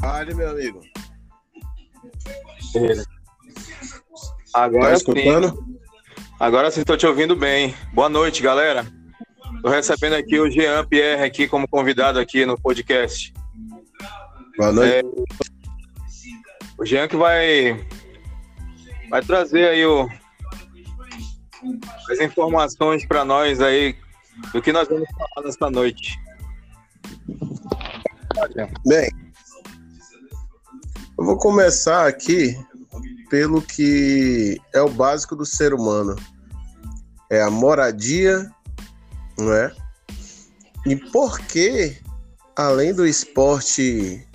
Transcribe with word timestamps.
Fale, 0.00 0.34
meu 0.34 0.50
amigo. 0.50 0.80
Agora 4.54 4.88
tá 4.88 4.94
escutando? 4.94 5.48
Sim. 5.50 5.78
Agora 6.38 6.70
sim 6.70 6.80
estou 6.80 6.96
te 6.96 7.06
ouvindo 7.06 7.34
bem. 7.34 7.74
Boa 7.92 8.08
noite, 8.08 8.42
galera. 8.42 8.86
Estou 9.56 9.70
recebendo 9.70 10.14
aqui 10.14 10.38
o 10.38 10.50
Jean 10.50 10.86
Pierre 10.86 11.24
aqui 11.24 11.48
como 11.48 11.68
convidado 11.68 12.18
aqui 12.18 12.46
no 12.46 12.60
podcast. 12.60 13.32
Boa 14.56 14.72
noite. 14.72 14.92
É, 14.92 15.02
o 16.78 16.84
Jean 16.84 17.08
que 17.08 17.16
vai 17.16 17.84
vai 19.10 19.22
trazer 19.22 19.68
aí 19.68 19.84
o, 19.84 20.08
as 22.10 22.20
informações 22.20 23.04
para 23.04 23.24
nós 23.24 23.60
aí 23.60 23.96
do 24.52 24.62
que 24.62 24.72
nós 24.72 24.86
vamos 24.88 25.08
falar 25.10 25.46
nesta 25.46 25.70
noite. 25.70 26.16
Bem, 28.86 29.10
eu 31.18 31.24
vou 31.24 31.36
começar 31.36 32.06
aqui 32.06 32.56
pelo 33.28 33.60
que 33.60 34.60
é 34.72 34.80
o 34.80 34.88
básico 34.88 35.34
do 35.34 35.44
ser 35.44 35.74
humano. 35.74 36.14
É 37.28 37.42
a 37.42 37.50
moradia, 37.50 38.48
não 39.36 39.52
é? 39.52 39.74
E 40.86 40.94
por 40.94 41.40
que, 41.40 41.98
além 42.56 42.94
do 42.94 43.04
esporte, 43.04 44.26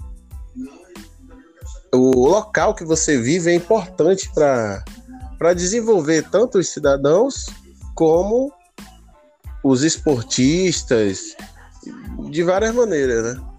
o 1.94 2.28
local 2.28 2.76
que 2.76 2.84
você 2.84 3.18
vive 3.18 3.50
é 3.50 3.56
importante 3.56 4.30
para 4.34 5.54
desenvolver 5.54 6.30
tanto 6.30 6.60
os 6.60 6.68
cidadãos 6.70 7.46
como 7.96 8.52
os 9.64 9.84
esportistas, 9.84 11.36
de 12.30 12.44
várias 12.44 12.76
maneiras, 12.76 13.24
né? 13.24 13.53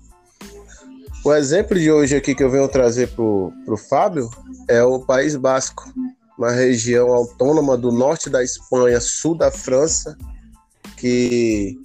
O 1.24 1.32
exemplo 1.32 1.78
de 1.80 1.90
hoje 1.90 2.14
aqui 2.14 2.34
que 2.34 2.44
eu 2.44 2.50
venho 2.50 2.68
trazer 2.68 3.08
para 3.08 3.24
o 3.24 3.78
Fábio 3.88 4.28
é 4.68 4.82
o 4.82 5.00
País 5.00 5.34
Basco, 5.34 5.90
uma 6.36 6.50
região 6.50 7.10
autônoma 7.14 7.78
do 7.78 7.90
norte 7.90 8.28
da 8.28 8.44
Espanha, 8.44 9.00
sul 9.00 9.34
da 9.34 9.50
França, 9.50 10.18
que, 10.98 11.80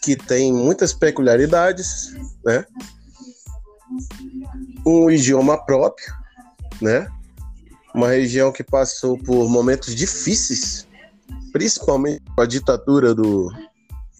que 0.00 0.14
tem 0.14 0.52
muitas 0.52 0.92
peculiaridades, 0.92 2.14
né? 2.44 2.64
Um 4.86 5.10
idioma 5.10 5.58
próprio, 5.66 6.14
né? 6.80 7.08
Uma 7.92 8.10
região 8.10 8.52
que 8.52 8.62
passou 8.62 9.18
por 9.18 9.48
momentos 9.48 9.92
difíceis, 9.92 10.86
principalmente 11.52 12.22
com 12.36 12.42
a 12.42 12.46
ditadura 12.46 13.12
do, 13.12 13.52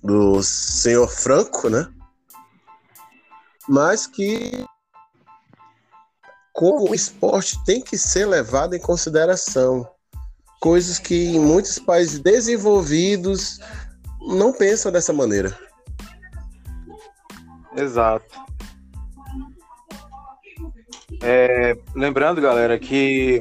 do 0.03 0.43
senhor 0.43 1.09
Franco, 1.09 1.69
né? 1.69 1.89
Mas 3.69 4.07
que 4.07 4.67
como 6.53 6.91
o 6.91 6.95
esporte 6.95 7.63
tem 7.65 7.81
que 7.81 7.97
ser 7.97 8.27
levado 8.27 8.75
em 8.75 8.81
consideração. 8.81 9.89
Coisas 10.61 10.99
que 10.99 11.37
em 11.37 11.39
muitos 11.39 11.79
países 11.79 12.19
desenvolvidos 12.19 13.61
não 14.21 14.53
pensam 14.53 14.91
dessa 14.91 15.13
maneira. 15.13 15.57
Exato. 17.77 18.27
É, 21.23 21.77
lembrando, 21.95 22.41
galera, 22.41 22.77
que 22.77 23.41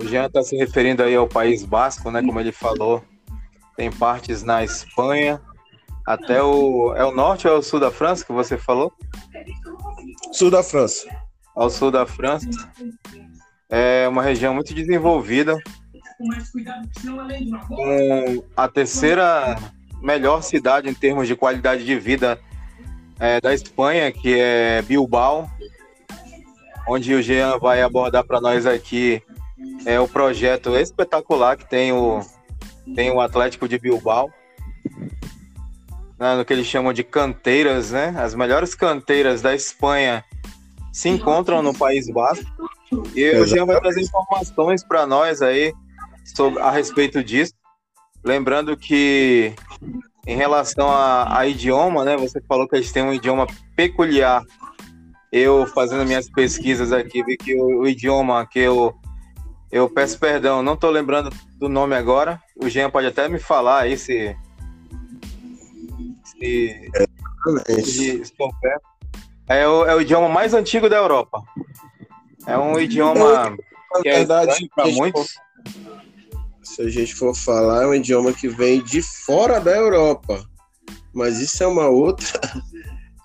o 0.00 0.04
Jean 0.04 0.26
está 0.26 0.42
se 0.42 0.56
referindo 0.56 1.02
aí 1.02 1.14
ao 1.14 1.28
País 1.28 1.64
Basco, 1.64 2.10
né? 2.10 2.22
Como 2.22 2.40
ele 2.40 2.50
falou, 2.50 3.04
tem 3.76 3.90
partes 3.90 4.42
na 4.42 4.64
Espanha, 4.64 5.40
até 6.06 6.42
o. 6.42 6.94
É 6.94 7.04
o 7.04 7.10
norte 7.10 7.48
ou 7.48 7.54
é 7.54 7.58
o 7.58 7.62
sul 7.62 7.80
da 7.80 7.90
França 7.90 8.24
que 8.24 8.32
você 8.32 8.56
falou? 8.56 8.92
Sul 10.32 10.50
da 10.50 10.62
França. 10.62 11.08
Ao 11.54 11.68
sul 11.68 11.90
da 11.90 12.06
França. 12.06 12.48
É 13.68 14.06
uma 14.08 14.22
região 14.22 14.54
muito 14.54 14.72
desenvolvida. 14.72 15.58
Com 17.68 18.44
a 18.56 18.68
terceira 18.68 19.56
melhor 20.00 20.42
cidade 20.42 20.88
em 20.88 20.94
termos 20.94 21.26
de 21.26 21.34
qualidade 21.34 21.84
de 21.84 21.98
vida 21.98 22.38
é, 23.18 23.40
da 23.40 23.52
Espanha, 23.52 24.12
que 24.12 24.38
é 24.38 24.82
Bilbao, 24.82 25.50
onde 26.88 27.14
o 27.14 27.22
Jean 27.22 27.58
vai 27.58 27.82
abordar 27.82 28.24
para 28.24 28.40
nós 28.40 28.64
aqui 28.66 29.22
é 29.84 29.98
o 29.98 30.08
projeto 30.08 30.76
espetacular 30.76 31.56
que 31.56 31.68
tem 31.68 31.92
o, 31.92 32.20
tem 32.94 33.10
o 33.10 33.20
Atlético 33.20 33.68
de 33.68 33.78
Bilbao 33.78 34.30
no 36.18 36.44
que 36.44 36.52
eles 36.52 36.66
chamam 36.66 36.92
de 36.92 37.04
canteiras, 37.04 37.90
né? 37.90 38.14
As 38.18 38.34
melhores 38.34 38.74
canteiras 38.74 39.42
da 39.42 39.54
Espanha 39.54 40.24
se 40.92 41.08
encontram 41.08 41.62
no 41.62 41.76
País 41.76 42.08
Basco. 42.08 42.46
E 43.14 43.30
o 43.32 43.46
Jean 43.46 43.66
vai 43.66 43.78
trazer 43.80 44.00
informações 44.00 44.82
para 44.82 45.06
nós 45.06 45.42
aí 45.42 45.72
sobre, 46.24 46.60
a 46.60 46.70
respeito 46.70 47.22
disso. 47.22 47.52
Lembrando 48.24 48.76
que 48.76 49.52
em 50.26 50.36
relação 50.36 50.90
a, 50.90 51.38
a, 51.38 51.46
idioma, 51.46 52.04
né? 52.04 52.16
Você 52.16 52.40
falou 52.48 52.66
que 52.66 52.76
eles 52.76 52.90
têm 52.90 53.02
um 53.02 53.12
idioma 53.12 53.46
peculiar. 53.76 54.42
Eu 55.30 55.66
fazendo 55.66 56.06
minhas 56.06 56.30
pesquisas 56.30 56.92
aqui 56.92 57.22
vi 57.22 57.36
que 57.36 57.54
o, 57.54 57.80
o 57.82 57.88
idioma 57.88 58.46
que 58.46 58.60
eu 58.60 58.94
eu 59.70 59.90
peço 59.90 60.18
perdão, 60.18 60.62
não 60.62 60.74
estou 60.74 60.90
lembrando 60.90 61.30
do 61.58 61.68
nome 61.68 61.94
agora. 61.94 62.40
O 62.56 62.68
Jean 62.68 62.88
pode 62.88 63.08
até 63.08 63.28
me 63.28 63.38
falar 63.38 63.80
aí 63.80 63.98
se 63.98 64.34
de, 66.38 66.90
de 67.82 68.22
é 69.48 69.66
o, 69.66 69.86
é 69.86 69.94
o 69.94 70.00
idioma 70.00 70.28
mais 70.28 70.54
antigo 70.54 70.88
da 70.88 70.96
Europa. 70.96 71.42
É 72.46 72.58
um 72.58 72.78
idioma 72.78 73.56
que 74.02 74.08
é 74.08 74.18
verdade 74.18 74.68
para 74.74 74.88
muitos. 74.88 75.34
se 76.62 76.82
a 76.82 76.88
gente 76.88 77.14
for 77.14 77.34
falar, 77.34 77.84
é 77.84 77.86
um 77.86 77.94
idioma 77.94 78.32
que 78.32 78.48
vem 78.48 78.82
de 78.82 79.02
fora 79.02 79.60
da 79.60 79.70
Europa. 79.70 80.44
Mas 81.14 81.38
isso 81.40 81.62
é 81.62 81.66
uma 81.66 81.88
outra. 81.88 82.40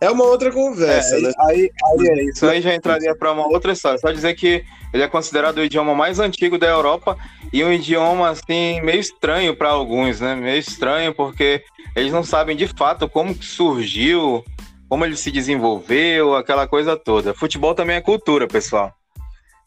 É 0.02 0.10
uma 0.10 0.24
outra 0.24 0.52
conversa, 0.52 1.16
é, 1.16 1.22
né? 1.22 1.32
Aí, 1.48 1.72
aí 1.86 2.08
é 2.08 2.24
isso 2.24 2.48
aí 2.48 2.60
já 2.60 2.74
entraria 2.74 3.16
para 3.16 3.32
uma 3.32 3.46
outra 3.46 3.72
história. 3.72 4.00
Só 4.00 4.12
dizer 4.12 4.34
que 4.34 4.66
ele 4.92 5.04
é 5.04 5.08
considerado 5.08 5.60
o 5.60 5.64
idioma 5.64 5.94
mais 5.94 6.20
antigo 6.20 6.58
da 6.58 6.68
Europa 6.68 7.16
e 7.54 7.64
um 7.64 7.72
idioma 7.72 8.30
assim 8.30 8.82
meio 8.82 9.00
estranho 9.00 9.56
para 9.56 9.70
alguns, 9.70 10.20
né? 10.20 10.34
Meio 10.34 10.58
estranho 10.58 11.14
porque 11.14 11.64
eles 11.96 12.12
não 12.12 12.24
sabem 12.24 12.58
de 12.58 12.68
fato 12.68 13.08
como 13.08 13.36
surgiu, 13.44 14.44
como 14.90 15.06
ele 15.06 15.16
se 15.16 15.30
desenvolveu, 15.30 16.36
aquela 16.36 16.68
coisa 16.68 16.98
toda. 16.98 17.36
Futebol 17.36 17.76
também 17.76 17.98
é 17.98 18.02
cultura, 18.02 18.48
pessoal. 18.48 18.92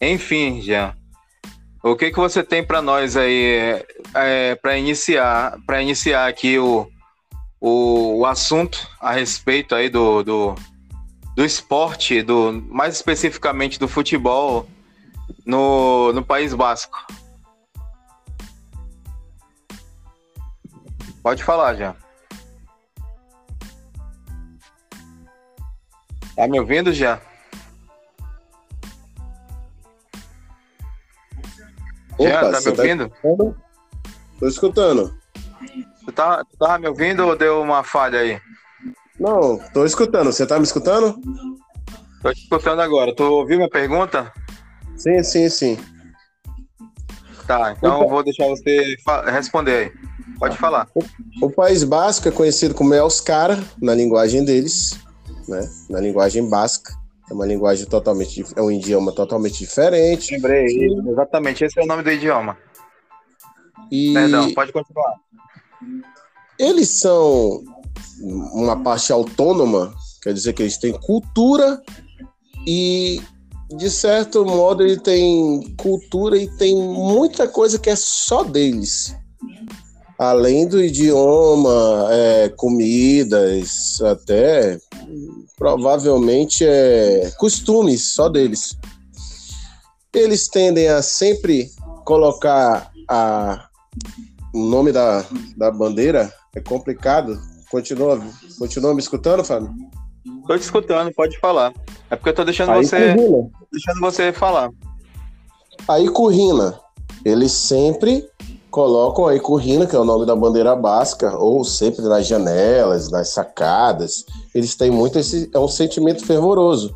Enfim, 0.00 0.60
Jean, 0.60 0.96
o 1.80 1.94
que 1.94 2.10
que 2.10 2.18
você 2.18 2.42
tem 2.42 2.64
para 2.64 2.82
nós 2.82 3.16
aí 3.16 3.44
é, 3.44 3.86
é 4.14 4.54
para 4.56 4.76
iniciar, 4.76 5.56
para 5.64 5.80
iniciar 5.80 6.26
aqui 6.26 6.58
o, 6.58 6.88
o, 7.66 8.18
o, 8.18 8.26
assunto 8.26 8.86
a 9.00 9.12
respeito 9.12 9.74
aí 9.74 9.88
do, 9.88 10.22
do, 10.22 10.54
do 11.34 11.42
esporte, 11.42 12.20
do 12.20 12.52
mais 12.68 12.94
especificamente 12.94 13.80
do 13.80 13.88
futebol 13.88 14.68
no, 15.46 16.12
no 16.12 16.22
País 16.22 16.52
Basco? 16.52 17.06
Pode 21.22 21.42
falar, 21.42 21.74
já. 21.76 21.96
Tá 26.36 26.46
me 26.46 26.60
ouvindo 26.60 26.92
já? 26.92 27.18
Opa, 32.18 32.28
já, 32.28 32.40
tá 32.40 32.58
me 32.58 32.64
tá 32.64 32.70
ouvindo? 32.70 33.08
Tá... 33.08 33.60
Tô 34.38 34.48
escutando. 34.48 35.23
Tu 36.04 36.12
tá, 36.12 36.44
tu 36.44 36.58
tá 36.58 36.78
me 36.78 36.88
ouvindo 36.88 37.26
ou 37.26 37.36
deu 37.36 37.60
uma 37.60 37.82
falha 37.82 38.20
aí? 38.20 38.40
Não, 39.18 39.58
tô 39.72 39.84
escutando. 39.84 40.32
Você 40.32 40.46
tá 40.46 40.58
me 40.58 40.64
escutando? 40.64 41.18
Tô 42.22 42.32
te 42.32 42.42
escutando 42.42 42.80
agora. 42.80 43.14
Tu 43.14 43.22
ouviu 43.22 43.56
minha 43.56 43.70
pergunta? 43.70 44.32
Sim, 44.96 45.22
sim, 45.22 45.48
sim. 45.48 45.78
Tá, 47.46 47.74
então 47.76 48.02
eu 48.02 48.08
vou 48.08 48.22
deixar 48.22 48.46
você 48.46 48.96
responder 49.26 49.72
aí. 49.72 49.92
Pode 50.38 50.56
falar. 50.56 50.88
O, 50.94 51.46
o 51.46 51.50
País 51.50 51.84
Basco 51.84 52.26
é 52.28 52.30
conhecido 52.30 52.74
como 52.74 52.94
Euskara, 52.94 53.62
na 53.80 53.94
linguagem 53.94 54.44
deles 54.44 55.04
né? 55.48 55.68
Na 55.88 56.00
linguagem 56.00 56.48
basca. 56.48 56.92
É 57.30 57.32
uma 57.32 57.46
linguagem 57.46 57.86
totalmente, 57.86 58.44
é 58.54 58.60
um 58.60 58.70
idioma 58.70 59.10
totalmente 59.12 59.58
diferente. 59.58 60.34
Lembrei, 60.34 60.66
exatamente, 61.08 61.64
esse 61.64 61.78
é 61.80 61.82
o 61.82 61.86
nome 61.86 62.02
do 62.02 62.10
idioma. 62.10 62.58
E... 63.90 64.12
Perdão, 64.12 64.52
pode 64.52 64.72
continuar. 64.72 65.14
Eles 66.58 66.88
são 66.88 67.62
uma 68.52 68.76
parte 68.82 69.12
autônoma, 69.12 69.92
quer 70.22 70.32
dizer 70.32 70.52
que 70.52 70.62
eles 70.62 70.78
têm 70.78 70.92
cultura 70.92 71.82
e, 72.66 73.20
de 73.76 73.90
certo 73.90 74.44
modo, 74.44 74.82
ele 74.82 74.98
tem 74.98 75.74
cultura 75.76 76.36
e 76.36 76.48
tem 76.56 76.76
muita 76.76 77.48
coisa 77.48 77.78
que 77.78 77.90
é 77.90 77.96
só 77.96 78.44
deles. 78.44 79.14
Além 80.18 80.68
do 80.68 80.82
idioma, 80.82 82.06
é, 82.10 82.48
comidas, 82.50 84.00
até 84.00 84.78
provavelmente 85.56 86.64
é 86.64 87.32
costumes 87.36 88.14
só 88.14 88.28
deles. 88.28 88.76
Eles 90.12 90.46
tendem 90.46 90.86
a 90.88 91.02
sempre 91.02 91.70
colocar 92.04 92.92
a, 93.10 93.68
o 94.54 94.64
nome 94.64 94.92
da, 94.92 95.24
da 95.56 95.70
bandeira, 95.70 96.32
é 96.54 96.60
complicado. 96.60 97.38
Continua, 97.70 98.20
continua 98.56 98.94
me 98.94 99.00
escutando, 99.00 99.42
Fábio? 99.42 99.74
Tô 100.46 100.56
te 100.56 100.62
escutando, 100.62 101.12
pode 101.12 101.38
falar. 101.40 101.74
É 102.08 102.14
porque 102.14 102.30
eu 102.30 102.34
tô 102.34 102.44
deixando 102.44 102.70
Aí, 102.70 102.86
você 102.86 103.16
deixando 103.72 104.00
você 104.00 104.32
falar. 104.32 104.70
Aí 105.88 106.08
Currina, 106.08 106.78
eles 107.24 107.50
sempre 107.50 108.26
colocam 108.70 109.26
aí 109.26 109.40
Currina, 109.40 109.86
que 109.86 109.96
é 109.96 109.98
o 109.98 110.04
nome 110.04 110.24
da 110.24 110.36
bandeira 110.36 110.76
basca, 110.76 111.36
ou 111.36 111.64
sempre 111.64 112.02
nas 112.02 112.26
janelas, 112.26 113.10
nas 113.10 113.30
sacadas. 113.30 114.24
Eles 114.54 114.76
têm 114.76 114.90
muito 114.90 115.18
esse. 115.18 115.50
É 115.52 115.58
um 115.58 115.68
sentimento 115.68 116.24
fervoroso. 116.24 116.94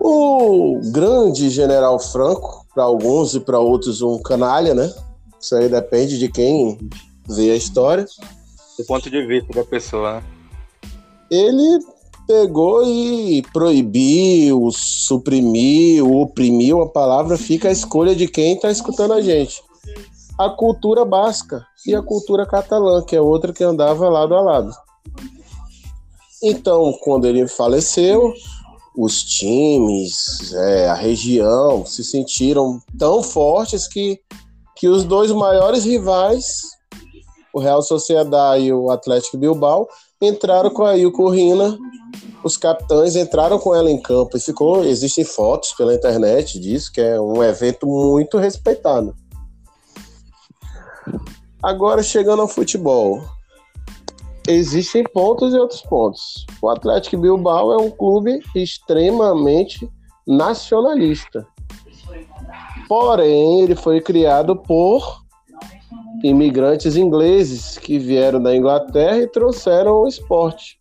O 0.00 0.80
grande 0.90 1.50
general 1.50 2.00
Franco, 2.00 2.66
para 2.74 2.82
alguns 2.82 3.34
e 3.34 3.40
para 3.40 3.60
outros 3.60 4.02
um 4.02 4.20
canalha, 4.20 4.74
né? 4.74 4.90
Isso 5.40 5.56
aí 5.56 5.68
depende 5.68 6.18
de 6.18 6.28
quem 6.28 6.78
vê 7.28 7.50
a 7.50 7.56
história. 7.56 8.06
Do 8.78 8.84
ponto 8.84 9.10
de 9.10 9.26
vista 9.26 9.52
da 9.52 9.64
pessoa, 9.64 10.14
né? 10.14 10.22
Ele 11.30 11.84
pegou 12.26 12.84
e 12.84 13.42
proibiu, 13.52 14.70
suprimiu, 14.72 16.20
oprimiu 16.20 16.80
a 16.80 16.88
palavra, 16.88 17.36
fica 17.36 17.68
a 17.68 17.72
escolha 17.72 18.14
de 18.14 18.28
quem 18.28 18.54
está 18.54 18.70
escutando 18.70 19.14
a 19.14 19.20
gente. 19.20 19.62
A 20.38 20.48
cultura 20.48 21.04
basca 21.04 21.66
e 21.86 21.94
a 21.94 22.02
cultura 22.02 22.46
catalã, 22.46 23.02
que 23.04 23.16
é 23.16 23.20
outra 23.20 23.52
que 23.52 23.64
andava 23.64 24.08
lado 24.08 24.34
a 24.34 24.40
lado. 24.40 24.72
Então, 26.42 26.92
quando 27.02 27.26
ele 27.26 27.46
faleceu, 27.46 28.32
os 28.96 29.22
times, 29.22 30.52
é, 30.54 30.88
a 30.88 30.94
região 30.94 31.84
se 31.84 32.02
sentiram 32.02 32.80
tão 32.98 33.22
fortes 33.22 33.86
que, 33.86 34.20
que 34.80 34.88
os 34.88 35.04
dois 35.04 35.30
maiores 35.30 35.84
rivais, 35.84 36.62
o 37.54 37.60
Real 37.60 37.82
Sociedade 37.82 38.64
e 38.64 38.72
o 38.72 38.90
Atlético 38.90 39.38
Bilbao, 39.38 39.86
entraram 40.20 40.70
com 40.70 40.84
a 40.84 40.96
Ilko 40.96 41.28
Rina 41.28 41.78
os 42.42 42.56
capitães 42.56 43.16
entraram 43.16 43.58
com 43.58 43.74
ela 43.74 43.90
em 43.90 44.00
campo 44.00 44.36
e 44.36 44.40
ficou. 44.40 44.84
Existem 44.84 45.24
fotos 45.24 45.72
pela 45.72 45.94
internet 45.94 46.58
disso, 46.58 46.90
que 46.92 47.00
é 47.00 47.20
um 47.20 47.42
evento 47.42 47.86
muito 47.86 48.38
respeitado. 48.38 49.14
Agora 51.62 52.02
chegando 52.02 52.40
ao 52.40 52.48
futebol. 52.48 53.22
Existem 54.48 55.04
pontos 55.04 55.52
e 55.52 55.58
outros 55.58 55.82
pontos. 55.82 56.46
O 56.62 56.70
Atlético 56.70 57.18
Bilbao 57.18 57.72
é 57.72 57.76
um 57.76 57.90
clube 57.90 58.40
extremamente 58.54 59.88
nacionalista. 60.26 61.46
Porém, 62.88 63.62
ele 63.62 63.76
foi 63.76 64.00
criado 64.00 64.56
por 64.56 65.20
imigrantes 66.22 66.96
ingleses 66.96 67.78
que 67.78 67.98
vieram 67.98 68.42
da 68.42 68.54
Inglaterra 68.54 69.18
e 69.18 69.26
trouxeram 69.28 70.02
o 70.02 70.08
esporte. 70.08 70.78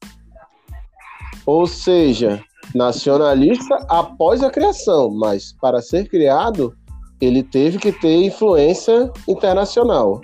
Ou 1.46 1.66
seja, 1.66 2.44
nacionalista 2.76 3.76
após 3.90 4.44
a 4.44 4.50
criação, 4.50 5.10
mas 5.10 5.54
para 5.54 5.82
ser 5.82 6.10
criado, 6.10 6.76
ele 7.22 7.44
teve 7.44 7.78
que 7.78 7.92
ter 7.92 8.24
influência 8.24 9.12
internacional. 9.28 10.22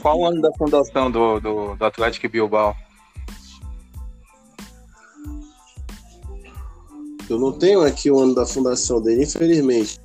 Qual 0.00 0.20
o 0.20 0.26
ano 0.26 0.40
da 0.40 0.52
fundação 0.56 1.10
do, 1.10 1.40
do, 1.40 1.76
do 1.76 1.84
Atlético 1.84 2.28
Bilbao? 2.28 2.74
Eu 7.28 7.38
não 7.38 7.52
tenho 7.52 7.82
aqui 7.82 8.10
o 8.10 8.18
ano 8.18 8.34
da 8.34 8.44
fundação 8.44 9.00
dele, 9.00 9.22
infelizmente. 9.22 10.00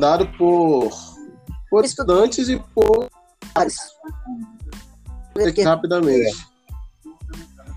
Fundado 0.00 0.26
por, 0.38 0.90
por 1.68 1.84
estudantes 1.84 2.48
e 2.48 2.58
por. 2.74 3.10
Aqui 5.46 5.60
rapidamente. 5.60 6.38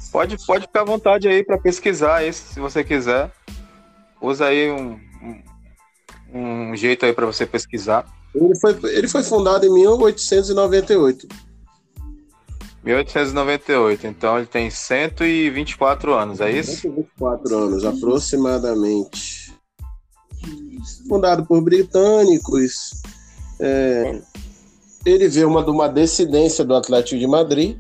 Pode, 0.09 0.37
pode 0.45 0.65
ficar 0.65 0.81
à 0.83 0.85
vontade 0.85 1.27
aí 1.27 1.43
para 1.43 1.57
pesquisar 1.57 2.23
esse, 2.23 2.53
se 2.53 2.61
você 2.61 2.81
quiser. 2.81 3.29
Usa 4.21 4.45
aí 4.45 4.71
um, 4.71 4.97
um, 6.33 6.71
um 6.71 6.75
jeito 6.77 7.05
aí 7.05 7.11
para 7.11 7.25
você 7.25 7.45
pesquisar. 7.45 8.05
Ele 8.33 8.55
foi, 8.55 8.79
ele 8.83 9.09
foi 9.09 9.21
fundado 9.21 9.65
em 9.65 9.73
1898. 9.73 11.27
1898, 12.85 14.07
então 14.07 14.37
ele 14.37 14.47
tem 14.47 14.69
124 14.69 16.13
anos, 16.13 16.39
é 16.39 16.51
isso? 16.51 16.83
124 16.83 17.57
anos, 17.57 17.83
aproximadamente. 17.83 19.42
Fundado 21.07 21.45
por 21.45 21.61
britânicos. 21.61 23.01
É, 23.59 24.21
ele 25.05 25.27
veio 25.27 25.47
uma, 25.49 25.63
de 25.63 25.69
uma 25.69 25.87
descendência 25.87 26.63
do 26.63 26.75
Atlético 26.75 27.19
de 27.19 27.27
Madrid, 27.27 27.77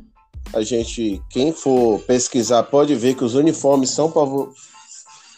a 0.53 0.61
gente, 0.61 1.21
quem 1.29 1.51
for 1.51 1.99
pesquisar, 2.01 2.63
pode 2.63 2.93
ver 2.95 3.15
que 3.15 3.23
os 3.23 3.33
uniformes 3.33 3.89
são, 3.89 4.11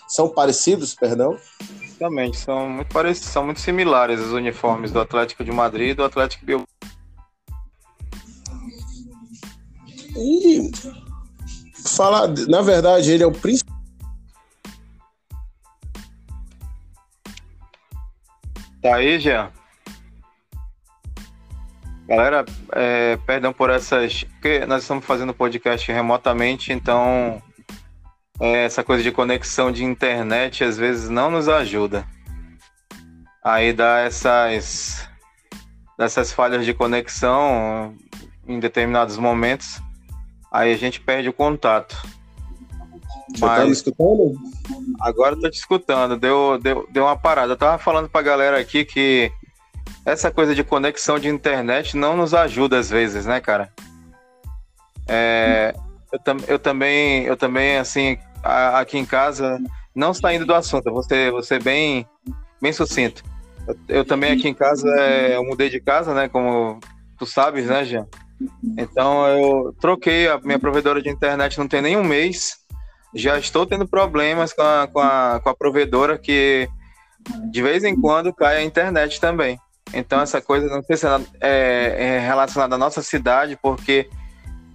são 0.07 0.27
parecidos, 0.27 0.93
perdão. 0.93 1.37
Exatamente, 1.83 2.37
são 2.37 2.69
muito 2.69 2.91
parecidos, 2.91 3.29
são 3.29 3.45
muito 3.45 3.61
similares 3.61 4.19
os 4.19 4.31
uniformes 4.31 4.91
do 4.91 4.99
Atlético 4.99 5.43
de 5.43 5.51
Madrid 5.51 5.91
e 5.91 5.93
do 5.93 6.03
Atlético 6.03 6.45
Bilbao. 6.45 6.67
E 10.17 10.71
falar, 11.85 12.27
na 12.47 12.61
verdade, 12.61 13.11
ele 13.11 13.23
é 13.23 13.27
o 13.27 13.31
principal 13.31 13.74
Tá 18.85 18.97
aí, 18.97 19.19
Jean? 19.19 19.51
Galera, 22.07 22.45
é, 22.71 23.17
perdão 23.25 23.51
por 23.51 23.71
essas. 23.71 24.23
Porque 24.23 24.63
nós 24.67 24.83
estamos 24.83 25.03
fazendo 25.03 25.33
podcast 25.33 25.91
remotamente, 25.91 26.71
então 26.71 27.41
é, 28.39 28.65
essa 28.65 28.83
coisa 28.83 29.01
de 29.01 29.11
conexão 29.11 29.71
de 29.71 29.83
internet 29.83 30.63
às 30.63 30.77
vezes 30.77 31.09
não 31.09 31.31
nos 31.31 31.49
ajuda. 31.49 32.05
Aí 33.43 33.73
dá 33.73 34.01
essas, 34.01 35.09
dessas 35.97 36.31
falhas 36.31 36.63
de 36.63 36.71
conexão 36.71 37.97
em 38.47 38.59
determinados 38.59 39.17
momentos, 39.17 39.81
aí 40.51 40.71
a 40.71 40.77
gente 40.77 41.01
perde 41.01 41.27
o 41.27 41.33
contato. 41.33 41.97
Você 43.29 43.45
Mas, 43.45 43.59
tá 43.59 43.65
me 43.65 43.71
escutando? 43.71 44.35
Agora 44.99 45.35
eu 45.35 45.41
tô 45.41 45.49
te 45.49 45.57
escutando, 45.57 46.17
deu, 46.17 46.59
deu, 46.59 46.87
deu 46.91 47.03
uma 47.03 47.17
parada. 47.17 47.53
Eu 47.53 47.57
tava 47.57 47.77
falando 47.77 48.09
pra 48.09 48.21
galera 48.21 48.59
aqui 48.59 48.85
que 48.85 49.31
essa 50.05 50.29
coisa 50.29 50.53
de 50.53 50.63
conexão 50.63 51.17
de 51.17 51.27
internet 51.27 51.97
não 51.97 52.15
nos 52.15 52.33
ajuda 52.33 52.77
às 52.77 52.89
vezes, 52.89 53.25
né, 53.25 53.41
cara? 53.41 53.71
É, 55.07 55.73
eu, 56.11 56.19
tam, 56.19 56.37
eu, 56.47 56.59
também, 56.59 57.23
eu 57.23 57.35
também, 57.35 57.77
assim, 57.77 58.17
a, 58.43 58.79
aqui 58.79 58.97
em 58.97 59.05
casa, 59.05 59.59
não 59.95 60.13
saindo 60.13 60.45
do 60.45 60.53
assunto, 60.53 60.91
você, 60.91 61.31
você 61.31 61.59
bem, 61.59 62.07
bem 62.61 62.71
sucinto. 62.71 63.23
Eu, 63.67 63.77
eu 63.87 64.05
também 64.05 64.31
aqui 64.31 64.47
em 64.47 64.53
casa, 64.53 64.87
é, 64.99 65.35
eu 65.35 65.43
mudei 65.43 65.69
de 65.69 65.79
casa, 65.79 66.13
né, 66.13 66.27
como 66.29 66.79
tu 67.17 67.25
sabes, 67.25 67.65
né, 67.65 67.83
Jean? 67.83 68.07
Então 68.77 69.25
eu 69.27 69.75
troquei 69.79 70.27
a 70.27 70.37
minha 70.39 70.59
provedora 70.59 71.01
de 71.01 71.09
internet 71.09 71.57
não 71.57 71.67
tem 71.67 71.81
nem 71.81 71.97
um 71.97 72.03
mês. 72.03 72.64
Já 73.15 73.39
estou 73.39 73.65
tendo 73.65 73.87
problemas 73.87 74.53
com 74.53 74.61
a, 74.61 74.87
com 74.91 74.99
a, 74.99 75.39
com 75.41 75.49
a 75.49 75.55
provedora 75.55 76.17
que 76.17 76.67
de 77.49 77.61
vez 77.61 77.83
em 77.83 77.99
quando 77.99 78.33
cai 78.33 78.57
a 78.57 78.63
internet 78.63 79.19
também. 79.19 79.59
Então, 79.93 80.19
essa 80.19 80.41
coisa, 80.41 80.67
não 80.67 80.83
sei 80.83 80.97
se 80.97 81.05
é, 81.41 81.95
é, 81.97 82.19
relacionada 82.19 82.75
à 82.75 82.77
nossa 82.77 83.01
cidade, 83.01 83.57
porque 83.61 84.09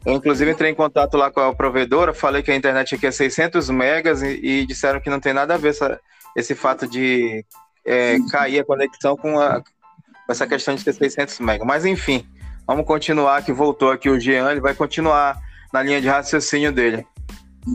eu, 0.05 0.15
inclusive, 0.15 0.51
entrei 0.51 0.71
em 0.71 0.75
contato 0.75 1.17
lá 1.17 1.31
com 1.31 1.41
a 1.41 1.55
provedora, 1.55 2.15
falei 2.15 2.43
que 2.43 2.51
a 2.51 2.57
internet 2.57 2.95
aqui 2.95 3.07
é 3.07 3.11
600 3.11 3.69
megas 3.71 4.23
e, 4.23 4.41
e 4.43 4.67
disseram 4.67 5.01
que 5.01 5.11
não 5.11 5.21
tem 5.21 5.33
nada 5.33 5.55
a 5.55 5.59
ver 5.59 5.71
essa, 5.71 6.01
esse 6.35 6.55
fato 6.55 6.87
de 6.87 7.45
é, 7.85 8.17
cair 8.31 8.61
a 8.61 8.65
conexão 8.65 9.17
com, 9.17 9.39
a, 9.39 9.61
com 9.61 10.33
essa 10.33 10.47
questão 10.47 10.75
de 10.75 10.85
ter 10.85 10.95
600 10.95 11.41
megas. 11.41 11.67
Mas, 11.67 11.85
enfim, 11.85 12.27
vamos 12.67 12.87
continuar, 12.87 13.45
que 13.45 13.53
voltou 13.53 13.91
aqui 13.91 14.09
o 14.09 14.19
Jean, 14.19 14.51
ele 14.51 14.61
vai 14.61 14.75
continuar 14.75 15.39
na 15.73 15.83
linha 15.83 16.01
de 16.01 16.09
raciocínio 16.09 16.73
dele. 16.73 17.07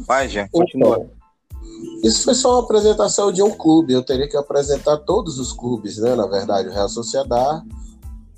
Vai, 0.05 0.27
Jean, 0.27 0.47
continua. 0.49 1.09
Isso 2.03 2.23
foi 2.23 2.35
só 2.35 2.53
uma 2.53 2.63
apresentação 2.63 3.31
de 3.31 3.41
um 3.41 3.51
clube. 3.51 3.93
Eu 3.93 4.03
teria 4.03 4.27
que 4.27 4.37
apresentar 4.37 4.97
todos 4.97 5.39
os 5.39 5.51
clubes, 5.51 5.97
né? 5.97 6.15
Na 6.15 6.27
verdade, 6.27 6.69
o 6.69 6.71
Real 6.71 6.89
Sociedad, 6.89 7.63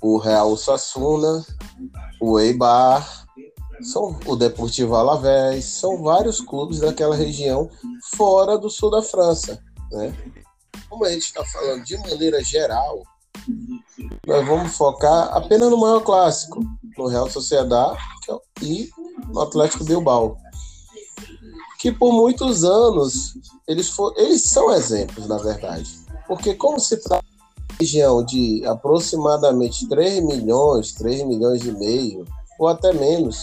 o 0.00 0.18
Real 0.18 0.56
Sassuna, 0.56 1.44
o 2.20 2.38
Eibar, 2.38 3.26
são 3.82 4.18
o 4.26 4.36
Deportivo 4.36 4.96
Alavés, 4.96 5.64
são 5.64 6.02
vários 6.02 6.40
clubes 6.40 6.80
daquela 6.80 7.14
região 7.14 7.70
fora 8.16 8.58
do 8.58 8.68
sul 8.68 8.90
da 8.90 9.02
França, 9.02 9.62
né? 9.92 10.14
Como 10.88 11.04
a 11.04 11.10
gente 11.10 11.24
está 11.24 11.44
falando 11.44 11.84
de 11.84 11.96
maneira 11.98 12.42
geral, 12.42 13.02
nós 14.26 14.46
vamos 14.46 14.76
focar 14.76 15.36
apenas 15.36 15.70
no 15.70 15.78
maior 15.78 16.00
clássico, 16.00 16.60
no 16.96 17.06
Real 17.06 17.30
Sociedad 17.30 17.96
é 18.28 18.64
e 18.64 18.90
no 19.28 19.40
Atlético 19.40 19.84
Bilbao. 19.84 20.36
Que 21.78 21.92
por 21.92 22.12
muitos 22.12 22.64
anos 22.64 23.34
eles, 23.66 23.88
for, 23.88 24.12
eles 24.16 24.42
são 24.42 24.72
exemplos, 24.72 25.28
na 25.28 25.38
verdade. 25.38 25.88
Porque 26.26 26.54
como 26.54 26.80
se 26.80 26.96
trata 26.96 27.24
de 27.24 27.76
região 27.84 28.24
de 28.24 28.66
aproximadamente 28.66 29.88
3 29.88 30.22
milhões, 30.24 30.92
3 30.92 31.24
milhões 31.24 31.64
e 31.64 31.72
meio, 31.72 32.24
ou 32.58 32.66
até 32.66 32.92
menos, 32.92 33.42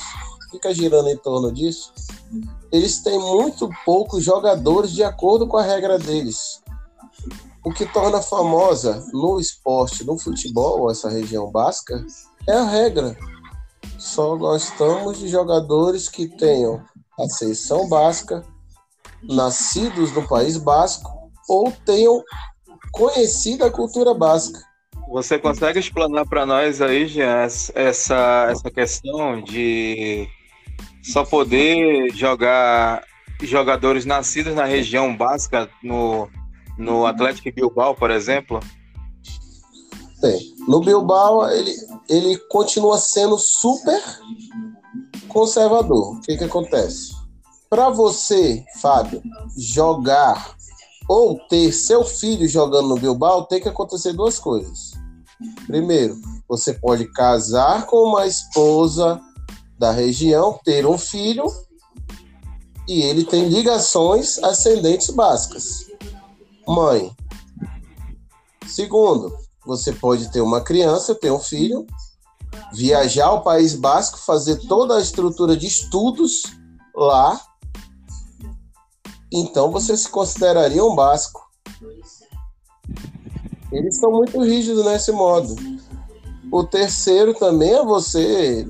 fica 0.51 0.73
girando 0.73 1.09
em 1.09 1.17
torno 1.17 1.51
disso, 1.51 1.93
eles 2.71 3.01
têm 3.01 3.17
muito 3.17 3.69
poucos 3.85 4.23
jogadores 4.23 4.91
de 4.91 5.03
acordo 5.03 5.47
com 5.47 5.57
a 5.57 5.63
regra 5.63 5.97
deles. 5.97 6.61
O 7.63 7.71
que 7.71 7.85
torna 7.85 8.21
famosa 8.21 9.03
no 9.13 9.39
esporte, 9.39 10.03
no 10.03 10.19
futebol, 10.19 10.91
essa 10.91 11.09
região 11.09 11.49
básica, 11.49 12.05
é 12.47 12.53
a 12.53 12.63
regra. 12.63 13.17
Só 13.97 14.35
gostamos 14.35 15.17
de 15.17 15.27
jogadores 15.29 16.09
que 16.09 16.27
tenham 16.27 16.83
a 17.19 17.27
seleção 17.29 17.87
básica, 17.87 18.43
nascidos 19.23 20.11
no 20.11 20.27
país 20.27 20.57
basco 20.57 21.09
ou 21.47 21.71
tenham 21.85 22.23
conhecido 22.91 23.65
a 23.65 23.71
cultura 23.71 24.13
básica. 24.13 24.59
Você 25.09 25.37
consegue 25.37 25.79
explanar 25.79 26.25
para 26.27 26.45
nós 26.45 26.81
aí, 26.81 27.07
Jean, 27.07 27.43
essa, 27.43 28.47
essa 28.49 28.71
questão 28.71 29.41
de 29.41 30.27
só 31.03 31.23
poder 31.23 32.11
jogar 32.13 33.03
jogadores 33.41 34.05
nascidos 34.05 34.55
na 34.55 34.65
região 34.65 35.15
básica, 35.15 35.69
no, 35.83 36.27
no 36.77 37.05
Atlético 37.05 37.53
Bilbao, 37.53 37.93
por 37.93 38.09
exemplo? 38.09 38.59
Sim. 40.19 40.55
No 40.67 40.79
Bilbao, 40.79 41.47
ele, 41.51 41.75
ele 42.09 42.37
continua 42.49 42.97
sendo 42.97 43.37
super 43.37 44.01
conservador. 45.27 46.15
O 46.15 46.21
que, 46.21 46.37
que 46.37 46.43
acontece? 46.43 47.13
Para 47.69 47.89
você, 47.89 48.63
Fábio, 48.81 49.21
jogar 49.57 50.55
ou 51.07 51.39
ter 51.49 51.71
seu 51.71 52.03
filho 52.03 52.47
jogando 52.47 52.89
no 52.89 52.99
Bilbao, 52.99 53.45
tem 53.45 53.61
que 53.61 53.69
acontecer 53.69 54.13
duas 54.13 54.39
coisas. 54.39 54.93
Primeiro, 55.67 56.15
você 56.47 56.73
pode 56.73 57.05
casar 57.11 57.85
com 57.85 57.97
uma 57.97 58.25
esposa 58.25 59.19
da 59.77 59.91
região, 59.91 60.59
ter 60.63 60.85
um 60.85 60.97
filho 60.97 61.45
e 62.87 63.01
ele 63.01 63.25
tem 63.25 63.49
ligações 63.49 64.41
ascendentes 64.43 65.09
básicas. 65.09 65.85
Mãe. 66.67 67.11
Segundo, 68.65 69.35
você 69.65 69.91
pode 69.91 70.31
ter 70.31 70.41
uma 70.41 70.61
criança, 70.61 71.15
ter 71.15 71.31
um 71.31 71.39
filho, 71.39 71.85
viajar 72.73 73.27
ao 73.27 73.41
País 73.41 73.75
Basco, 73.75 74.17
fazer 74.17 74.57
toda 74.67 74.97
a 74.97 75.01
estrutura 75.01 75.55
de 75.55 75.67
estudos 75.67 76.43
lá. 76.95 77.39
Então 79.31 79.71
você 79.71 79.95
se 79.97 80.09
consideraria 80.09 80.83
um 80.83 80.95
basco. 80.95 81.45
Eles 83.71 83.97
são 83.97 84.11
muito 84.11 84.41
rígidos 84.41 84.85
nesse 84.85 85.11
modo. 85.11 85.55
O 86.51 86.63
terceiro 86.63 87.33
também 87.33 87.73
é 87.73 87.83
você 87.83 88.65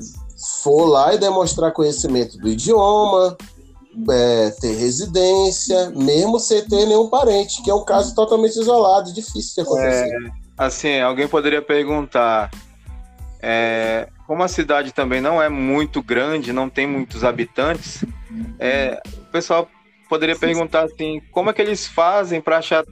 for 0.64 0.86
lá 0.86 1.14
e 1.14 1.18
demonstrar 1.18 1.72
conhecimento 1.72 2.38
do 2.38 2.48
idioma, 2.48 3.38
é, 4.10 4.50
ter 4.60 4.76
residência, 4.76 5.92
mesmo 5.92 6.40
sem 6.40 6.64
ter 6.66 6.86
nenhum 6.86 7.08
parente, 7.08 7.62
que 7.62 7.70
é 7.70 7.74
um 7.74 7.84
caso 7.84 8.14
totalmente 8.16 8.60
isolado, 8.60 9.14
difícil 9.14 9.56
de 9.56 9.62
acontecer. 9.62 10.14
É, 10.14 10.32
assim, 10.58 11.00
alguém 11.00 11.28
poderia 11.28 11.62
perguntar, 11.62 12.50
é, 13.42 14.08
como 14.28 14.44
a 14.44 14.48
cidade 14.48 14.92
também 14.92 15.22
não 15.22 15.42
é 15.42 15.50
muito 15.50 16.02
grande, 16.02 16.54
não 16.54 16.70
tem 16.70 16.88
muitos 16.88 17.24
habitantes, 17.24 18.04
é, 18.60 19.02
o 19.06 19.32
pessoal 19.32 19.70
poderia 20.10 20.36
perguntar 20.36 20.84
assim, 20.84 21.22
como 21.32 21.50
é 21.50 21.54
que 21.54 21.62
eles 21.62 21.88
fazem 21.88 22.42
para 22.42 22.58
achar 22.58 22.84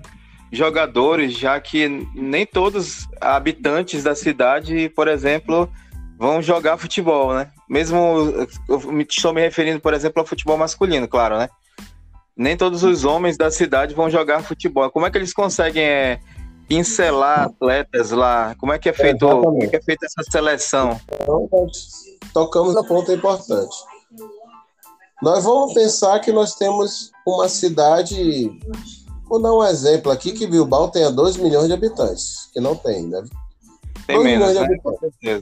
jogadores, 0.51 1.33
já 1.33 1.59
que 1.59 1.87
nem 2.13 2.45
todos 2.45 3.07
habitantes 3.19 4.03
da 4.03 4.13
cidade, 4.13 4.89
por 4.89 5.07
exemplo, 5.07 5.69
vão 6.17 6.41
jogar 6.41 6.77
futebol, 6.77 7.33
né? 7.33 7.51
Mesmo 7.67 8.47
eu 8.69 9.01
estou 9.01 9.33
me 9.33 9.41
referindo, 9.41 9.79
por 9.79 9.93
exemplo, 9.93 10.21
ao 10.21 10.27
futebol 10.27 10.57
masculino, 10.57 11.07
claro, 11.07 11.37
né? 11.37 11.49
Nem 12.35 12.55
todos 12.55 12.83
os 12.83 13.03
homens 13.03 13.37
da 13.37 13.49
cidade 13.49 13.93
vão 13.93 14.09
jogar 14.09 14.43
futebol. 14.43 14.89
Como 14.89 15.05
é 15.05 15.11
que 15.11 15.17
eles 15.17 15.33
conseguem 15.33 15.83
é, 15.83 16.19
pincelar 16.73 17.43
atletas 17.43 18.09
lá? 18.09 18.55
Como 18.55 18.73
é 18.73 18.79
que 18.79 18.89
é 18.89 18.93
feito, 18.93 19.25
é, 19.27 19.29
como 19.29 19.63
é 19.63 19.67
que 19.67 19.75
é 19.75 19.81
feita 19.81 20.05
essa 20.05 20.23
seleção? 20.29 20.99
Então, 21.21 21.47
tocamos 22.33 22.75
a 22.75 22.83
ponta 22.83 23.13
importante. 23.13 23.75
Nós 25.21 25.43
vamos 25.43 25.73
pensar 25.73 26.19
que 26.19 26.31
nós 26.31 26.55
temos 26.55 27.11
uma 27.25 27.47
cidade, 27.47 28.49
vou 29.29 29.41
dar 29.41 29.53
um 29.53 29.63
exemplo 29.63 30.11
aqui, 30.11 30.31
que 30.31 30.47
Bilbao 30.47 30.89
tenha 30.89 31.11
2 31.11 31.37
milhões 31.37 31.67
de 31.67 31.73
habitantes, 31.73 32.49
que 32.51 32.59
não 32.59 32.75
tem, 32.75 33.07
né? 33.07 33.23
Tem 34.07 34.21
menos, 34.21 34.53
né? 34.53 35.41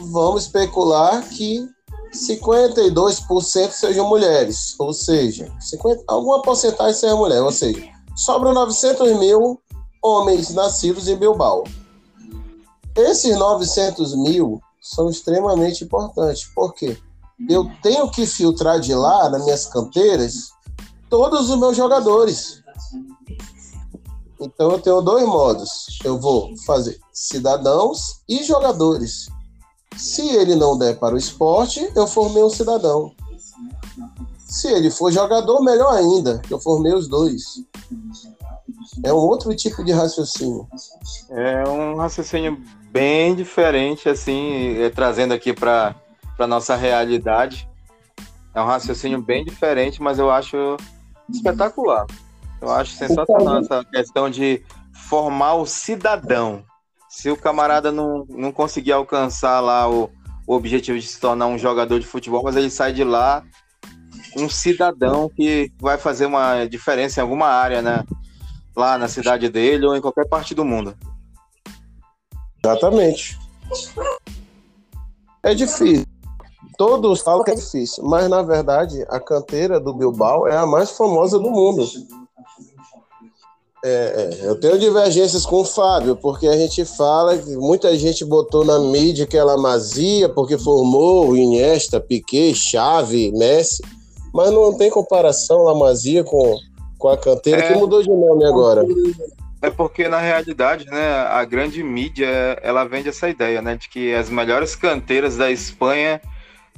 Vamos 0.00 0.44
especular 0.44 1.22
que 1.28 1.68
52% 2.12 3.70
sejam 3.70 4.08
mulheres, 4.08 4.74
ou 4.78 4.92
seja, 4.92 5.52
50, 5.60 6.04
alguma 6.08 6.40
porcentagem 6.40 6.94
seja 6.94 7.14
mulher, 7.14 7.42
ou 7.42 7.52
seja, 7.52 7.86
sobram 8.16 8.54
900 8.54 9.18
mil 9.18 9.60
homens 10.02 10.54
nascidos 10.54 11.08
em 11.08 11.16
Bilbao. 11.16 11.64
Esses 12.96 13.36
900 13.36 14.16
mil 14.16 14.60
são 14.80 15.08
extremamente 15.08 15.84
importantes, 15.84 16.50
porque 16.54 16.98
eu 17.48 17.70
tenho 17.82 18.10
que 18.10 18.26
filtrar 18.26 18.80
de 18.80 18.94
lá, 18.94 19.28
nas 19.28 19.44
minhas 19.44 19.66
canteiras, 19.66 20.50
todos 21.08 21.50
os 21.50 21.58
meus 21.58 21.76
jogadores. 21.76 22.62
Então 24.40 24.70
eu 24.72 24.80
tenho 24.80 25.00
dois 25.00 25.26
modos. 25.26 25.98
Eu 26.04 26.18
vou 26.18 26.56
fazer 26.64 26.98
cidadãos 27.12 28.20
e 28.28 28.42
jogadores. 28.44 29.28
Se 29.96 30.22
ele 30.28 30.54
não 30.54 30.78
der 30.78 30.98
para 30.98 31.14
o 31.14 31.18
esporte, 31.18 31.90
eu 31.94 32.06
formei 32.06 32.42
um 32.42 32.50
cidadão. 32.50 33.12
Se 34.46 34.68
ele 34.68 34.90
for 34.90 35.12
jogador, 35.12 35.60
melhor 35.62 35.92
ainda, 35.92 36.40
eu 36.48 36.58
formei 36.58 36.94
os 36.94 37.08
dois. 37.08 37.62
É 39.04 39.12
outro 39.12 39.54
tipo 39.54 39.84
de 39.84 39.92
raciocínio. 39.92 40.66
É 41.30 41.68
um 41.68 41.96
raciocínio 41.96 42.60
bem 42.90 43.34
diferente, 43.34 44.08
assim, 44.08 44.80
é, 44.80 44.90
trazendo 44.90 45.34
aqui 45.34 45.52
para 45.52 45.94
a 46.38 46.46
nossa 46.46 46.74
realidade. 46.74 47.68
É 48.54 48.60
um 48.60 48.66
raciocínio 48.66 49.22
bem 49.22 49.44
diferente, 49.44 50.02
mas 50.02 50.18
eu 50.18 50.30
acho 50.30 50.76
espetacular. 51.28 52.06
Eu 52.60 52.70
acho 52.70 52.92
sensacional 52.92 53.58
essa 53.58 53.84
questão 53.84 54.28
de 54.30 54.62
formar 54.92 55.54
o 55.54 55.66
cidadão 55.66 56.64
se 57.08 57.30
o 57.30 57.36
camarada 57.36 57.90
não, 57.90 58.26
não 58.28 58.52
conseguir 58.52 58.92
alcançar 58.92 59.60
lá 59.60 59.88
o, 59.88 60.10
o 60.46 60.54
objetivo 60.54 60.98
de 60.98 61.06
se 61.06 61.18
tornar 61.18 61.46
um 61.46 61.58
jogador 61.58 61.98
de 61.98 62.06
futebol, 62.06 62.42
mas 62.42 62.56
ele 62.56 62.70
sai 62.70 62.92
de 62.92 63.02
lá 63.02 63.42
um 64.36 64.48
cidadão 64.48 65.28
que 65.28 65.72
vai 65.80 65.96
fazer 65.96 66.26
uma 66.26 66.66
diferença 66.66 67.20
em 67.20 67.22
alguma 67.22 67.46
área, 67.46 67.80
né? 67.80 68.04
Lá 68.78 68.96
na 68.96 69.08
cidade 69.08 69.48
dele 69.48 69.84
ou 69.84 69.96
em 69.96 70.00
qualquer 70.00 70.28
parte 70.28 70.54
do 70.54 70.64
mundo. 70.64 70.96
Exatamente. 72.64 73.36
É 75.42 75.52
difícil. 75.52 76.06
Todos 76.76 77.20
falam 77.22 77.42
que 77.42 77.50
é 77.50 77.56
difícil, 77.56 78.04
mas 78.04 78.30
na 78.30 78.40
verdade 78.40 79.04
a 79.08 79.18
canteira 79.18 79.80
do 79.80 79.92
Bilbao 79.92 80.46
é 80.46 80.56
a 80.56 80.64
mais 80.64 80.92
famosa 80.92 81.40
do 81.40 81.50
mundo. 81.50 81.84
É, 83.84 83.88
é, 83.90 84.46
eu 84.46 84.60
tenho 84.60 84.78
divergências 84.78 85.44
com 85.44 85.62
o 85.62 85.64
Fábio, 85.64 86.14
porque 86.14 86.46
a 86.46 86.56
gente 86.56 86.84
fala 86.84 87.36
que 87.36 87.56
muita 87.56 87.96
gente 87.98 88.24
botou 88.24 88.64
na 88.64 88.78
mídia 88.78 89.26
que 89.26 89.36
ela 89.36 89.56
Mazia, 89.56 90.28
porque 90.28 90.56
formou 90.56 91.36
Iniesta, 91.36 92.00
Piquet, 92.00 92.54
Xavi, 92.54 93.32
Messi, 93.32 93.82
mas 94.32 94.52
não 94.52 94.72
tem 94.72 94.88
comparação 94.88 95.64
La 95.64 95.74
Mazia 95.74 96.22
com, 96.22 96.56
com 96.98 97.08
a 97.08 97.16
canteira 97.16 97.60
é, 97.62 97.72
que 97.72 97.78
mudou 97.78 98.02
de 98.02 98.08
nome 98.08 98.44
agora. 98.44 98.84
É 99.62 99.70
porque 99.70 100.08
na 100.08 100.18
realidade, 100.18 100.86
né, 100.86 101.26
a 101.28 101.44
grande 101.44 101.82
mídia 101.82 102.28
ela 102.62 102.84
vende 102.84 103.08
essa 103.08 103.28
ideia, 103.28 103.62
né, 103.62 103.76
de 103.76 103.88
que 103.88 104.14
as 104.14 104.28
melhores 104.30 104.76
canteiras 104.76 105.36
da 105.36 105.50
Espanha 105.50 106.20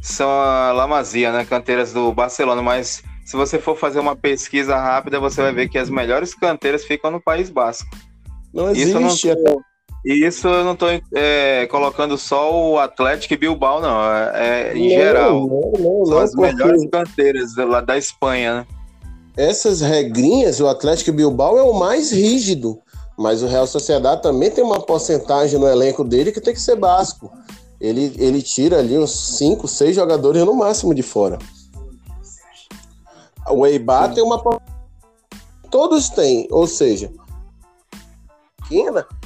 são 0.01 0.31
a 0.31 0.73
La 0.73 0.87
Masia, 0.87 1.33
né, 1.33 1.45
canteiras 1.45 1.93
do 1.93 2.13
Barcelona, 2.13 2.63
mas 2.63 3.03
se 3.25 3.37
você 3.37 3.59
for 3.59 3.77
fazer 3.77 4.01
uma 4.01 4.17
pesquisa 4.17 4.77
rápida, 4.77 5.21
você 5.21 5.43
vai 5.43 5.53
ver 5.53 5.69
que 5.69 5.79
as 5.79 5.91
melhores 5.91 6.35
canteiras 6.35 6.85
ficam 6.85 7.11
no 7.11 7.21
País 7.21 7.51
Basco. 7.51 7.89
Não 8.53 8.71
existe. 8.71 8.89
Isso 8.89 9.01
não 9.01 9.55
tô, 9.55 9.63
isso 10.05 10.49
eu 10.49 10.65
não 10.65 10.73
estou 10.73 10.89
é, 11.15 11.67
colocando 11.67 12.17
só 12.17 12.51
o 12.53 12.79
Atlético 12.79 13.35
e 13.35 13.37
Bilbao, 13.37 13.81
não. 13.81 14.03
É, 14.13 14.71
é 14.71 14.77
em 14.77 14.89
não, 14.89 14.97
geral. 14.97 15.47
Não, 15.47 15.73
não, 15.79 16.07
São 16.07 16.19
as 16.19 16.35
melhores 16.35 16.89
canteiras 16.91 17.55
lá 17.57 17.83
da 17.83 17.99
Espanha, 17.99 18.55
né? 18.61 18.67
Essas 19.37 19.81
regrinhas, 19.81 20.61
o 20.61 20.69
Atlético 20.69 21.13
Bilbao 21.13 21.57
é 21.59 21.63
o 21.63 21.73
mais 21.73 22.11
rígido. 22.11 22.81
Mas 23.17 23.43
o 23.43 23.47
Real 23.47 23.67
Sociedade 23.67 24.23
também 24.23 24.51
tem 24.51 24.65
uma 24.65 24.81
porcentagem 24.81 25.59
no 25.59 25.69
elenco 25.69 26.03
dele 26.03 26.33
que 26.33 26.41
tem 26.41 26.55
que 26.55 26.61
ser 26.61 26.77
basco. 26.77 27.31
Ele, 27.79 28.15
ele 28.19 28.41
tira 28.41 28.79
ali 28.79 28.99
uns 28.99 29.37
5, 29.37 29.69
6 29.69 29.95
jogadores 29.95 30.43
no 30.45 30.55
máximo 30.55 30.95
de 30.95 31.03
fora. 31.03 31.39
O 33.51 33.67
EIBA 33.67 34.09
tem 34.11 34.23
uma. 34.23 34.43
Todos 35.71 36.09
têm, 36.09 36.49
ou 36.51 36.67
seja, 36.67 37.13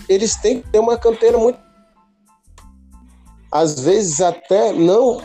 eles 0.09 0.37
têm 0.37 0.61
que 0.61 0.71
ter 0.71 0.79
uma 0.79 0.97
canteira 0.97 1.39
muito. 1.39 1.59
Às 3.53 3.79
vezes 3.79 4.21
até 4.21 4.73
não. 4.73 5.21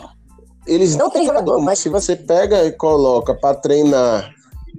Eles 0.66 0.94
não 0.94 1.10
têm 1.10 1.26
jogador, 1.26 1.60
mas 1.60 1.80
se 1.80 1.88
você 1.88 2.14
pega 2.14 2.64
e 2.64 2.72
coloca 2.72 3.34
para 3.34 3.56
treinar 3.56 4.32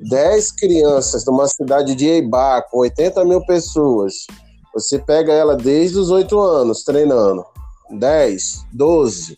10 0.09 0.51
crianças 0.53 1.25
numa 1.25 1.47
cidade 1.47 1.95
de 1.95 2.07
Eibá 2.07 2.61
com 2.61 2.79
80 2.79 3.23
mil 3.25 3.45
pessoas, 3.45 4.25
você 4.73 4.97
pega 4.97 5.33
ela 5.33 5.55
desde 5.55 5.97
os 5.97 6.09
8 6.09 6.39
anos 6.39 6.83
treinando, 6.83 7.45
10, 7.91 8.65
12, 8.73 9.37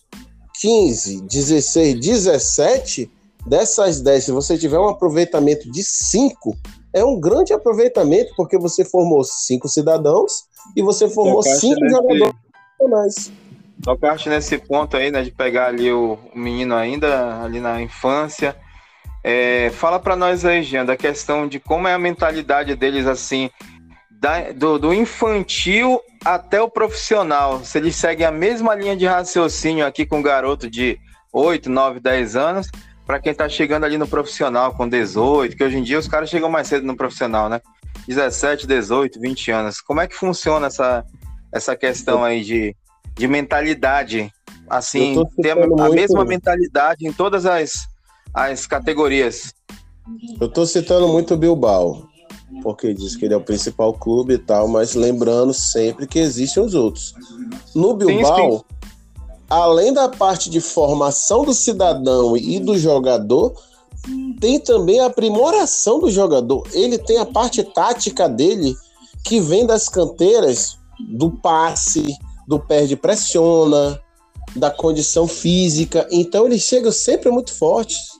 15, 0.62 1.22
16, 1.22 2.00
17, 2.00 3.12
dessas 3.46 4.00
10, 4.00 4.24
se 4.24 4.32
você 4.32 4.58
tiver 4.58 4.79
um 4.79 4.88
aproveitamento 4.88 5.70
de 5.72 5.84
5, 5.84 6.55
é 6.93 7.03
um 7.03 7.20
grande 7.20 7.51
aproveitamento, 7.51 8.34
porque 8.38 8.58
você 8.58 8.86
formou 8.86 9.24
5 9.24 9.67
cidadãos 9.67 10.43
e 10.75 10.82
você 10.82 11.10
formou 11.10 11.41
5 11.41 11.89
jogadores 11.89 12.34
profissionais. 12.77 13.32
Tocaste 13.84 14.29
nesse 14.29 14.58
ponto 14.58 14.96
aí, 14.96 15.12
né, 15.12 15.24
de 15.24 15.32
pegar 15.32 15.67
ali 15.67 15.91
o, 15.91 16.17
o 16.34 16.39
menino 16.39 16.75
ainda, 16.75 17.41
ali 17.41 17.60
na 17.60 17.82
infância. 17.82 18.55
É, 19.23 19.71
fala 19.75 19.99
para 19.99 20.15
nós 20.15 20.43
aí, 20.43 20.63
Jean, 20.63 20.85
da 20.85 20.97
questão 20.97 21.47
de 21.47 21.59
como 21.59 21.87
é 21.87 21.93
a 21.93 21.99
mentalidade 21.99 22.75
deles, 22.75 23.07
assim, 23.07 23.49
da, 24.11 24.51
do, 24.51 24.77
do, 24.77 24.93
infantil 24.93 26.01
até 26.25 26.61
o 26.61 26.69
profissional. 26.69 27.63
Se 27.63 27.77
eles 27.77 27.95
seguem 27.95 28.25
a 28.25 28.31
mesma 28.31 28.75
linha 28.75 28.97
de 28.97 29.05
raciocínio 29.05 29.85
aqui 29.85 30.05
com 30.05 30.19
um 30.19 30.21
garoto 30.21 30.69
de 30.69 30.99
8, 31.31 31.69
9, 31.69 31.99
10 32.01 32.35
anos, 32.35 32.69
para 33.05 33.19
quem 33.19 33.31
está 33.31 33.47
chegando 33.47 33.85
ali 33.85 33.97
no 33.97 34.07
profissional 34.07 34.73
com 34.73 34.87
18, 34.87 35.55
que 35.55 35.63
hoje 35.63 35.77
em 35.77 35.83
dia 35.83 35.99
os 35.99 36.07
caras 36.07 36.29
chegam 36.29 36.49
mais 36.49 36.67
cedo 36.67 36.85
no 36.85 36.95
profissional, 36.95 37.47
né? 37.47 37.61
17, 38.07 38.67
18, 38.67 39.19
20 39.19 39.51
anos. 39.51 39.81
Como 39.81 40.01
é 40.01 40.07
que 40.07 40.15
funciona 40.15 40.67
essa, 40.67 41.05
essa 41.51 41.75
questão 41.75 42.23
aí 42.23 42.43
de, 42.43 42.75
de 43.13 43.27
mentalidade? 43.27 44.31
Assim, 44.69 45.21
ter 45.41 45.51
a, 45.51 45.85
a 45.85 45.89
mesma 45.89 46.23
mentalidade 46.23 47.05
em 47.05 47.11
todas 47.11 47.45
as, 47.45 47.87
as 48.33 48.67
categorias. 48.67 49.53
Eu 50.39 50.47
estou 50.47 50.65
citando 50.65 51.07
muito 51.07 51.33
o 51.33 51.37
Bilbao 51.37 52.13
porque 52.61 52.93
diz 52.93 53.15
que 53.15 53.25
ele 53.25 53.33
é 53.33 53.37
o 53.37 53.41
principal 53.41 53.93
clube 53.93 54.35
e 54.35 54.37
tal, 54.37 54.67
mas 54.67 54.93
lembrando 54.93 55.53
sempre 55.53 56.05
que 56.05 56.19
existem 56.19 56.63
os 56.63 56.75
outros. 56.75 57.13
No 57.73 57.95
Bilbao, 57.95 58.51
sim, 58.51 58.57
sim. 58.57 58.63
além 59.49 59.93
da 59.93 60.07
parte 60.07 60.49
de 60.49 60.61
formação 60.61 61.43
do 61.43 61.53
cidadão 61.53 62.37
e 62.37 62.59
do 62.59 62.77
jogador, 62.77 63.53
tem 64.39 64.59
também 64.59 64.99
a 64.99 65.07
aprimoração 65.07 65.99
do 65.99 66.11
jogador. 66.11 66.67
Ele 66.73 66.97
tem 66.97 67.17
a 67.17 67.25
parte 67.25 67.63
tática 67.63 68.27
dele 68.27 68.75
que 69.23 69.39
vem 69.39 69.65
das 69.65 69.87
canteiras, 69.87 70.77
do 70.99 71.31
passe, 71.31 72.15
do 72.47 72.59
perde 72.59 72.95
pressiona, 72.95 73.99
da 74.55 74.69
condição 74.69 75.27
física. 75.27 76.07
Então 76.11 76.45
eles 76.45 76.61
chegam 76.61 76.91
sempre 76.91 77.31
muito 77.31 77.53
fortes. 77.53 78.12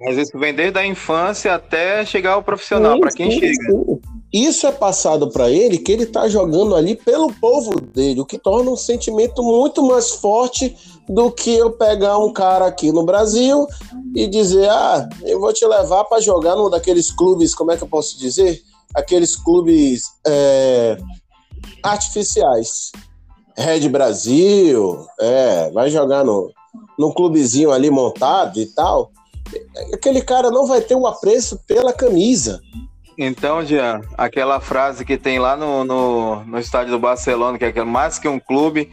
Mas 0.00 0.16
isso 0.16 0.38
vem 0.38 0.54
desde 0.54 0.78
a 0.78 0.86
infância 0.86 1.54
até 1.54 2.04
chegar 2.06 2.32
ao 2.32 2.42
profissional, 2.42 2.98
para 2.98 3.10
quem 3.10 3.30
sim, 3.30 3.38
chega. 3.38 3.54
Sim. 3.54 4.00
Isso 4.32 4.66
é 4.66 4.72
passado 4.72 5.28
para 5.28 5.50
ele 5.50 5.76
que 5.76 5.92
ele 5.92 6.04
está 6.04 6.26
jogando 6.26 6.74
ali 6.74 6.96
pelo 6.96 7.32
povo 7.34 7.78
dele, 7.80 8.20
o 8.20 8.24
que 8.24 8.38
torna 8.38 8.70
um 8.70 8.76
sentimento 8.76 9.42
muito 9.42 9.86
mais 9.86 10.12
forte 10.12 10.74
do 11.06 11.30
que 11.30 11.54
eu 11.54 11.72
pegar 11.72 12.16
um 12.18 12.32
cara 12.32 12.66
aqui 12.66 12.90
no 12.92 13.04
Brasil 13.04 13.66
e 14.14 14.26
dizer: 14.26 14.70
ah, 14.70 15.06
eu 15.22 15.38
vou 15.38 15.52
te 15.52 15.66
levar 15.66 16.04
para 16.04 16.20
jogar 16.20 16.56
num 16.56 16.70
daqueles 16.70 17.10
clubes, 17.10 17.54
como 17.54 17.72
é 17.72 17.76
que 17.76 17.82
eu 17.82 17.88
posso 17.88 18.18
dizer? 18.18 18.62
Aqueles 18.94 19.36
clubes 19.36 20.04
é, 20.26 20.96
artificiais. 21.82 22.90
Red 23.56 23.88
Brasil, 23.90 25.04
é, 25.20 25.70
vai 25.70 25.90
jogar 25.90 26.24
no, 26.24 26.50
num 26.98 27.12
clubezinho 27.12 27.70
ali 27.70 27.90
montado 27.90 28.58
e 28.58 28.64
tal 28.64 29.10
aquele 29.92 30.22
cara 30.22 30.50
não 30.50 30.66
vai 30.66 30.80
ter 30.80 30.94
o 30.94 31.06
apreço 31.06 31.58
pela 31.66 31.92
camisa. 31.92 32.60
Então, 33.22 33.64
Jean, 33.64 34.00
aquela 34.16 34.60
frase 34.60 35.04
que 35.04 35.18
tem 35.18 35.38
lá 35.38 35.56
no, 35.56 35.84
no, 35.84 36.44
no 36.44 36.58
estádio 36.58 36.92
do 36.92 36.98
Barcelona, 36.98 37.58
que 37.58 37.64
é 37.64 37.84
mais 37.84 38.18
que 38.18 38.26
um 38.26 38.40
clube, 38.40 38.90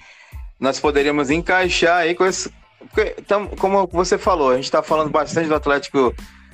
nós 0.59 0.79
poderíamos 0.79 1.29
encaixar 1.29 1.99
aí 1.99 2.13
com 2.13 2.25
esse. 2.25 2.51
Porque, 2.91 3.15
como 3.57 3.87
você 3.87 4.17
falou, 4.17 4.51
a 4.51 4.55
gente 4.55 4.65
está 4.65 4.83
falando 4.83 5.09
bastante 5.09 5.47
do 5.47 5.55
Atlético, 5.55 6.13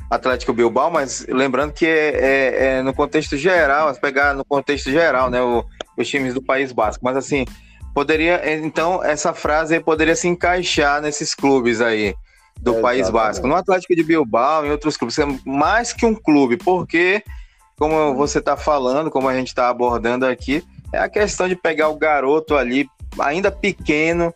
Atlético 0.10 0.54
Bilbao, 0.54 0.92
mas 0.92 1.26
lembrando 1.28 1.74
que 1.74 1.86
é, 1.86 2.10
é, 2.10 2.66
é 2.66 2.82
no 2.84 2.94
contexto 2.94 3.36
geral, 3.38 3.94
pegar 3.96 4.36
no 4.36 4.46
contexto 4.46 4.92
geral, 4.92 5.30
né, 5.30 5.42
o, 5.42 5.66
os 5.98 6.08
times 6.08 6.34
do 6.34 6.44
País 6.44 6.72
Basco. 6.72 7.04
Mas 7.04 7.18
assim, 7.18 7.44
poderia, 7.94 8.56
então, 8.56 9.04
essa 9.04 9.34
frase 9.34 9.80
poderia 9.80 10.16
se 10.16 10.28
encaixar 10.28 11.02
nesses 11.02 11.34
clubes 11.34 11.82
aí 11.82 12.14
do 12.60 12.78
é, 12.78 12.82
País 12.82 13.10
Basco. 13.10 13.48
No 13.48 13.56
Atlético 13.56 13.96
de 13.96 14.04
Bilbao, 14.04 14.66
em 14.66 14.72
outros 14.72 14.98
clubes, 14.98 15.18
é 15.20 15.26
mais 15.46 15.92
que 15.94 16.06
um 16.06 16.16
clube, 16.16 16.58
porque, 16.58 17.24
como 17.78 18.16
você 18.16 18.40
está 18.40 18.56
falando, 18.56 19.12
como 19.12 19.28
a 19.28 19.36
gente 19.36 19.48
está 19.48 19.70
abordando 19.70 20.26
aqui, 20.26 20.64
é 20.92 21.00
a 21.00 21.10
questão 21.10 21.48
de 21.48 21.56
pegar 21.56 21.90
o 21.90 21.98
garoto 21.98 22.56
ali, 22.56 22.88
ainda 23.20 23.52
pequeno, 23.52 24.34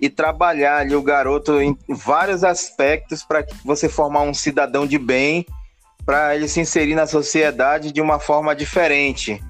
e 0.00 0.08
trabalhar 0.08 0.78
ali 0.78 0.94
o 0.94 1.02
garoto 1.02 1.60
em 1.60 1.76
vários 1.88 2.42
aspectos 2.42 3.22
para 3.22 3.44
você 3.64 3.88
formar 3.88 4.22
um 4.22 4.32
cidadão 4.32 4.86
de 4.86 4.98
bem, 4.98 5.44
para 6.06 6.34
ele 6.34 6.48
se 6.48 6.58
inserir 6.58 6.94
na 6.94 7.06
sociedade 7.06 7.92
de 7.92 8.00
uma 8.00 8.18
forma 8.18 8.56
diferente. 8.56 9.42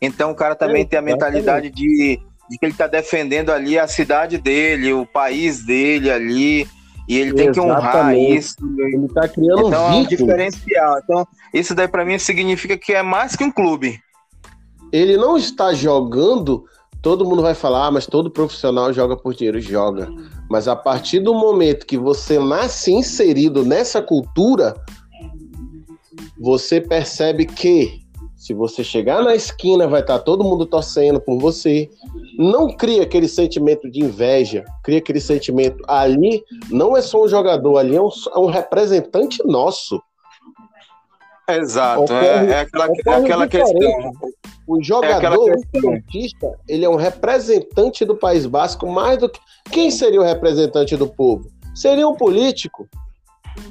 Então 0.00 0.30
o 0.30 0.34
cara 0.34 0.54
também 0.54 0.86
tem 0.86 0.98
a 0.98 1.02
mentalidade 1.02 1.70
de, 1.70 2.20
de 2.48 2.58
que 2.58 2.64
ele 2.64 2.72
está 2.72 2.86
defendendo 2.86 3.50
ali 3.50 3.78
a 3.78 3.88
cidade 3.88 4.38
dele, 4.38 4.92
o 4.92 5.04
país 5.04 5.64
dele 5.64 6.10
ali, 6.10 6.68
e 7.08 7.16
ele 7.18 7.32
tem 7.34 7.52
que 7.52 7.60
honrar 7.60 8.16
isso. 8.16 8.56
Ele 8.78 9.08
tá 9.08 9.28
criando 9.28 9.68
então, 9.68 9.86
um 9.86 9.92
é 9.92 9.96
um 9.96 10.06
diferencial. 10.06 10.98
Então, 11.02 11.26
isso 11.54 11.74
daí 11.74 11.88
para 11.88 12.04
mim 12.04 12.18
significa 12.18 12.76
que 12.76 12.92
é 12.92 13.02
mais 13.02 13.36
que 13.36 13.44
um 13.44 13.50
clube. 13.50 14.00
Ele 14.92 15.16
não 15.16 15.36
está 15.36 15.72
jogando, 15.72 16.64
todo 17.02 17.24
mundo 17.24 17.42
vai 17.42 17.54
falar, 17.54 17.86
ah, 17.86 17.90
mas 17.90 18.06
todo 18.06 18.30
profissional 18.30 18.92
joga 18.92 19.16
por 19.16 19.34
dinheiro, 19.34 19.60
joga. 19.60 20.08
Mas 20.50 20.68
a 20.68 20.76
partir 20.76 21.20
do 21.20 21.34
momento 21.34 21.86
que 21.86 21.98
você 21.98 22.38
nasce 22.38 22.92
inserido 22.92 23.64
nessa 23.64 24.00
cultura, 24.02 24.74
você 26.38 26.80
percebe 26.80 27.46
que 27.46 28.05
se 28.46 28.54
você 28.54 28.84
chegar 28.84 29.24
na 29.24 29.34
esquina, 29.34 29.88
vai 29.88 30.02
estar 30.02 30.20
todo 30.20 30.44
mundo 30.44 30.64
torcendo 30.64 31.20
por 31.20 31.36
você. 31.36 31.90
Não 32.38 32.68
cria 32.68 33.02
aquele 33.02 33.26
sentimento 33.26 33.90
de 33.90 34.04
inveja, 34.04 34.64
cria 34.84 34.98
aquele 34.98 35.20
sentimento. 35.20 35.82
Ali 35.88 36.44
não 36.70 36.96
é 36.96 37.02
só 37.02 37.24
um 37.24 37.28
jogador, 37.28 37.76
ali 37.76 37.96
é 37.96 38.00
um, 38.00 38.08
é 38.08 38.38
um 38.38 38.46
representante 38.46 39.44
nosso. 39.44 40.00
Exato, 41.48 42.04
ocorre, 42.04 42.26
é, 42.26 42.50
é, 42.50 42.60
aquela, 42.60 42.86
é 42.86 43.14
aquela 43.14 43.48
questão. 43.48 44.12
O 44.64 44.80
jogador, 44.80 45.50
é 45.50 45.80
o 45.80 45.90
artista, 45.90 46.52
ele 46.68 46.84
é 46.84 46.88
um 46.88 46.96
representante 46.96 48.04
do 48.04 48.16
País 48.16 48.46
Basco 48.46 48.86
mais 48.86 49.18
do 49.18 49.28
que. 49.28 49.40
Quem 49.72 49.90
seria 49.90 50.20
o 50.20 50.24
representante 50.24 50.96
do 50.96 51.08
povo? 51.08 51.50
Seria 51.74 52.06
um 52.06 52.14
político. 52.14 52.88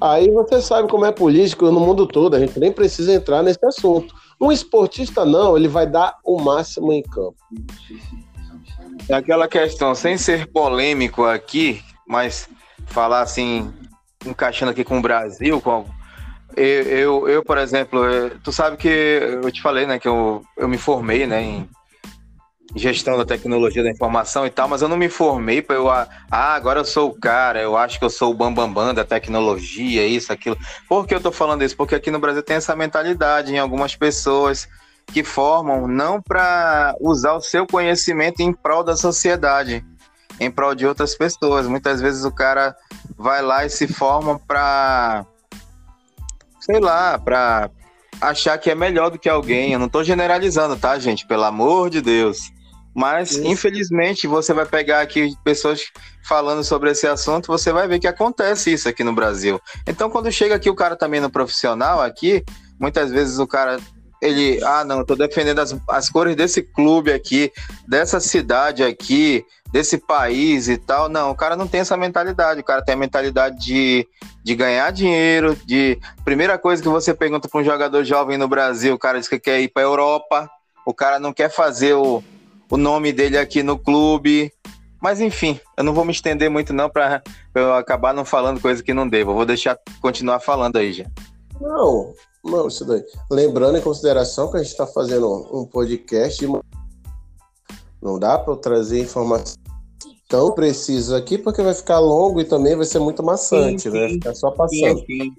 Aí 0.02 0.30
você 0.30 0.62
sabe 0.62 0.90
como 0.90 1.06
é 1.06 1.14
político 1.14 1.72
no 1.72 1.80
mundo 1.80 2.06
todo, 2.06 2.36
a 2.36 2.40
gente 2.40 2.60
nem 2.60 2.74
precisa 2.74 3.14
entrar 3.14 3.42
nesse 3.42 3.66
assunto. 3.66 4.14
Um 4.40 4.52
esportista 4.52 5.26
não, 5.26 5.58
ele 5.58 5.68
vai 5.68 5.88
dar 5.88 6.18
o 6.24 6.40
máximo 6.40 6.92
em 6.92 7.02
campo. 7.02 7.38
É 9.08 9.14
aquela 9.14 9.48
questão, 9.48 9.94
sem 9.96 10.18
ser 10.18 10.48
polêmico 10.48 11.24
aqui, 11.24 11.82
mas 12.08 12.50
falar 12.88 13.22
assim, 13.22 13.72
encaixando 14.26 14.72
aqui 14.72 14.84
com 14.84 15.00
o 15.00 15.02
Brasil, 15.02 15.62
com 15.62 15.86
eu, 16.56 16.84
eu, 16.84 17.28
eu, 17.28 17.44
por 17.44 17.58
exemplo, 17.58 18.02
tu 18.44 18.52
sabe 18.52 18.78
que 18.78 18.88
eu 18.88 19.52
te 19.52 19.62
falei, 19.62 19.86
né, 19.86 20.00
que 20.00 20.08
eu, 20.08 20.42
eu 20.56 20.68
me 20.68 20.78
formei, 20.78 21.28
né, 21.28 21.42
em 21.42 21.70
gestão 22.76 23.18
da 23.18 23.26
tecnologia 23.26 23.82
da 23.82 23.90
informação 23.90 24.46
e 24.46 24.50
tal, 24.50 24.68
mas 24.68 24.82
eu 24.82 24.90
não 24.90 24.98
me 24.98 25.08
formei 25.08 25.62
para 25.62 25.76
eu, 25.76 25.90
ah, 25.90 26.08
agora 26.30 26.82
eu 26.82 26.86
sou 26.86 27.10
o 27.10 27.20
cara, 27.20 27.62
eu 27.62 27.78
acho 27.78 27.98
que 27.98 28.06
eu 28.06 28.10
sou 28.10 28.32
o 28.32 28.34
bambambam 28.34 28.74
bam, 28.74 28.86
bam 28.88 28.94
da 28.94 29.06
tecnologia, 29.06 30.06
isso, 30.06 30.34
aquilo. 30.34 30.58
Por 30.88 31.08
que 31.08 31.16
eu 31.16 31.22
tô 31.22 31.32
falando 31.32 31.64
isso? 31.64 31.76
Porque 31.76 31.96
aqui 31.96 32.12
no 32.12 32.20
Brasil 32.20 32.44
tem 32.44 32.58
essa 32.58 32.76
mentalidade 32.76 33.54
em 33.54 33.60
algumas 33.60 33.96
pessoas 33.96 34.68
que 35.08 35.24
formam 35.24 35.88
não 35.88 36.22
para 36.22 36.96
usar 37.00 37.34
o 37.34 37.42
seu 37.42 37.66
conhecimento 37.66 38.42
em 38.42 38.52
prol 38.52 38.84
da 38.84 38.96
sociedade, 38.96 39.86
em 40.40 40.52
prol 40.52 40.76
de 40.76 40.86
outras 40.86 41.16
pessoas. 41.16 41.68
Muitas 41.68 42.02
vezes 42.02 42.26
o 42.26 42.32
cara 42.32 42.76
vai 43.18 43.42
lá 43.42 43.66
e 43.66 43.70
se 43.70 43.88
forma 43.88 44.38
para 44.40 45.26
sei 46.66 46.80
lá, 46.80 47.20
para 47.20 47.70
achar 48.20 48.58
que 48.58 48.72
é 48.72 48.76
melhor 48.76 49.12
do 49.12 49.20
que 49.20 49.30
alguém. 49.30 49.74
Eu 49.74 49.80
não 49.80 49.86
estou 49.86 50.04
generalizando, 50.04 50.76
tá, 50.76 50.98
gente? 50.98 51.28
Pelo 51.28 51.44
amor 51.44 51.90
de 51.90 52.02
Deus. 52.02 52.52
Mas, 52.96 53.32
Isso. 53.32 53.46
infelizmente, 53.46 54.26
você 54.26 54.54
vai 54.54 54.66
pegar 54.66 55.02
aqui 55.02 55.36
pessoas 55.44 55.82
falando 56.24 56.64
sobre 56.64 56.92
esse 56.92 57.06
assunto, 57.06 57.48
você 57.48 57.74
vai 57.74 57.88
ver 57.88 58.00
que 58.00 58.08
acontece 58.08 58.72
isso 58.72 58.88
aqui 58.88 59.04
no 59.04 59.14
Brasil. 59.14 59.60
Então, 59.86 60.10
quando 60.10 60.32
chega 60.32 60.56
aqui 60.56 60.70
o 60.70 60.76
cara 60.76 60.96
também 60.96 61.20
no 61.20 61.30
profissional 61.30 62.02
aqui, 62.02 62.44
muitas 62.80 63.12
vezes 63.12 63.38
o 63.38 63.46
cara 63.46 63.80
ele, 64.22 64.64
ah, 64.64 64.84
não, 64.84 65.00
eu 65.00 65.06
tô 65.06 65.16
defendendo 65.16 65.60
as, 65.60 65.76
as 65.90 66.10
cores 66.10 66.36
desse 66.36 66.64
clube 66.64 67.12
aqui, 67.12 67.52
dessa 67.88 68.20
cidade 68.20 68.82
aqui, 68.82 69.46
desse 69.72 69.98
país 69.98 70.68
e 70.68 70.78
tal. 70.78 71.10
Não, 71.10 71.32
o 71.32 71.36
cara 71.36 71.56
não 71.56 71.68
tem 71.68 71.82
essa 71.82 71.98
mentalidade. 71.98 72.62
O 72.62 72.64
cara 72.64 72.82
tem 72.82 72.96
a 72.96 72.98
mentalidade 72.98 73.60
de, 73.60 74.08
de 74.44 74.56
ganhar 74.56 74.92
dinheiro, 74.92 75.56
de. 75.66 76.00
Primeira 76.24 76.58
coisa 76.58 76.82
que 76.82 76.90
você 76.90 77.14
pergunta 77.14 77.48
para 77.48 77.60
um 77.60 77.64
jogador 77.64 78.04
jovem 78.04 78.38
no 78.38 78.48
Brasil, 78.48 78.96
o 78.96 79.00
cara 79.00 79.20
diz 79.20 79.28
que 79.28 79.40
quer 79.40 79.60
ir 79.60 79.68
para 79.68 79.84
Europa, 79.84 80.50
o 80.86 80.94
cara 80.94 81.20
não 81.20 81.34
quer 81.34 81.50
fazer 81.50 81.94
o, 81.94 82.24
o 82.70 82.78
nome 82.78 83.12
dele 83.12 83.38
aqui 83.38 83.64
no 83.64 83.78
clube. 83.78 84.52
Mas 85.02 85.22
enfim, 85.22 85.60
eu 85.78 85.84
não 85.84 85.94
vou 85.94 86.06
me 86.06 86.12
estender 86.12 86.50
muito 86.50 86.74
não 86.74 86.90
para 86.90 87.22
eu 87.54 87.74
acabar 87.76 88.14
não 88.14 88.26
falando 88.26 88.62
coisa 88.62 88.82
que 88.82 88.94
não 88.94 89.08
devo. 89.08 89.32
Eu 89.32 89.36
vou 89.36 89.46
deixar 89.46 89.78
continuar 90.02 90.40
falando 90.40 90.78
aí 90.78 90.94
já. 90.94 91.06
Não, 91.60 92.14
não, 92.44 92.68
isso 92.68 92.86
daí. 92.86 93.04
Lembrando 93.30 93.78
em 93.78 93.82
consideração 93.82 94.50
que 94.50 94.58
a 94.58 94.60
gente 94.62 94.72
está 94.72 94.88
fazendo 94.88 95.28
um 95.54 95.66
podcast, 95.66 96.46
não 98.02 98.20
dá 98.20 98.38
para 98.38 98.56
trazer 98.56 99.02
informação 99.02 99.56
tão 100.28 100.52
precisa 100.54 101.18
aqui 101.18 101.38
porque 101.38 101.62
vai 101.62 101.74
ficar 101.74 102.00
longo 102.00 102.42
e 102.42 102.46
também 102.46 102.76
vai 102.76 102.86
ser 102.86 103.00
muito 103.00 103.24
maçante, 103.24 103.84
sim, 103.84 103.92
sim. 103.92 104.00
vai 104.00 104.10
ficar 104.10 104.36
só 104.36 104.52
passando. 104.52 105.06
Sim, 105.06 105.36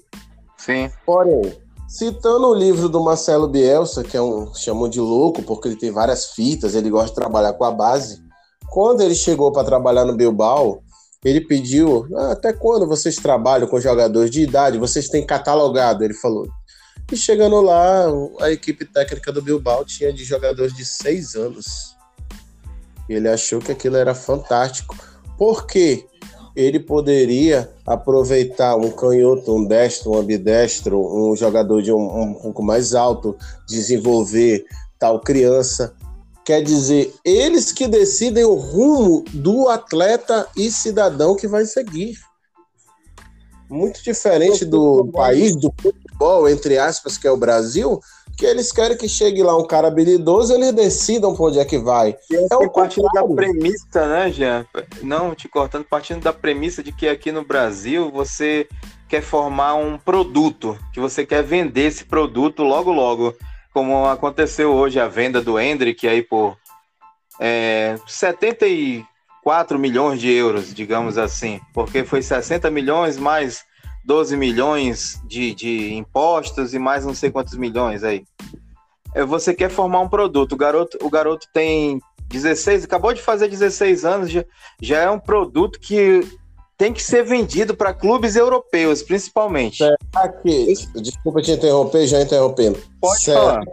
sim. 0.57 0.91
Porém, 1.05 1.53
citando 1.89 2.49
o 2.49 2.55
livro 2.55 2.89
do 2.89 3.03
Marcelo 3.03 3.49
Bielsa, 3.49 4.03
que 4.03 4.17
é 4.17 4.23
um 4.23 4.53
chamam 4.55 4.89
de 4.89 5.01
louco 5.01 5.43
porque 5.43 5.69
ele 5.69 5.77
tem 5.77 5.91
várias 5.91 6.27
fitas, 6.27 6.75
ele 6.75 6.91
gosta 6.91 7.09
de 7.09 7.15
trabalhar 7.15 7.53
com 7.53 7.65
a 7.65 7.71
base. 7.71 8.21
Quando 8.71 9.01
ele 9.01 9.15
chegou 9.15 9.53
para 9.53 9.65
trabalhar 9.65 10.05
no 10.05 10.17
Bilbao, 10.17 10.83
ele 11.25 11.41
pediu: 11.41 12.07
ah, 12.17 12.33
até 12.33 12.53
quando 12.53 12.87
vocês 12.87 13.17
trabalham 13.17 13.69
com 13.69 13.81
jogadores 13.81 14.31
de 14.31 14.43
idade? 14.43 14.79
Vocês 14.79 15.09
têm 15.09 15.25
catalogado? 15.25 16.05
Ele 16.05 16.15
falou: 16.15 16.47
e 17.11 17.17
chegando 17.17 17.61
lá, 17.61 18.07
a 18.41 18.51
equipe 18.51 18.85
técnica 18.85 19.31
do 19.33 19.41
Bilbao 19.41 19.85
tinha 19.85 20.13
de 20.13 20.25
jogadores 20.25 20.75
de 20.75 20.85
seis 20.85 21.37
anos. 21.37 21.95
Ele 23.09 23.29
achou 23.29 23.61
que 23.61 23.71
aquilo 23.71 23.97
era 23.97 24.13
fantástico. 24.13 24.97
Porque 25.39 26.05
ele 26.57 26.81
poderia 26.81 27.71
aproveitar 27.87 28.75
um 28.77 28.91
canhoto, 28.91 29.55
um 29.55 29.65
destro, 29.65 30.13
um 30.13 30.19
ambidestro, 30.19 30.99
um 30.99 31.37
jogador 31.37 31.83
de 31.83 31.93
um, 31.93 32.23
um 32.23 32.35
pouco 32.35 32.63
mais 32.63 32.95
alto, 32.95 33.37
desenvolver 33.69 34.65
tal 34.99 35.21
criança. 35.21 35.95
Quer 36.47 36.63
dizer, 36.63 37.13
eles 37.23 37.73
que 37.73 37.87
decidem 37.87 38.45
o 38.45 38.55
rumo 38.55 39.23
do 39.35 39.69
atleta 39.69 40.49
e 40.57 40.71
cidadão 40.71 41.37
que 41.37 41.47
vai 41.47 41.67
seguir. 41.67 42.17
Muito 43.69 44.03
diferente 44.03 44.65
do 44.65 45.11
país, 45.13 45.55
do 45.57 45.73
futebol, 45.77 46.49
entre 46.49 46.79
aspas, 46.79 47.19
que 47.19 47.27
é 47.27 47.31
o 47.31 47.37
Brasil, 47.37 48.01
que 48.37 48.45
eles 48.45 48.71
querem 48.71 48.97
que 48.97 49.09
chegue 49.09 49.43
lá 49.43 49.57
um 49.57 49.67
cara 49.67 49.89
habilidoso 49.89 50.53
eles 50.53 50.73
decidam 50.73 51.35
pra 51.35 51.47
onde 51.47 51.59
é 51.59 51.65
que 51.65 51.79
vai. 51.79 52.17
é 52.31 52.57
o 52.57 52.71
partindo 52.71 53.09
da 53.13 53.27
premissa, 53.27 54.07
né, 54.07 54.31
Jean? 54.31 54.67
Não 55.03 55.35
te 55.35 55.49
cortando, 55.49 55.85
partindo 55.85 56.23
da 56.23 56.33
premissa 56.33 56.83
de 56.83 56.93
que 56.93 57.09
aqui 57.09 57.33
no 57.33 57.45
Brasil 57.45 58.11
você 58.11 58.69
quer 59.09 59.23
formar 59.23 59.75
um 59.75 59.97
produto, 59.97 60.79
que 60.93 61.01
você 61.01 61.25
quer 61.25 61.43
vender 61.43 61.87
esse 61.87 62.05
produto 62.05 62.63
logo 62.63 62.93
logo, 62.93 63.35
como 63.73 64.07
aconteceu 64.07 64.73
hoje 64.73 65.01
a 65.01 65.09
venda 65.09 65.41
do 65.41 65.59
Hendrick 65.59 66.07
aí 66.07 66.23
por 66.23 66.57
é, 67.41 67.97
74 68.07 69.79
milhões 69.79 70.21
de 70.21 70.31
euros, 70.31 70.75
digamos 70.75 71.17
assim, 71.17 71.61
porque 71.73 72.05
foi 72.05 72.21
60 72.21 72.71
milhões 72.71 73.17
mais 73.17 73.65
12 74.07 74.37
milhões 74.37 75.21
de, 75.27 75.53
de 75.53 75.95
impostos 75.95 76.73
e 76.73 76.79
mais 76.79 77.05
não 77.05 77.13
sei 77.13 77.29
quantos 77.29 77.57
milhões 77.57 78.05
aí. 78.05 78.25
É, 79.13 79.25
você 79.25 79.53
quer 79.53 79.69
formar 79.69 80.01
um 80.01 80.09
produto, 80.09 80.53
o 80.53 80.57
garoto, 80.57 80.97
o 81.03 81.11
garoto 81.11 81.49
tem 81.53 82.01
16, 82.29 82.85
acabou 82.85 83.13
de 83.13 83.21
fazer 83.21 83.49
16 83.49 84.05
anos, 84.05 84.31
já, 84.31 84.45
já 84.81 84.99
é 85.01 85.11
um 85.11 85.19
produto 85.19 85.81
que 85.81 86.21
tem 86.79 86.93
que 86.93 87.03
ser 87.03 87.25
vendido 87.25 87.75
para 87.75 87.93
clubes 87.93 88.37
europeus, 88.37 89.03
principalmente. 89.03 89.79
Será 89.79 90.29
que, 90.29 90.75
desculpa 90.97 91.43
te 91.43 91.51
interromper, 91.51 92.07
já 92.07 92.21
interrompendo. 92.21 92.79
Pode 93.01 93.23
Será 93.23 93.41
falar. 93.41 93.65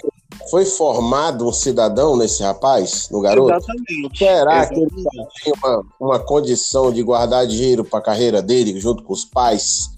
foi 0.50 0.65
formado 0.65 1.48
um 1.48 1.54
cidadão 1.54 2.17
nesse 2.17 2.41
rapaz, 2.41 3.10
no 3.12 3.22
garoto? 3.22 3.52
Exatamente. 3.54 4.17
Será 4.17 4.58
Exatamente. 4.62 4.96
que 4.96 5.02
ele 5.02 5.28
tem 5.43 5.54
uma, 5.62 5.86
uma 6.00 6.19
condição 6.19 6.91
de 6.91 7.04
guardar 7.04 7.46
dinheiro 7.46 7.84
para 7.84 8.00
a 8.00 8.04
carreira 8.04 8.41
dele, 8.41 8.80
junto 8.80 9.04
com 9.04 9.13
os 9.13 9.26
pais? 9.26 9.92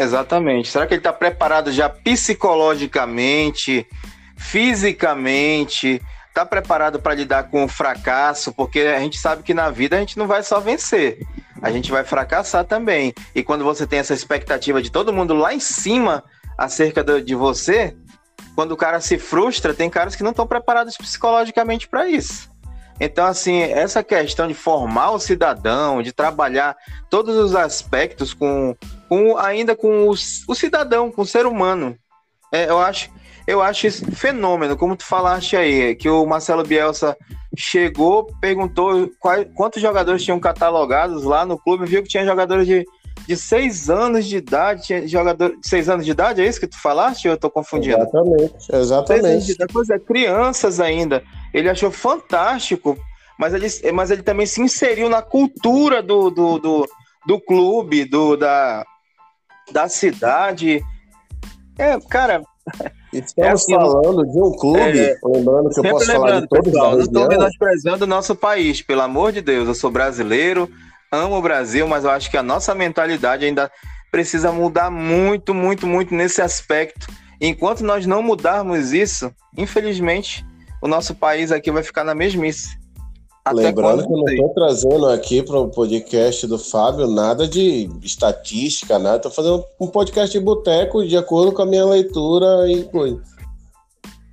Exatamente. 0.00 0.70
Será 0.70 0.86
que 0.86 0.94
ele 0.94 1.00
está 1.00 1.12
preparado 1.12 1.70
já 1.70 1.86
psicologicamente, 1.88 3.86
fisicamente? 4.34 6.00
Está 6.28 6.46
preparado 6.46 6.98
para 6.98 7.14
lidar 7.14 7.50
com 7.50 7.64
o 7.64 7.68
fracasso? 7.68 8.50
Porque 8.52 8.80
a 8.80 8.98
gente 8.98 9.18
sabe 9.18 9.42
que 9.42 9.52
na 9.52 9.68
vida 9.68 9.96
a 9.96 10.00
gente 10.00 10.16
não 10.16 10.26
vai 10.26 10.42
só 10.42 10.58
vencer, 10.58 11.18
a 11.60 11.70
gente 11.70 11.90
vai 11.90 12.02
fracassar 12.02 12.64
também. 12.64 13.12
E 13.34 13.42
quando 13.42 13.62
você 13.62 13.86
tem 13.86 13.98
essa 13.98 14.14
expectativa 14.14 14.80
de 14.80 14.90
todo 14.90 15.12
mundo 15.12 15.34
lá 15.34 15.52
em 15.52 15.60
cima 15.60 16.24
acerca 16.56 17.04
de 17.20 17.34
você, 17.34 17.94
quando 18.54 18.72
o 18.72 18.78
cara 18.78 19.00
se 19.00 19.18
frustra, 19.18 19.74
tem 19.74 19.90
caras 19.90 20.16
que 20.16 20.22
não 20.22 20.30
estão 20.30 20.46
preparados 20.46 20.96
psicologicamente 20.96 21.86
para 21.86 22.08
isso. 22.08 22.48
Então, 22.98 23.26
assim, 23.26 23.60
essa 23.60 24.02
questão 24.02 24.48
de 24.48 24.54
formar 24.54 25.10
o 25.10 25.18
cidadão, 25.18 26.02
de 26.02 26.12
trabalhar 26.12 26.76
todos 27.08 27.34
os 27.36 27.54
aspectos 27.54 28.32
com, 28.34 28.76
com 29.10 29.36
ainda 29.36 29.74
com 29.74 30.08
o, 30.08 30.10
o 30.12 30.54
cidadão, 30.54 31.10
com 31.10 31.22
o 31.22 31.26
ser 31.26 31.44
humano, 31.44 31.96
é, 32.52 32.70
eu 32.70 32.78
acho 32.78 33.10
eu 33.44 33.60
acho 33.60 33.88
isso 33.88 34.08
fenômeno, 34.12 34.76
como 34.76 34.94
tu 34.94 35.04
falaste 35.04 35.56
aí, 35.56 35.96
que 35.96 36.08
o 36.08 36.24
Marcelo 36.24 36.62
Bielsa 36.62 37.16
chegou, 37.56 38.28
perguntou 38.40 39.10
quantos 39.56 39.82
jogadores 39.82 40.22
tinham 40.22 40.38
catalogados 40.38 41.24
lá 41.24 41.44
no 41.44 41.58
clube, 41.58 41.86
viu 41.86 42.04
que 42.04 42.08
tinha 42.08 42.24
jogadores 42.24 42.64
de, 42.64 42.84
de 43.26 43.36
seis 43.36 43.90
anos 43.90 44.26
de 44.26 44.36
idade, 44.36 44.84
tinha 44.84 45.08
jogador 45.08 45.56
de 45.56 45.68
seis 45.68 45.88
anos 45.88 46.04
de 46.04 46.12
idade, 46.12 46.42
é 46.42 46.46
isso 46.46 46.60
que 46.60 46.68
tu 46.68 46.80
falaste 46.80 47.26
eu 47.26 47.36
tô 47.36 47.50
confundindo? 47.50 47.96
Exatamente, 47.96 48.54
exatamente. 48.72 49.52
Idade, 49.52 49.72
coisa, 49.72 49.98
crianças 49.98 50.78
ainda. 50.78 51.20
Ele 51.52 51.68
achou 51.68 51.90
fantástico, 51.90 52.96
mas 53.36 53.52
ele, 53.52 53.66
mas 53.92 54.12
ele 54.12 54.22
também 54.22 54.46
se 54.46 54.60
inseriu 54.60 55.08
na 55.08 55.22
cultura 55.22 56.00
do, 56.00 56.30
do, 56.30 56.58
do, 56.60 56.88
do 57.26 57.40
clube, 57.40 58.04
do, 58.04 58.36
da, 58.36 58.84
da 59.72 59.88
cidade. 59.88 60.80
É, 61.78 61.98
cara. 62.08 62.42
Estamos 63.12 63.36
é 63.36 63.50
assim, 63.50 63.74
falando 63.74 64.24
de 64.24 64.40
um 64.40 64.52
clube, 64.52 64.98
é, 65.00 65.16
lembrando 65.24 65.70
que 65.70 65.80
eu 65.80 65.84
posso 65.90 66.06
falar 66.06 66.40
de 66.40 66.48
todos 66.48 66.72
pessoal, 66.72 66.92
Não 66.92 67.00
estou 67.00 67.28
menosprezando 67.28 68.04
o 68.04 68.06
nosso 68.06 68.36
país, 68.36 68.82
pelo 68.82 69.00
amor 69.00 69.32
de 69.32 69.40
Deus. 69.40 69.66
Eu 69.66 69.74
sou 69.74 69.90
brasileiro, 69.90 70.70
amo 71.10 71.36
o 71.36 71.42
Brasil, 71.42 71.88
mas 71.88 72.04
eu 72.04 72.10
acho 72.10 72.30
que 72.30 72.36
a 72.36 72.42
nossa 72.42 72.72
mentalidade 72.72 73.44
ainda 73.44 73.70
precisa 74.12 74.52
mudar 74.52 74.90
muito, 74.90 75.52
muito, 75.52 75.86
muito 75.86 76.14
nesse 76.14 76.40
aspecto. 76.40 77.08
Enquanto 77.40 77.82
nós 77.82 78.06
não 78.06 78.22
mudarmos 78.22 78.92
isso, 78.92 79.34
infelizmente, 79.56 80.44
o 80.80 80.86
nosso 80.86 81.14
país 81.14 81.50
aqui 81.50 81.70
vai 81.70 81.82
ficar 81.82 82.04
na 82.04 82.14
mesmice. 82.14 82.78
Até 83.44 83.56
Lembrando 83.56 84.06
que 84.06 84.12
eu 84.12 84.16
não 84.18 84.28
estou 84.28 84.48
trazendo 84.50 85.06
aqui 85.08 85.42
para 85.42 85.58
o 85.58 85.68
podcast 85.68 86.46
do 86.46 86.58
Fábio 86.58 87.06
nada 87.06 87.48
de 87.48 87.88
estatística, 88.02 88.98
nada. 88.98 89.16
Estou 89.16 89.32
fazendo 89.32 89.64
um 89.80 89.86
podcast 89.86 90.38
de 90.38 90.44
boteco 90.44 91.06
de 91.06 91.16
acordo 91.16 91.52
com 91.52 91.62
a 91.62 91.66
minha 91.66 91.84
leitura 91.84 92.70
e 92.70 92.84
coisa. 92.84 93.20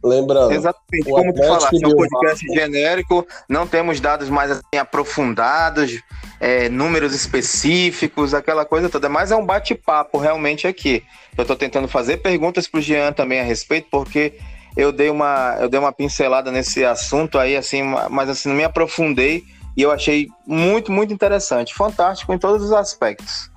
Lembrando. 0.03 0.51
Exatamente, 0.51 1.09
como 1.09 1.33
tu 1.33 1.41
falaste, 1.41 1.83
é 1.83 1.87
um 1.87 1.95
podcast 1.95 2.47
genérico, 2.53 3.27
não 3.49 3.65
temos 3.65 3.99
dados 3.99 4.29
mais 4.29 4.51
assim, 4.51 4.77
aprofundados, 4.79 5.99
é, 6.39 6.69
números 6.69 7.13
específicos, 7.13 8.33
aquela 8.33 8.63
coisa 8.63 8.89
toda, 8.89 9.09
mas 9.09 9.31
é 9.31 9.35
um 9.35 9.45
bate-papo 9.45 10.17
realmente 10.17 10.67
aqui. 10.67 11.03
Eu 11.37 11.41
estou 11.41 11.55
tentando 11.55 11.87
fazer 11.87 12.17
perguntas 12.17 12.67
para 12.67 12.79
o 12.79 12.81
Jean 12.81 13.11
também 13.11 13.39
a 13.39 13.43
respeito, 13.43 13.87
porque 13.89 14.37
eu 14.77 14.91
dei 14.91 15.09
uma, 15.09 15.57
eu 15.59 15.67
dei 15.67 15.79
uma 15.79 15.91
pincelada 15.91 16.51
nesse 16.51 16.85
assunto 16.85 17.39
aí, 17.39 17.57
assim, 17.57 17.81
mas 18.11 18.29
assim, 18.29 18.47
não 18.47 18.55
me 18.55 18.63
aprofundei 18.63 19.43
e 19.75 19.81
eu 19.81 19.91
achei 19.91 20.27
muito, 20.45 20.91
muito 20.91 21.11
interessante. 21.11 21.73
Fantástico 21.73 22.31
em 22.31 22.37
todos 22.37 22.63
os 22.63 22.71
aspectos. 22.71 23.49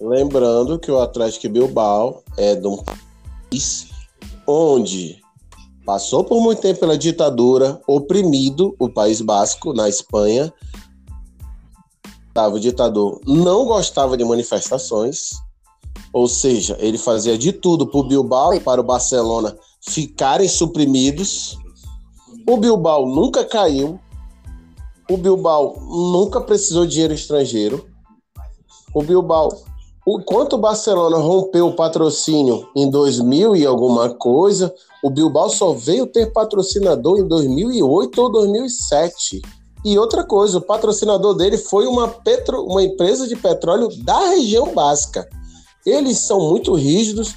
Lembrando 0.00 0.78
que 0.78 0.90
o 0.90 1.00
Atlético 1.00 1.48
Bilbao 1.48 2.24
é 2.36 2.56
de 2.56 2.66
um 2.66 2.76
país 2.76 3.88
onde 4.44 5.20
passou 5.86 6.24
por 6.24 6.40
muito 6.40 6.60
tempo 6.60 6.80
pela 6.80 6.98
ditadura, 6.98 7.80
oprimido 7.86 8.74
o 8.80 8.88
País 8.88 9.20
Basco, 9.20 9.72
na 9.72 9.88
Espanha. 9.88 10.52
O 12.36 12.58
ditador 12.58 13.20
não 13.26 13.64
gostava 13.64 14.16
de 14.16 14.24
manifestações, 14.24 15.30
ou 16.12 16.28
seja, 16.28 16.76
ele 16.78 16.96
fazia 16.96 17.36
de 17.36 17.52
tudo 17.52 17.84
para 17.84 17.98
o 17.98 18.04
Bilbao 18.04 18.54
e 18.54 18.60
para 18.60 18.80
o 18.80 18.84
Barcelona 18.84 19.56
ficarem 19.88 20.48
suprimidos. 20.48 21.58
O 22.48 22.56
Bilbao 22.56 23.06
nunca 23.06 23.44
caiu. 23.44 23.98
O 25.10 25.16
Bilbao 25.16 25.76
nunca 25.80 26.40
precisou 26.40 26.84
de 26.84 26.92
dinheiro 26.92 27.14
estrangeiro. 27.14 27.86
O 28.94 29.02
Bilbao, 29.02 29.48
enquanto 30.06 30.54
o 30.54 30.58
Barcelona 30.58 31.18
rompeu 31.18 31.68
o 31.68 31.76
patrocínio 31.76 32.68
em 32.76 32.90
2000 32.90 33.56
e 33.56 33.66
alguma 33.66 34.10
coisa, 34.10 34.74
o 35.02 35.10
Bilbao 35.10 35.48
só 35.50 35.72
veio 35.72 36.06
ter 36.06 36.32
patrocinador 36.32 37.18
em 37.18 37.26
2008 37.26 38.20
ou 38.20 38.32
2007. 38.32 39.42
E 39.84 39.98
outra 39.98 40.24
coisa, 40.24 40.58
o 40.58 40.62
patrocinador 40.62 41.34
dele 41.34 41.56
foi 41.56 41.86
uma, 41.86 42.08
petro, 42.08 42.64
uma 42.64 42.82
empresa 42.82 43.26
de 43.28 43.36
petróleo 43.36 43.88
da 44.02 44.30
região 44.30 44.74
básica. 44.74 45.28
Eles 45.86 46.18
são 46.18 46.40
muito 46.40 46.74
rígidos, 46.74 47.34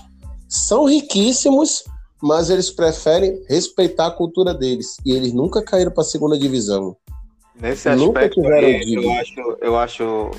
são 0.50 0.86
riquíssimos, 0.86 1.84
mas 2.22 2.50
eles 2.50 2.70
preferem 2.70 3.42
respeitar 3.50 4.08
a 4.08 4.12
cultura 4.12 4.54
deles. 4.54 4.98
E 5.06 5.14
eles 5.14 5.34
nunca 5.34 5.64
caíram 5.64 5.92
para 5.92 6.02
a 6.02 6.06
segunda 6.06 6.38
divisão. 6.38 6.96
Nesse 7.60 7.90
aspecto 7.90 8.46
aí, 8.48 8.94
eu 8.94 9.12
acho, 9.12 9.58
eu 9.62 9.78
acho 9.78 10.32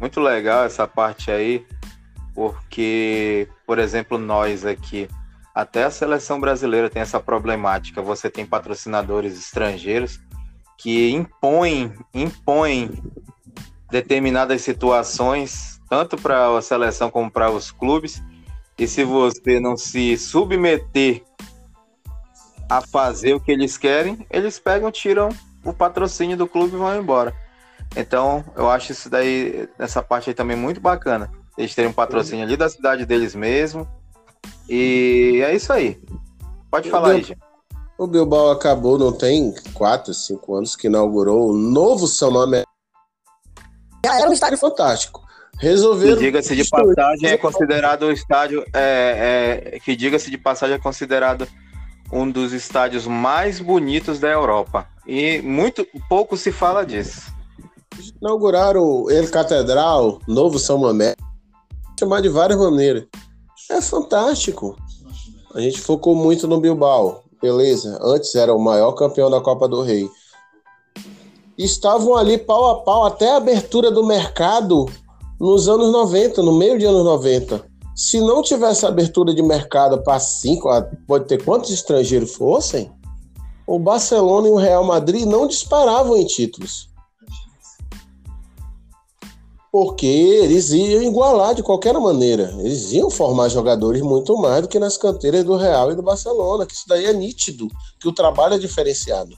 muito 0.00 0.20
legal 0.20 0.64
essa 0.64 0.86
parte 0.86 1.30
aí, 1.30 1.64
porque, 2.34 3.46
por 3.66 3.78
exemplo, 3.78 4.16
nós 4.16 4.64
aqui, 4.64 5.08
até 5.54 5.84
a 5.84 5.90
seleção 5.90 6.40
brasileira 6.40 6.88
tem 6.88 7.02
essa 7.02 7.20
problemática. 7.20 8.00
Você 8.00 8.30
tem 8.30 8.46
patrocinadores 8.46 9.38
estrangeiros 9.38 10.18
que 10.78 11.10
impõem, 11.10 11.92
impõem 12.14 12.90
determinadas 13.90 14.62
situações, 14.62 15.78
tanto 15.90 16.16
para 16.16 16.56
a 16.56 16.62
seleção 16.62 17.10
como 17.10 17.30
para 17.30 17.50
os 17.50 17.70
clubes. 17.70 18.22
E 18.80 18.88
se 18.88 19.04
você 19.04 19.60
não 19.60 19.76
se 19.76 20.16
submeter 20.16 21.22
a 22.66 22.80
fazer 22.80 23.34
o 23.34 23.40
que 23.40 23.52
eles 23.52 23.76
querem, 23.76 24.26
eles 24.30 24.58
pegam, 24.58 24.90
tiram 24.90 25.28
o 25.62 25.70
patrocínio 25.70 26.34
do 26.34 26.48
clube 26.48 26.76
e 26.76 26.78
vão 26.78 26.98
embora. 26.98 27.36
Então, 27.94 28.42
eu 28.56 28.70
acho 28.70 28.92
isso 28.92 29.10
daí, 29.10 29.68
essa 29.78 30.02
parte 30.02 30.30
aí 30.30 30.34
também 30.34 30.56
muito 30.56 30.80
bacana. 30.80 31.30
Eles 31.58 31.74
terem 31.74 31.90
um 31.90 31.92
patrocínio 31.92 32.42
ali 32.42 32.56
da 32.56 32.70
cidade 32.70 33.04
deles 33.04 33.34
mesmo. 33.34 33.86
E 34.66 35.42
é 35.44 35.54
isso 35.54 35.74
aí. 35.74 36.00
Pode 36.70 36.88
falar 36.88 37.08
Bil... 37.08 37.16
aí, 37.18 37.22
gente. 37.22 37.40
O 37.98 38.06
Bilbao 38.06 38.50
acabou, 38.50 38.96
não 38.96 39.12
tem 39.12 39.54
4, 39.74 40.14
5 40.14 40.54
anos 40.54 40.74
que 40.74 40.86
inaugurou 40.86 41.50
o 41.50 41.52
novo 41.52 42.06
São 42.06 42.30
Mamé. 42.30 42.64
Já 44.06 44.20
era 44.20 44.30
um 44.30 44.32
estádio 44.32 44.56
fantástico. 44.56 45.28
Resolveram. 45.60 46.16
Que 46.16 46.24
diga-se 46.24 46.56
de 46.56 46.66
passagem 46.66 47.28
é 47.28 47.36
considerado 47.36 48.04
o 48.04 48.10
estádio. 48.10 48.64
É, 48.72 49.72
é, 49.74 49.78
que 49.80 49.94
diga-se 49.94 50.30
de 50.30 50.38
passagem 50.38 50.76
é 50.76 50.78
considerado 50.78 51.46
um 52.10 52.28
dos 52.28 52.54
estádios 52.54 53.06
mais 53.06 53.60
bonitos 53.60 54.18
da 54.18 54.28
Europa. 54.28 54.88
E 55.06 55.42
muito 55.42 55.86
pouco 56.08 56.34
se 56.36 56.50
fala 56.50 56.84
disso. 56.84 57.30
Inauguraram 58.20 59.10
ele 59.10 59.28
Catedral, 59.28 60.18
Novo 60.26 60.58
São 60.58 60.78
Mamé, 60.78 61.14
chamar 61.98 62.22
de 62.22 62.30
várias 62.30 62.58
maneiras. 62.58 63.06
É 63.70 63.82
fantástico. 63.82 64.76
A 65.54 65.60
gente 65.60 65.78
focou 65.78 66.14
muito 66.14 66.48
no 66.48 66.58
Bilbao, 66.58 67.22
beleza. 67.40 67.98
Antes 68.00 68.34
era 68.34 68.54
o 68.54 68.58
maior 68.58 68.92
campeão 68.92 69.30
da 69.30 69.40
Copa 69.42 69.68
do 69.68 69.82
Rei. 69.82 70.08
Estavam 71.58 72.16
ali 72.16 72.38
pau 72.38 72.70
a 72.70 72.82
pau 72.82 73.04
até 73.04 73.30
a 73.30 73.36
abertura 73.36 73.90
do 73.90 74.06
mercado 74.06 74.86
nos 75.40 75.68
anos 75.68 75.90
90, 75.90 76.42
no 76.42 76.52
meio 76.52 76.78
de 76.78 76.84
anos 76.84 77.02
90. 77.02 77.64
Se 77.96 78.20
não 78.20 78.42
tivesse 78.42 78.84
abertura 78.84 79.34
de 79.34 79.42
mercado 79.42 80.02
para 80.02 80.20
cinco, 80.20 80.68
pode 81.06 81.24
ter 81.24 81.42
quantos 81.42 81.70
estrangeiros 81.70 82.34
fossem, 82.34 82.92
o 83.66 83.78
Barcelona 83.78 84.48
e 84.48 84.50
o 84.50 84.56
Real 84.56 84.84
Madrid 84.84 85.24
não 85.24 85.46
disparavam 85.46 86.16
em 86.16 86.26
títulos. 86.26 86.90
Porque 89.72 90.06
eles 90.06 90.70
iam 90.70 91.02
igualar 91.02 91.54
de 91.54 91.62
qualquer 91.62 91.94
maneira. 91.94 92.52
Eles 92.58 92.90
iam 92.92 93.08
formar 93.08 93.48
jogadores 93.48 94.02
muito 94.02 94.36
mais 94.36 94.62
do 94.62 94.68
que 94.68 94.80
nas 94.80 94.96
canteiras 94.96 95.44
do 95.44 95.56
Real 95.56 95.92
e 95.92 95.94
do 95.94 96.02
Barcelona, 96.02 96.66
que 96.66 96.74
isso 96.74 96.88
daí 96.88 97.06
é 97.06 97.12
nítido, 97.12 97.68
que 98.00 98.08
o 98.08 98.12
trabalho 98.12 98.54
é 98.54 98.58
diferenciado. 98.58 99.36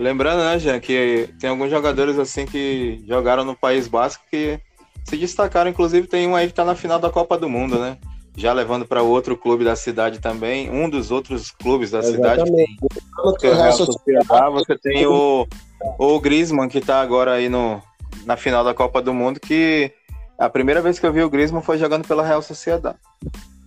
Lembrando, 0.00 0.38
né, 0.38 0.58
Jean, 0.58 0.80
que 0.80 1.28
tem 1.38 1.50
alguns 1.50 1.70
jogadores 1.70 2.18
assim 2.18 2.46
que 2.46 3.04
jogaram 3.06 3.44
no 3.44 3.54
País 3.54 3.86
Basco 3.86 4.24
que 4.30 4.58
se 5.04 5.16
destacaram, 5.16 5.70
inclusive 5.70 6.06
tem 6.06 6.26
um 6.26 6.34
aí 6.34 6.48
que 6.48 6.54
tá 6.54 6.64
na 6.64 6.74
final 6.74 6.98
da 6.98 7.10
Copa 7.10 7.36
do 7.36 7.48
Mundo, 7.48 7.78
né? 7.78 7.98
já 8.36 8.52
levando 8.52 8.86
para 8.86 9.02
outro 9.02 9.36
clube 9.36 9.64
da 9.64 9.76
cidade 9.76 10.18
também, 10.18 10.70
um 10.70 10.88
dos 10.88 11.10
outros 11.10 11.50
clubes 11.50 11.90
da 11.90 12.02
cidade. 12.02 12.42
Que 13.38 13.46
é 13.46 13.50
o 13.50 13.54
Real 13.54 13.72
Sociedade, 13.72 14.52
você 14.52 14.78
tem 14.78 15.06
o, 15.06 15.46
o 15.98 16.20
Griezmann, 16.20 16.68
que 16.68 16.78
está 16.78 17.00
agora 17.00 17.32
aí 17.32 17.48
no, 17.48 17.82
na 18.24 18.36
final 18.36 18.64
da 18.64 18.72
Copa 18.72 19.02
do 19.02 19.12
Mundo, 19.12 19.38
que 19.38 19.92
a 20.38 20.48
primeira 20.48 20.80
vez 20.80 20.98
que 20.98 21.06
eu 21.06 21.12
vi 21.12 21.22
o 21.22 21.28
Griezmann 21.28 21.62
foi 21.62 21.76
jogando 21.76 22.06
pela 22.06 22.24
Real 22.24 22.40
Sociedade. 22.40 22.98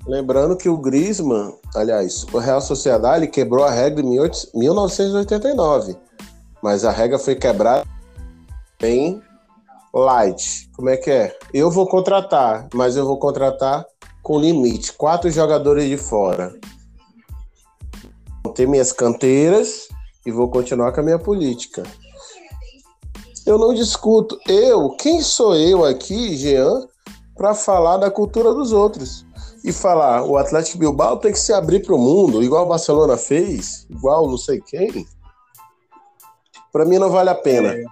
Lembrando 0.07 0.57
que 0.57 0.67
o 0.67 0.77
Griezmann, 0.77 1.53
aliás, 1.75 2.25
o 2.33 2.37
Real 2.37 2.59
Sociedade 2.59 3.27
quebrou 3.27 3.63
a 3.63 3.71
regra 3.71 4.01
em 4.01 4.09
1989, 4.55 5.95
mas 6.63 6.85
a 6.85 6.91
regra 6.91 7.19
foi 7.19 7.35
quebrada 7.35 7.85
em 8.81 9.21
light. 9.93 10.69
Como 10.73 10.89
é 10.89 10.95
que 10.95 11.11
é? 11.11 11.37
Eu 11.53 11.69
vou 11.69 11.85
contratar, 11.85 12.69
mas 12.73 12.95
eu 12.95 13.05
vou 13.05 13.19
contratar 13.19 13.85
com 14.23 14.39
limite, 14.39 14.93
quatro 14.93 15.29
jogadores 15.29 15.89
de 15.89 15.97
fora. 15.97 16.57
Vou 18.41 18.53
ter 18.53 18.65
minhas 18.65 18.93
canteiras 18.93 19.89
e 20.25 20.31
vou 20.31 20.49
continuar 20.49 20.93
com 20.93 21.01
a 21.01 21.03
minha 21.03 21.19
política. 21.19 21.83
Eu 23.45 23.57
não 23.59 23.73
discuto. 23.73 24.39
Eu, 24.47 24.91
quem 24.91 25.21
sou 25.21 25.53
eu 25.57 25.83
aqui, 25.83 26.37
Jean, 26.37 26.87
para 27.35 27.53
falar 27.53 27.97
da 27.97 28.09
cultura 28.09 28.53
dos 28.53 28.71
outros? 28.71 29.25
E 29.65 29.73
falar, 29.73 30.23
o 30.23 30.37
Atlético 30.37 30.77
Bilbao 30.77 31.17
tem 31.17 31.33
que 31.33 31.39
se 31.39 31.51
abrir 31.51 31.81
para 31.81 31.95
o 31.95 31.99
mundo, 31.99 32.41
igual 32.41 32.65
o 32.65 32.69
Barcelona 32.69 33.17
fez, 33.17 33.85
igual 33.89 34.29
não 34.29 34.37
sei 34.37 34.61
quem. 34.61 35.05
Para 36.73 36.85
mim 36.85 36.97
não 36.97 37.11
vale 37.11 37.29
a 37.29 37.35
pena. 37.35 37.69
É. 37.69 37.83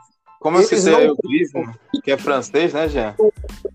Como 0.41 0.57
eu 0.57 0.63
citei 0.63 1.07
não... 1.07 1.13
o 1.13 1.17
Griezmann, 1.23 1.71
que 2.03 2.11
é 2.11 2.17
francês, 2.17 2.73
né, 2.73 2.89
Jean? 2.89 3.15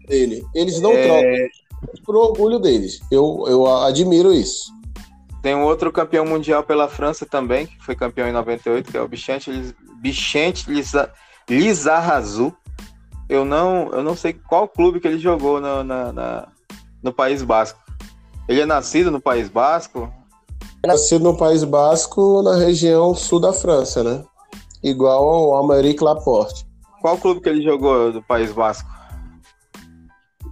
Ele. 0.09 0.45
Eles 0.53 0.81
não 0.81 0.91
é... 0.91 1.07
trocam 1.07 1.49
por 2.05 2.17
orgulho 2.17 2.59
deles. 2.59 3.01
Eu, 3.11 3.45
eu 3.47 3.67
admiro 3.85 4.33
isso. 4.33 4.73
Tem 5.43 5.55
um 5.55 5.63
outro 5.63 5.93
campeão 5.93 6.25
mundial 6.27 6.65
pela 6.65 6.89
França 6.89 7.25
também, 7.25 7.67
que 7.67 7.85
foi 7.85 7.95
campeão 7.95 8.27
em 8.27 8.33
98, 8.33 8.91
que 8.91 8.97
é 8.97 9.01
o 9.01 9.07
Bichente, 9.07 9.51
Bichente 10.01 10.67
Lizarrazu. 11.49 12.53
Eu 13.29 13.45
não, 13.45 13.91
eu 13.93 14.03
não 14.03 14.17
sei 14.17 14.33
qual 14.33 14.67
clube 14.67 14.99
que 14.99 15.07
ele 15.07 15.19
jogou 15.19 15.61
no, 15.61 15.85
na, 15.85 16.13
na, 16.13 16.49
no 17.01 17.13
País 17.13 17.43
Basco. 17.43 17.79
Ele 18.49 18.61
é 18.61 18.67
nascido 18.67 19.11
no 19.11 19.21
País 19.21 19.49
Basco? 19.49 20.13
Nascido 20.85 21.23
no 21.23 21.37
País 21.37 21.63
Basco, 21.63 22.43
na 22.43 22.57
região 22.57 23.15
sul 23.15 23.39
da 23.39 23.53
França, 23.53 24.03
né? 24.03 24.25
Igual 24.83 25.29
ao 25.29 25.65
Amérique 25.65 26.05
Laporte. 26.05 26.67
Qual 27.01 27.19
clube 27.19 27.41
que 27.41 27.49
ele 27.49 27.63
jogou 27.63 28.13
do 28.13 28.23
País 28.23 28.53
Basco? 28.53 28.89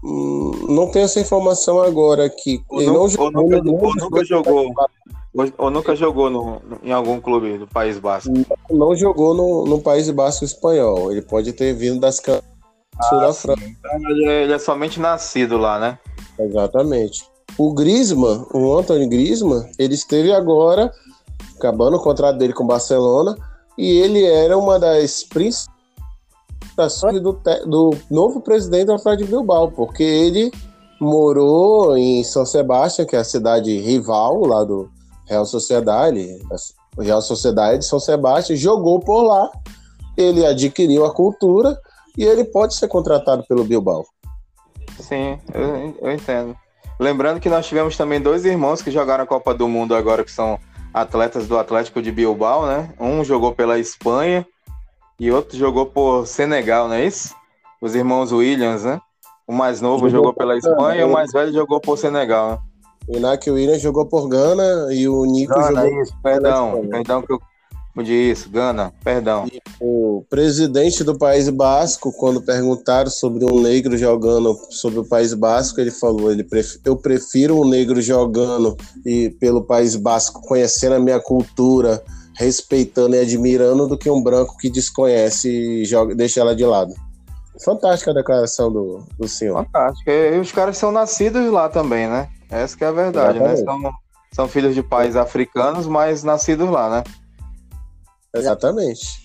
Hum, 0.04 0.66
não 0.68 0.90
tenho 0.90 1.06
essa 1.06 1.20
informação 1.20 1.82
agora 1.82 2.26
aqui. 2.26 2.62
Ou, 2.68 2.80
ele 2.80 2.90
não, 2.90 3.08
jogou, 3.08 3.26
ou 3.26 3.32
nunca, 3.32 3.86
ou 3.86 3.94
nunca 3.96 4.24
jogou. 4.24 4.74
Ou 5.58 5.70
nunca 5.70 5.96
jogou 5.96 6.30
no, 6.30 6.60
em 6.82 6.92
algum 6.92 7.20
clube 7.20 7.58
do 7.58 7.66
País 7.66 7.98
Basco? 7.98 8.30
Não, 8.30 8.78
não 8.78 8.96
jogou 8.96 9.34
no, 9.34 9.64
no, 9.64 9.80
País 9.80 10.08
Basco 10.10 10.44
espanhol. 10.44 11.10
Ele 11.10 11.22
pode 11.22 11.52
ter 11.52 11.74
vindo 11.74 11.98
das 11.98 12.20
ah, 12.28 13.16
da 13.16 13.32
França. 13.32 13.54
Então 13.66 14.10
ele, 14.10 14.26
é, 14.26 14.42
ele 14.44 14.52
é 14.52 14.58
somente 14.58 15.00
nascido 15.00 15.56
lá, 15.56 15.78
né? 15.78 15.98
Exatamente. 16.38 17.24
O 17.56 17.72
Griezmann, 17.72 18.46
o 18.52 18.78
Anthony 18.78 19.08
Griezmann, 19.08 19.68
ele 19.78 19.94
esteve 19.94 20.32
agora 20.32 20.92
acabando 21.56 21.96
o 21.96 22.02
contrato 22.02 22.36
dele 22.36 22.52
com 22.52 22.64
o 22.64 22.68
Barcelona 22.68 23.36
e 23.76 23.98
ele 23.98 24.24
era 24.24 24.56
uma 24.56 24.78
das 24.78 25.24
principais 25.24 25.68
do, 27.22 27.32
do 27.66 27.90
novo 28.10 28.40
presidente 28.40 28.86
do 28.86 28.94
Atlético 28.94 29.30
Bilbao, 29.30 29.70
porque 29.70 30.02
ele 30.02 30.50
morou 31.00 31.96
em 31.96 32.22
São 32.24 32.46
Sebastião, 32.46 33.06
que 33.06 33.16
é 33.16 33.20
a 33.20 33.24
cidade 33.24 33.78
rival 33.78 34.46
lá 34.46 34.64
do 34.64 34.88
Real 35.26 35.44
Sociedade, 35.44 36.38
o 36.96 37.02
Real 37.02 37.20
Sociedade 37.20 37.78
de 37.78 37.84
São 37.84 38.00
Sebastião, 38.00 38.56
jogou 38.56 39.00
por 39.00 39.22
lá, 39.22 39.50
ele 40.16 40.44
adquiriu 40.44 41.04
a 41.04 41.12
cultura 41.12 41.78
e 42.16 42.24
ele 42.24 42.44
pode 42.44 42.74
ser 42.74 42.88
contratado 42.88 43.44
pelo 43.48 43.64
Bilbao. 43.64 44.04
Sim, 45.00 45.38
eu, 45.52 45.94
eu 46.00 46.12
entendo. 46.12 46.56
Lembrando 46.98 47.40
que 47.40 47.48
nós 47.48 47.66
tivemos 47.66 47.96
também 47.96 48.20
dois 48.20 48.44
irmãos 48.44 48.80
que 48.80 48.90
jogaram 48.90 49.24
a 49.24 49.26
Copa 49.26 49.52
do 49.52 49.68
Mundo 49.68 49.94
agora, 49.94 50.22
que 50.22 50.30
são 50.30 50.58
atletas 50.94 51.48
do 51.48 51.58
Atlético 51.58 52.00
de 52.00 52.12
Bilbao, 52.12 52.66
né? 52.66 52.94
Um 53.00 53.24
jogou 53.24 53.52
pela 53.52 53.80
Espanha 53.80 54.46
e 55.18 55.30
outro 55.32 55.58
jogou 55.58 55.86
por 55.86 56.24
Senegal, 56.24 56.86
não 56.86 56.94
é 56.94 57.04
isso? 57.04 57.34
Os 57.82 57.96
irmãos 57.96 58.30
Williams, 58.30 58.84
né? 58.84 59.00
O 59.46 59.52
mais 59.52 59.80
novo 59.80 60.08
jogou, 60.08 60.28
jogou 60.28 60.34
pela 60.34 60.56
Espanha 60.56 61.00
e 61.00 61.04
o 61.04 61.12
mais 61.12 61.32
velho 61.32 61.52
jogou 61.52 61.80
por 61.80 61.98
Senegal. 61.98 62.52
Né? 62.52 62.58
O 63.08 63.16
Inácio 63.16 63.52
Williams 63.52 63.82
jogou 63.82 64.06
por 64.06 64.28
Gana 64.28 64.94
e 64.94 65.06
o 65.08 65.24
Nico 65.26 65.52
Gana, 65.52 65.82
jogou 65.82 66.02
isso, 66.02 66.16
perdão, 66.22 66.88
perdão 66.88 67.22
que 67.22 67.32
eu 67.32 67.40
Disso, 68.02 68.50
Gana, 68.50 68.92
perdão. 69.04 69.46
O 69.80 70.24
presidente 70.28 71.04
do 71.04 71.16
País 71.16 71.48
Basco, 71.48 72.12
quando 72.12 72.42
perguntaram 72.42 73.08
sobre 73.08 73.44
um 73.44 73.60
negro 73.60 73.96
jogando 73.96 74.58
sobre 74.70 74.98
o 74.98 75.04
País 75.04 75.32
Basco, 75.32 75.80
ele 75.80 75.92
falou: 75.92 76.32
ele 76.32 76.42
pref... 76.42 76.80
eu 76.84 76.96
prefiro 76.96 77.60
um 77.60 77.68
negro 77.68 78.02
jogando 78.02 78.76
e 79.06 79.30
pelo 79.38 79.62
País 79.62 79.94
Basco, 79.94 80.42
conhecendo 80.42 80.96
a 80.96 80.98
minha 80.98 81.20
cultura, 81.20 82.02
respeitando 82.36 83.14
e 83.14 83.20
admirando, 83.20 83.86
do 83.86 83.96
que 83.96 84.10
um 84.10 84.22
branco 84.22 84.56
que 84.56 84.68
desconhece 84.68 85.48
e 85.48 85.84
joga... 85.84 86.16
deixa 86.16 86.40
ela 86.40 86.56
de 86.56 86.64
lado. 86.64 86.92
Fantástica 87.64 88.10
a 88.10 88.14
declaração 88.14 88.72
do, 88.72 89.04
do 89.16 89.28
senhor. 89.28 89.64
Fantástica. 89.64 90.10
E 90.10 90.40
os 90.40 90.50
caras 90.50 90.76
são 90.76 90.90
nascidos 90.90 91.48
lá 91.52 91.68
também, 91.68 92.08
né? 92.08 92.28
Essa 92.50 92.76
que 92.76 92.82
é 92.82 92.88
a 92.88 92.92
verdade, 92.92 93.38
né? 93.38 93.54
São, 93.54 93.92
são 94.32 94.48
filhos 94.48 94.74
de 94.74 94.82
pais 94.82 95.14
africanos, 95.14 95.86
mas 95.86 96.24
nascidos 96.24 96.68
lá, 96.68 96.90
né? 96.90 97.04
Exatamente. 98.34 99.24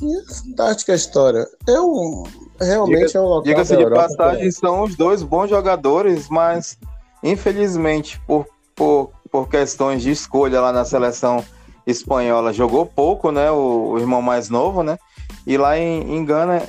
E 0.00 0.16
é 0.16 0.34
fantástica 0.34 0.92
a 0.92 0.96
história. 0.96 1.46
É 1.68 1.80
um. 1.80 2.24
Realmente 2.60 3.06
Diga, 3.06 3.18
é 3.18 3.20
um 3.20 3.24
local. 3.24 3.42
Diga-se 3.42 3.76
de 3.76 3.90
passagem, 3.90 4.50
são 4.50 4.82
os 4.82 4.96
dois 4.96 5.22
bons 5.22 5.48
jogadores, 5.48 6.28
mas 6.28 6.76
infelizmente, 7.22 8.20
por, 8.26 8.46
por, 8.74 9.10
por 9.30 9.48
questões 9.48 10.02
de 10.02 10.10
escolha 10.10 10.60
lá 10.60 10.72
na 10.72 10.84
seleção 10.84 11.44
espanhola, 11.86 12.52
jogou 12.52 12.84
pouco, 12.86 13.30
né? 13.30 13.50
O, 13.50 13.92
o 13.92 13.98
irmão 13.98 14.20
mais 14.20 14.48
novo, 14.48 14.82
né? 14.82 14.98
E 15.46 15.56
lá 15.56 15.78
em, 15.78 16.16
em 16.16 16.24
Gana, 16.24 16.62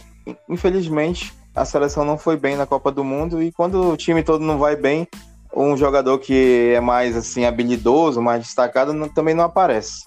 infelizmente, 0.50 1.34
a 1.56 1.66
seleção 1.66 2.04
não 2.06 2.18
foi 2.18 2.38
bem 2.38 2.56
na 2.56 2.66
Copa 2.66 2.92
do 2.92 3.04
Mundo. 3.04 3.42
E 3.42 3.52
quando 3.52 3.92
o 3.92 3.98
time 3.98 4.24
todo 4.24 4.44
não 4.44 4.58
vai 4.58 4.76
bem, 4.76 5.08
um 5.56 5.78
jogador 5.78 6.20
que 6.20 6.74
é 6.76 6.80
mais 6.80 7.16
assim 7.16 7.46
habilidoso, 7.46 8.22
mais 8.22 8.44
destacado, 8.44 8.94
não, 8.94 9.08
também 9.08 9.36
não 9.36 9.44
aparece. 9.44 10.04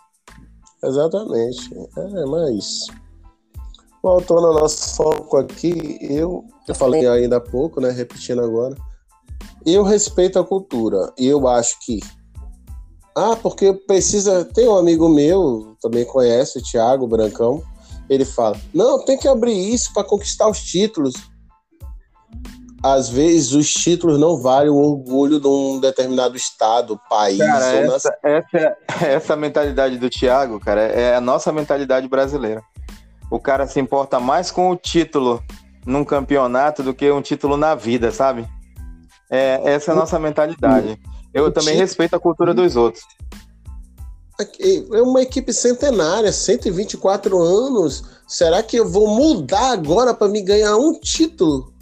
Exatamente. 0.86 1.74
É, 1.96 2.24
mas 2.26 2.86
voltando 4.02 4.46
ao 4.46 4.54
nosso 4.54 4.94
foco 4.94 5.36
aqui, 5.36 5.98
eu, 6.00 6.44
eu 6.68 6.74
falei 6.74 7.06
ainda 7.08 7.38
há 7.38 7.40
pouco, 7.40 7.80
né? 7.80 7.90
Repetindo 7.90 8.40
agora. 8.40 8.76
Eu 9.64 9.82
respeito 9.82 10.38
a 10.38 10.44
cultura. 10.44 11.12
E 11.18 11.26
eu 11.26 11.48
acho 11.48 11.76
que. 11.84 12.00
Ah, 13.16 13.34
porque 13.34 13.72
precisa. 13.72 14.44
Tem 14.44 14.68
um 14.68 14.76
amigo 14.76 15.08
meu, 15.08 15.76
também 15.80 16.04
conhece, 16.04 16.58
o 16.58 16.62
Thiago 16.62 17.08
Brancão. 17.08 17.62
Ele 18.08 18.24
fala: 18.24 18.56
não, 18.72 19.04
tem 19.04 19.18
que 19.18 19.26
abrir 19.26 19.58
isso 19.74 19.92
para 19.92 20.04
conquistar 20.04 20.48
os 20.48 20.62
títulos. 20.62 21.14
Às 22.82 23.08
vezes 23.08 23.52
os 23.52 23.72
títulos 23.72 24.18
não 24.18 24.40
valem 24.40 24.70
o 24.70 24.76
orgulho 24.76 25.40
de 25.40 25.48
um 25.48 25.80
determinado 25.80 26.36
estado, 26.36 27.00
país. 27.08 27.38
Cara, 27.38 27.72
essa, 27.74 28.18
essa, 28.22 28.76
essa 29.04 29.36
mentalidade 29.36 29.98
do 29.98 30.10
Thiago, 30.10 30.60
cara, 30.60 30.82
é 30.82 31.16
a 31.16 31.20
nossa 31.20 31.52
mentalidade 31.52 32.06
brasileira. 32.06 32.62
O 33.30 33.40
cara 33.40 33.66
se 33.66 33.80
importa 33.80 34.20
mais 34.20 34.50
com 34.50 34.70
o 34.70 34.76
título 34.76 35.42
num 35.84 36.04
campeonato 36.04 36.82
do 36.82 36.94
que 36.94 37.10
um 37.10 37.22
título 37.22 37.56
na 37.56 37.74
vida, 37.74 38.10
sabe? 38.10 38.46
É, 39.30 39.60
essa 39.64 39.90
é 39.90 39.94
a 39.94 39.96
nossa 39.96 40.18
mentalidade. 40.18 40.98
Eu 41.32 41.50
também 41.52 41.76
respeito 41.76 42.14
a 42.14 42.20
cultura 42.20 42.54
dos 42.54 42.76
outros. 42.76 43.04
É 44.92 45.00
uma 45.00 45.22
equipe 45.22 45.52
centenária, 45.52 46.30
124 46.30 47.40
anos. 47.40 48.04
Será 48.28 48.62
que 48.62 48.76
eu 48.76 48.86
vou 48.86 49.08
mudar 49.08 49.72
agora 49.72 50.12
para 50.12 50.28
me 50.28 50.42
ganhar 50.42 50.76
um 50.76 50.98
título? 51.00 51.72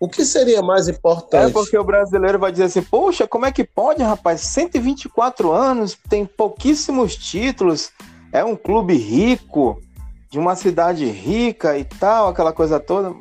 O 0.00 0.08
que 0.08 0.24
seria 0.24 0.62
mais 0.62 0.86
importante? 0.86 1.50
É 1.50 1.52
porque 1.52 1.76
o 1.76 1.82
brasileiro 1.82 2.38
vai 2.38 2.52
dizer 2.52 2.64
assim: 2.64 2.82
Poxa, 2.82 3.26
como 3.26 3.46
é 3.46 3.52
que 3.52 3.64
pode, 3.64 4.02
rapaz? 4.02 4.40
124 4.42 5.50
anos, 5.52 5.96
tem 6.08 6.24
pouquíssimos 6.24 7.16
títulos, 7.16 7.90
é 8.32 8.44
um 8.44 8.54
clube 8.54 8.94
rico, 8.96 9.82
de 10.30 10.38
uma 10.38 10.54
cidade 10.54 11.04
rica 11.06 11.76
e 11.76 11.84
tal, 11.84 12.28
aquela 12.28 12.52
coisa 12.52 12.78
toda. 12.78 13.14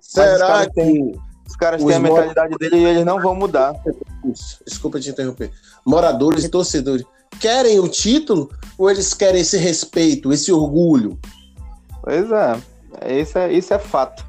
Será 0.00 0.66
que. 0.66 0.74
Têm, 0.74 1.20
os 1.46 1.54
caras 1.54 1.82
têm 1.82 1.94
a 1.94 2.00
mentalidade 2.00 2.56
dele 2.58 2.76
e 2.76 2.84
eles 2.84 3.04
não 3.04 3.20
vão 3.20 3.34
mudar. 3.34 3.74
Desculpa 4.66 4.98
te 4.98 5.10
interromper. 5.10 5.52
Moradores 5.86 6.42
e 6.42 6.48
torcedores 6.48 7.06
querem 7.40 7.78
o 7.78 7.88
título 7.88 8.50
ou 8.76 8.90
eles 8.90 9.14
querem 9.14 9.42
esse 9.42 9.56
respeito, 9.56 10.32
esse 10.32 10.52
orgulho? 10.52 11.18
Pois 12.02 12.30
é, 12.32 13.20
isso 13.20 13.38
é, 13.38 13.52
isso 13.52 13.74
é 13.74 13.78
fato. 13.78 14.24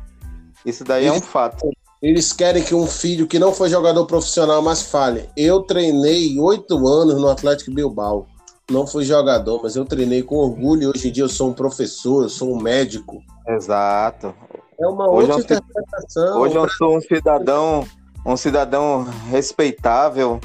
Isso 0.65 0.83
daí 0.83 1.05
é 1.07 1.11
um 1.11 1.21
fato. 1.21 1.71
Eles 2.01 2.31
querem 2.31 2.63
que 2.63 2.75
um 2.75 2.85
filho 2.85 3.27
que 3.27 3.39
não 3.39 3.51
foi 3.51 3.69
jogador 3.69 4.05
profissional, 4.05 4.61
mas 4.61 4.83
fale. 4.83 5.29
Eu 5.35 5.63
treinei 5.63 6.39
oito 6.39 6.87
anos 6.87 7.19
no 7.19 7.27
Atlético 7.27 7.71
Bilbao. 7.71 8.27
Não 8.69 8.85
fui 8.85 9.03
jogador, 9.03 9.61
mas 9.63 9.75
eu 9.75 9.85
treinei 9.85 10.21
com 10.21 10.35
orgulho 10.35 10.83
e 10.83 10.87
hoje 10.87 11.07
em 11.07 11.11
dia 11.11 11.23
eu 11.23 11.29
sou 11.29 11.49
um 11.49 11.53
professor, 11.53 12.23
eu 12.23 12.29
sou 12.29 12.53
um 12.53 12.61
médico. 12.61 13.23
Exato. 13.47 14.35
É 14.79 14.87
uma 14.87 15.09
hoje 15.09 15.31
outra 15.31 15.55
eu 15.55 15.57
interpretação. 15.57 16.41
Hoje 16.41 16.55
eu 16.55 16.69
sou 16.69 16.97
um 16.97 17.01
cidadão, 17.01 17.87
um 18.25 18.37
cidadão 18.37 19.03
respeitável, 19.29 20.39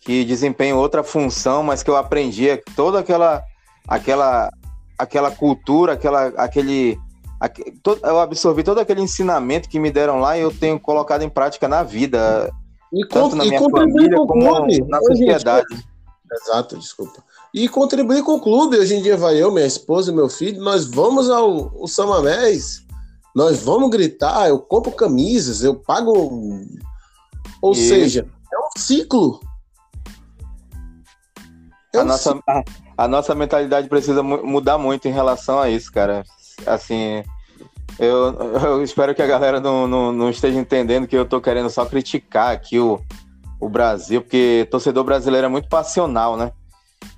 que 0.00 0.24
desempenho 0.24 0.76
outra 0.76 1.02
função, 1.02 1.62
mas 1.62 1.82
que 1.82 1.90
eu 1.90 1.96
aprendi 1.96 2.56
toda 2.76 3.00
aquela 3.00 3.42
aquela 3.88 4.50
aquela 4.96 5.30
cultura, 5.30 5.94
aquela 5.94 6.26
aquele 6.36 6.98
eu 8.02 8.18
absorvi 8.18 8.62
todo 8.62 8.78
aquele 8.78 9.00
ensinamento 9.00 9.68
que 9.68 9.78
me 9.78 9.90
deram 9.90 10.20
lá 10.20 10.36
e 10.36 10.42
eu 10.42 10.52
tenho 10.52 10.78
colocado 10.78 11.22
em 11.22 11.28
prática 11.28 11.66
na 11.66 11.82
vida, 11.82 12.50
e 12.92 13.06
tanto 13.06 13.36
na 13.36 13.44
minha 13.44 13.60
família 13.60 14.16
como 14.16 14.66
na 14.88 15.00
sociedade. 15.00 15.90
Exato, 16.32 16.76
desculpa. 16.76 17.24
E 17.52 17.68
contribuir 17.68 18.22
com 18.22 18.34
o 18.34 18.40
clube. 18.40 18.78
Hoje 18.78 18.94
em 18.94 19.02
dia 19.02 19.16
vai 19.16 19.36
eu, 19.36 19.50
minha 19.50 19.66
esposa 19.66 20.12
e 20.12 20.14
meu 20.14 20.28
filho, 20.28 20.62
nós 20.62 20.86
vamos 20.86 21.28
ao, 21.28 21.76
ao 21.80 21.88
Samamés, 21.88 22.84
nós 23.34 23.62
vamos 23.62 23.90
gritar, 23.90 24.48
eu 24.48 24.58
compro 24.58 24.92
camisas, 24.92 25.62
eu 25.62 25.74
pago. 25.74 26.30
Ou 27.62 27.72
e... 27.72 27.76
seja, 27.76 28.26
é 28.52 28.58
um 28.58 28.80
ciclo. 28.80 29.40
É 31.92 31.98
a, 31.98 32.04
nossa, 32.04 32.38
a, 32.48 32.62
a, 32.96 33.08
nossa 33.08 33.34
mentalidade 33.34 33.88
precisa 33.88 34.22
mudar 34.22 34.78
muito 34.78 35.08
em 35.08 35.12
relação 35.12 35.58
a 35.58 35.68
isso, 35.68 35.90
cara. 35.90 36.24
Assim, 36.66 37.22
eu, 37.98 38.34
eu 38.62 38.82
espero 38.82 39.14
que 39.14 39.22
a 39.22 39.26
galera 39.26 39.60
não, 39.60 39.86
não, 39.86 40.12
não, 40.12 40.30
esteja 40.30 40.58
entendendo 40.58 41.06
que 41.06 41.16
eu 41.16 41.26
tô 41.26 41.40
querendo 41.40 41.68
só 41.68 41.84
criticar 41.84 42.52
aqui 42.52 42.78
o, 42.78 43.00
o 43.60 43.68
Brasil, 43.68 44.22
porque 44.22 44.66
torcedor 44.70 45.04
brasileiro 45.04 45.46
é 45.46 45.50
muito 45.50 45.68
passional, 45.68 46.36
né? 46.36 46.52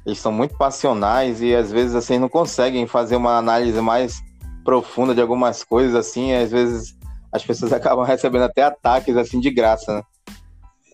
Eles 0.04 0.18
são 0.18 0.32
muito 0.32 0.56
passionais 0.56 1.40
e 1.40 1.54
às 1.54 1.70
vezes 1.70 1.94
assim 1.94 2.18
não 2.18 2.28
conseguem 2.28 2.86
fazer 2.86 3.16
uma 3.16 3.36
análise 3.36 3.80
mais 3.80 4.20
profunda 4.64 5.14
de 5.14 5.20
algumas 5.20 5.62
coisas 5.62 5.94
assim, 5.94 6.32
às 6.32 6.50
vezes 6.50 6.96
as 7.32 7.44
pessoas 7.44 7.72
acabam 7.72 8.04
recebendo 8.04 8.42
até 8.42 8.62
ataques 8.62 9.16
assim 9.16 9.40
de 9.40 9.50
graça, 9.50 9.94
né? 9.94 10.02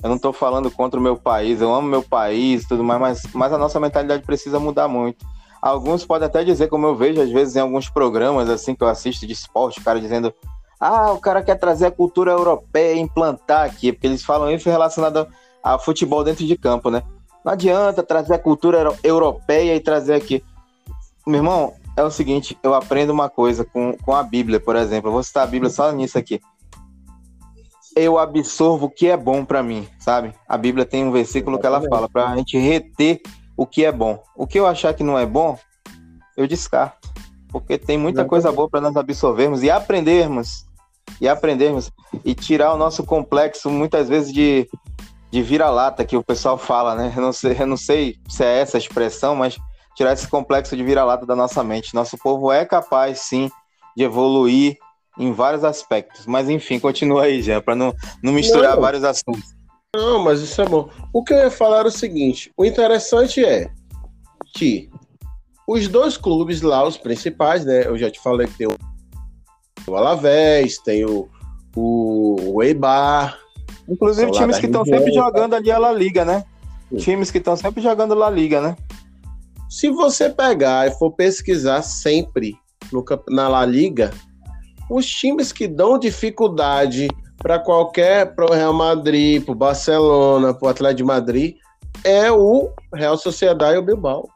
Eu 0.03 0.09
não 0.11 0.17
estou 0.17 0.33
falando 0.33 0.71
contra 0.71 1.01
o 1.01 1.03
meu 1.03 1.17
país, 1.17 1.61
eu 1.61 1.75
amo 1.75 1.89
meu 1.89 2.03
país 2.03 2.67
tudo 2.69 2.85
mais, 2.85 3.01
mas, 3.01 3.23
mas 3.33 3.53
a 3.53 3.59
nossa 3.59 3.81
mentalidade 3.81 4.23
precisa 4.23 4.61
mudar 4.61 4.87
muito. 4.87 5.27
Alguns 5.69 6.05
podem 6.05 6.27
até 6.27 6.43
dizer, 6.43 6.69
como 6.69 6.87
eu 6.87 6.97
vejo 6.97 7.21
às 7.21 7.31
vezes 7.31 7.55
em 7.55 7.61
alguns 7.61 7.91
programas 7.91 8.49
assim 8.49 8.75
que 8.75 8.83
eu 8.83 8.89
assisto 8.89 9.27
de 9.27 9.33
esporte, 9.33 9.81
o 9.81 9.85
cara 9.85 10.01
dizendo: 10.01 10.33
ah, 10.81 11.13
o 11.13 11.19
cara 11.19 11.43
quer 11.43 11.57
trazer 11.57 11.87
a 11.87 11.91
cultura 11.91 12.33
europeia 12.33 12.95
e 12.95 13.01
implantar 13.01 13.67
aqui, 13.67 13.93
porque 13.93 14.07
eles 14.07 14.23
falam 14.23 14.51
isso 14.51 14.71
relacionado 14.71 15.29
a 15.63 15.79
futebol 15.79 16.25
dentro 16.25 16.47
de 16.47 16.57
campo, 16.57 16.91
né? 16.91 17.03
Não 17.45 17.53
adianta 17.53 18.03
trazer 18.03 18.35
a 18.35 18.39
cultura 18.39 18.95
europeia 19.03 19.75
e 19.75 19.81
trazer 19.81 20.15
aqui. 20.15 20.43
Meu 21.27 21.41
irmão, 21.41 21.75
é 21.97 22.03
o 22.03 22.11
seguinte: 22.11 22.59
eu 22.63 22.75
aprendo 22.75 23.13
uma 23.13 23.29
coisa 23.29 23.65
com, 23.65 23.95
com 24.05 24.15
a 24.15 24.23
Bíblia, 24.23 24.59
por 24.59 24.75
exemplo. 24.75 25.09
Eu 25.09 25.13
vou 25.13 25.23
citar 25.23 25.45
a 25.45 25.47
Bíblia 25.51 25.71
só 25.71 25.93
nisso 25.93 26.17
aqui 26.17 26.41
eu 27.97 28.17
absorvo 28.17 28.87
o 28.87 28.91
que 28.91 29.09
é 29.09 29.17
bom 29.17 29.45
para 29.45 29.61
mim, 29.61 29.89
sabe? 29.99 30.33
A 30.49 30.57
Bíblia 30.57 30.87
tem 30.87 31.05
um 31.05 31.11
versículo 31.11 31.59
que 31.59 31.67
ela 31.67 31.83
fala 31.89 32.09
para 32.09 32.31
a 32.31 32.37
gente 32.37 32.57
reter 32.57 33.21
o 33.57 33.67
que 33.67 33.85
é 33.85 33.91
bom. 33.91 34.23
O 34.37 34.47
que 34.47 34.59
eu 34.59 34.67
achar 34.67 34.95
que 34.95 35.03
não 35.03 35.19
é 35.19 35.27
bom, 35.27 35.59
eu 36.39 36.47
descarto, 36.47 37.11
porque 37.49 37.77
tem 37.77 37.99
muita 37.99 38.25
coisa 38.25 38.53
boa 38.53 38.71
para 38.71 38.81
nós 38.81 38.97
absorvermos 38.97 39.65
e 39.65 39.71
aprendermos 39.71 40.65
e 41.21 41.29
aprendermos 41.29 41.91
e 42.25 42.33
tirar 42.33 42.73
o 42.73 42.77
nosso 42.77 43.03
complexo 43.03 43.69
muitas 43.69 44.09
vezes 44.09 44.33
de, 44.33 44.71
de 45.33 45.43
vira-lata 45.43 46.05
que 46.05 46.17
o 46.17 46.23
pessoal 46.23 46.57
fala, 46.57 46.95
né? 46.95 47.13
Eu 47.17 47.21
não 47.21 47.33
sei, 47.33 47.57
eu 47.59 47.67
não 47.67 47.77
sei 47.77 48.17
se 48.29 48.45
é 48.45 48.61
essa 48.61 48.77
a 48.77 48.79
expressão, 48.79 49.35
mas 49.35 49.59
tirar 49.97 50.13
esse 50.13 50.29
complexo 50.29 50.77
de 50.77 50.85
vira-lata 50.85 51.27
da 51.27 51.35
nossa 51.35 51.65
mente. 51.65 51.93
Nosso 51.93 52.17
povo 52.17 52.53
é 52.53 52.65
capaz 52.65 53.23
sim 53.23 53.51
de 53.97 54.05
evoluir 54.05 54.77
em 55.19 55.33
vários 55.33 55.65
aspectos. 55.65 56.25
Mas 56.25 56.49
enfim, 56.49 56.79
continua 56.79 57.25
aí, 57.25 57.43
Jean, 57.43 57.61
para 57.61 57.75
não, 57.75 57.93
não 58.23 58.33
misturar 58.33 58.77
não. 58.77 58.83
vários 58.83 59.03
assuntos. 59.03 59.57
Não, 59.97 60.23
mas 60.23 60.41
isso 60.41 60.63
é 60.63 60.67
bom. 60.67 60.89
O 61.13 61.25
que 61.25 61.33
eu 61.33 61.39
ia 61.39 61.51
falar 61.51 61.85
é 61.85 61.89
o 61.89 61.91
seguinte: 61.91 62.53
o 62.57 62.65
interessante 62.65 63.45
é 63.45 63.71
que 64.55 64.89
os 65.69 65.87
dois 65.87 66.17
clubes 66.17 66.63
lá, 66.63 66.83
os 66.89 66.97
principais, 66.97 67.63
né? 67.63 67.87
Eu 67.87 67.99
já 67.99 68.11
te 68.11 68.19
falei 68.21 68.47
que 68.47 68.57
tem 68.57 68.67
o 68.67 69.95
Alavés, 69.95 70.79
tem 70.79 71.05
o, 71.05 71.29
o, 71.77 72.55
o 72.55 72.63
Eibar. 72.63 73.39
Inclusive 73.87 74.33
times 74.33 74.59
que 74.59 74.65
estão 74.65 74.83
sempre 74.83 75.13
jogando 75.13 75.55
ali 75.55 75.71
a 75.71 75.77
La 75.77 75.93
Liga, 75.93 76.25
né? 76.25 76.43
Sim. 76.91 76.97
Times 76.97 77.31
que 77.31 77.37
estão 77.37 77.55
sempre 77.55 77.83
jogando 77.83 78.15
La 78.15 78.31
Liga, 78.31 78.63
né? 78.63 78.77
Se 79.69 79.91
você 79.91 80.31
pegar 80.31 80.89
e 80.89 80.91
for 80.93 81.11
pesquisar 81.11 81.83
sempre 81.83 82.57
no, 82.91 83.05
na 83.29 83.47
La 83.47 83.67
Liga, 83.67 84.11
os 84.91 85.05
times 85.05 85.53
que 85.53 85.69
dão 85.69 85.99
dificuldade 85.99 87.09
para 87.37 87.59
qualquer 87.59 88.35
pro 88.35 88.55
Real 88.55 88.73
Madrid, 88.73 89.45
pro 89.45 89.55
Barcelona, 89.55 90.55
pro 90.55 90.69
Atlético 90.69 90.97
de 90.97 91.05
Madrid, 91.05 91.57
é 92.03 92.33
o 92.33 92.71
Real 92.95 93.19
Sociedade 93.19 93.75
e 93.75 93.79
o 93.79 93.83
Bilbao. 93.83 94.31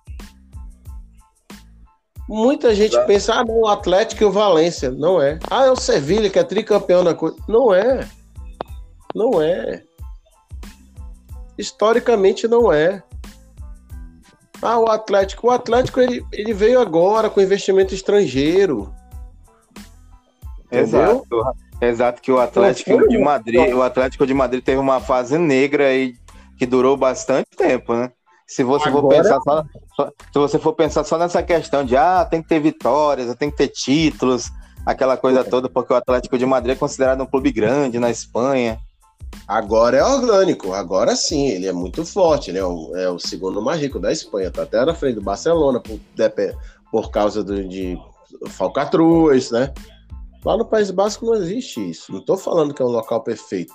Muita 2.32 2.74
gente 2.74 2.92
Exato. 2.92 3.06
pensa, 3.06 3.34
ah, 3.34 3.44
não, 3.44 3.58
o 3.58 3.68
Atlético 3.68 4.22
e 4.22 4.24
o 4.24 4.32
Valência. 4.32 4.90
Não 4.90 5.20
é. 5.20 5.38
Ah, 5.50 5.66
é 5.66 5.70
o 5.70 5.76
Sevilha, 5.76 6.30
que 6.30 6.38
é 6.38 6.42
tricampeão 6.42 7.04
da 7.04 7.14
coisa. 7.14 7.36
Não 7.46 7.74
é. 7.74 8.08
Não 9.14 9.42
é. 9.42 9.82
Historicamente 11.58 12.48
não 12.48 12.72
é. 12.72 13.02
Ah, 14.62 14.78
o 14.78 14.88
Atlético. 14.88 15.48
O 15.48 15.50
Atlético 15.50 16.00
ele, 16.00 16.24
ele 16.32 16.54
veio 16.54 16.80
agora 16.80 17.28
com 17.28 17.38
investimento 17.38 17.92
estrangeiro. 17.92 18.90
Exato. 20.70 21.26
Exato, 21.82 22.22
que 22.22 22.32
o 22.32 22.40
Atlético 22.40 23.08
de 23.08 23.18
Madrid, 23.18 23.74
o 23.74 23.82
Atlético 23.82 24.26
de 24.26 24.32
Madrid 24.32 24.64
teve 24.64 24.78
uma 24.78 25.00
fase 25.00 25.36
negra 25.36 25.94
e 25.94 26.14
que 26.56 26.64
durou 26.64 26.96
bastante 26.96 27.48
tempo, 27.54 27.92
né? 27.92 28.10
Se 28.54 28.62
você 28.62 28.88
Agora... 28.88 29.02
for 29.02 29.08
pensar 29.08 29.40
só, 29.40 29.64
só, 29.96 30.06
se 30.08 30.38
você 30.38 30.58
for 30.58 30.72
pensar 30.74 31.04
só 31.04 31.16
nessa 31.16 31.42
questão 31.42 31.82
de 31.82 31.96
ah, 31.96 32.22
tem 32.24 32.42
que 32.42 32.48
ter 32.48 32.60
vitórias, 32.60 33.34
tem 33.36 33.50
que 33.50 33.56
ter 33.56 33.68
títulos, 33.68 34.50
aquela 34.84 35.16
coisa 35.16 35.40
é. 35.40 35.44
toda, 35.44 35.70
porque 35.70 35.90
o 35.90 35.96
Atlético 35.96 36.36
de 36.36 36.44
Madrid 36.44 36.76
é 36.76 36.78
considerado 36.78 37.22
um 37.22 37.26
clube 37.26 37.50
grande 37.50 37.98
na 37.98 38.10
Espanha. 38.10 38.78
Agora 39.48 39.96
é 39.96 40.04
orgânico, 40.04 40.74
agora 40.74 41.16
sim, 41.16 41.46
ele 41.46 41.66
é 41.66 41.72
muito 41.72 42.04
forte, 42.04 42.50
ele 42.50 42.58
é 42.58 42.64
o, 42.64 42.94
é 42.94 43.08
o 43.08 43.18
segundo 43.18 43.62
mais 43.62 43.80
rico 43.80 43.98
da 43.98 44.12
Espanha, 44.12 44.50
tá 44.50 44.64
até 44.64 44.84
na 44.84 44.94
frente 44.94 45.14
do 45.14 45.22
Barcelona 45.22 45.80
por, 45.80 45.98
por 46.90 47.10
causa 47.10 47.42
do, 47.42 47.66
de 47.66 47.98
falcatruas, 48.50 49.50
né? 49.50 49.72
Lá 50.44 50.58
no 50.58 50.66
País 50.66 50.90
Basco 50.90 51.24
não 51.24 51.34
existe 51.34 51.88
isso. 51.88 52.12
Não 52.12 52.18
estou 52.18 52.36
falando 52.36 52.74
que 52.74 52.82
é 52.82 52.84
um 52.84 52.88
local 52.88 53.22
perfeito. 53.22 53.72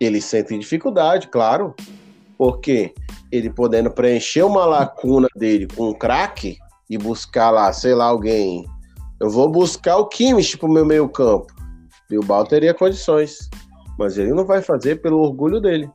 Eles 0.00 0.24
sentem 0.24 0.58
dificuldade, 0.58 1.28
claro, 1.28 1.74
porque 2.36 2.94
ele 3.30 3.50
podendo 3.50 3.90
preencher 3.90 4.42
uma 4.42 4.64
lacuna 4.64 5.28
dele 5.36 5.66
com 5.74 5.90
um 5.90 5.94
craque 5.94 6.58
e 6.88 6.98
buscar 6.98 7.50
lá, 7.50 7.72
sei 7.72 7.94
lá, 7.94 8.06
alguém. 8.06 8.66
Eu 9.20 9.30
vou 9.30 9.48
buscar 9.48 9.96
o 9.96 10.06
Kimmich 10.06 10.58
pro 10.58 10.68
meu 10.68 10.84
meio 10.84 11.08
campo. 11.08 11.52
Bilbao 12.10 12.44
teria 12.44 12.74
condições, 12.74 13.48
mas 13.98 14.18
ele 14.18 14.32
não 14.32 14.44
vai 14.44 14.60
fazer 14.60 15.00
pelo 15.00 15.20
orgulho 15.20 15.60
dele. 15.60 15.88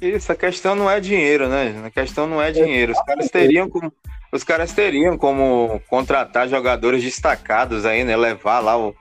Isso, 0.00 0.30
a 0.32 0.34
questão 0.34 0.74
não 0.74 0.90
é 0.90 1.00
dinheiro, 1.00 1.48
né? 1.48 1.82
A 1.84 1.90
questão 1.90 2.26
não 2.26 2.42
é 2.42 2.50
dinheiro. 2.50 2.92
Os 2.92 3.02
caras 3.02 3.30
teriam 3.30 3.68
como, 3.68 3.92
os 4.32 4.44
caras 4.44 4.72
teriam 4.72 5.16
como 5.16 5.80
contratar 5.88 6.48
jogadores 6.48 7.02
destacados 7.02 7.86
aí, 7.86 8.04
né? 8.04 8.16
Levar 8.16 8.60
lá 8.60 8.76
o, 8.76 8.94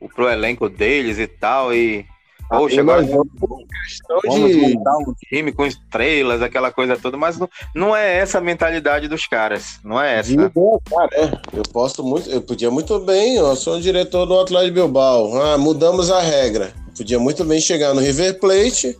o 0.00 0.08
pro 0.08 0.28
elenco 0.28 0.68
deles 0.68 1.18
e 1.18 1.26
tal 1.26 1.74
e 1.74 2.06
Poxa, 2.48 2.80
agora 2.80 3.02
vamos, 3.02 3.28
vamos 4.24 4.50
de... 4.50 4.56
montar 4.56 4.96
um 4.96 5.14
time 5.28 5.52
com 5.52 5.66
estrelas, 5.66 6.40
aquela 6.40 6.72
coisa 6.72 6.96
toda, 6.96 7.16
mas 7.16 7.36
não, 7.36 7.48
não 7.74 7.94
é 7.94 8.16
essa 8.18 8.38
a 8.38 8.40
mentalidade 8.40 9.06
dos 9.06 9.26
caras, 9.26 9.78
não 9.84 10.00
é 10.00 10.18
essa. 10.18 10.32
cara, 10.88 11.10
é. 11.12 11.30
Eu 11.52 11.62
posso 11.70 12.02
muito, 12.02 12.30
eu 12.30 12.40
podia 12.40 12.70
muito 12.70 12.98
bem, 13.00 13.36
eu 13.36 13.54
sou 13.54 13.76
o 13.76 13.80
diretor 13.80 14.24
do 14.24 14.40
Atlético 14.40 14.74
Bilbao, 14.74 15.36
ah, 15.42 15.58
mudamos 15.58 16.10
a 16.10 16.20
regra. 16.20 16.72
podia 16.96 17.18
muito 17.18 17.44
bem 17.44 17.60
chegar 17.60 17.92
no 17.92 18.00
River 18.00 18.40
Plate 18.40 18.98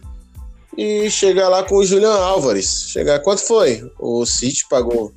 e 0.77 1.11
chegar 1.11 1.49
lá 1.49 1.63
com 1.63 1.77
o 1.77 1.85
Julian 1.85 2.15
Álvares. 2.15 2.91
Chegar, 2.91 3.19
quanto 3.21 3.41
foi? 3.41 3.83
O 3.99 4.27
City 4.27 4.67
pagou 4.69 5.13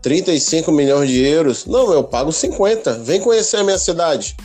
35 0.00 0.70
milhões 0.70 1.10
de 1.10 1.26
euros. 1.26 1.66
Não, 1.66 1.92
eu 1.92 2.04
pago 2.04 2.32
50. 2.32 3.00
Vem 3.00 3.20
conhecer 3.20 3.58
a 3.58 3.64
minha 3.64 3.78
cidade 3.78 4.36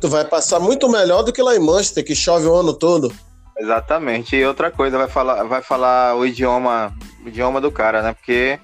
tu 0.00 0.08
vai 0.08 0.24
passar 0.24 0.60
muito 0.60 0.88
melhor 0.88 1.22
do 1.22 1.32
que 1.32 1.42
lá 1.42 1.54
em 1.54 1.60
Manchester, 1.60 2.04
que 2.04 2.14
chove 2.14 2.46
o 2.46 2.54
ano 2.54 2.72
todo. 2.72 3.12
Exatamente. 3.56 4.36
E 4.36 4.44
outra 4.44 4.70
coisa, 4.70 4.98
vai 4.98 5.08
falar, 5.08 5.44
vai 5.44 5.62
falar 5.62 6.16
o 6.16 6.26
idioma, 6.26 6.92
o 7.24 7.28
idioma 7.28 7.60
do 7.60 7.70
cara, 7.70 8.02
né? 8.02 8.12
Porque 8.12 8.58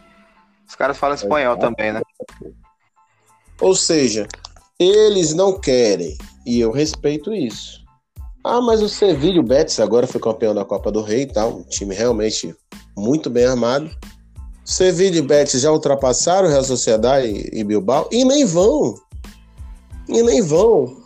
os 0.69 0.75
caras 0.75 0.99
falam 0.99 1.15
espanhol 1.15 1.55
é. 1.55 1.59
também, 1.59 1.93
né? 1.93 2.01
Ou 3.61 3.75
seja, 3.75 4.27
eles 4.79 5.35
não 5.35 5.59
querem, 5.59 6.17
e 6.47 6.61
eu 6.61 6.71
respeito 6.71 7.33
isso. 7.33 7.81
Ah, 8.43 8.61
mas 8.61 8.81
o 8.81 8.89
Sevilla, 8.89 9.41
o 9.41 9.43
Betis 9.43 9.79
agora 9.81 10.07
foi 10.07 10.21
campeão 10.21 10.55
da 10.55 10.65
Copa 10.65 10.91
do 10.91 11.03
Rei 11.03 11.23
e 11.23 11.27
tal, 11.27 11.59
um 11.59 11.63
time 11.65 11.95
realmente 11.95 12.55
muito 12.97 13.29
bem 13.29 13.45
armado. 13.45 13.91
Sevilla 14.65 15.17
e 15.17 15.23
Betis 15.23 15.61
já 15.61 15.71
ultrapassaram 15.71 16.49
o 16.49 16.51
Real 16.51 16.65
Sociedade 16.65 17.51
e 17.53 17.65
Bilbao 17.65 18.09
e 18.11 18.25
nem 18.25 18.45
vão. 18.47 18.95
E 20.09 20.23
nem 20.23 20.41
vão. 20.41 21.00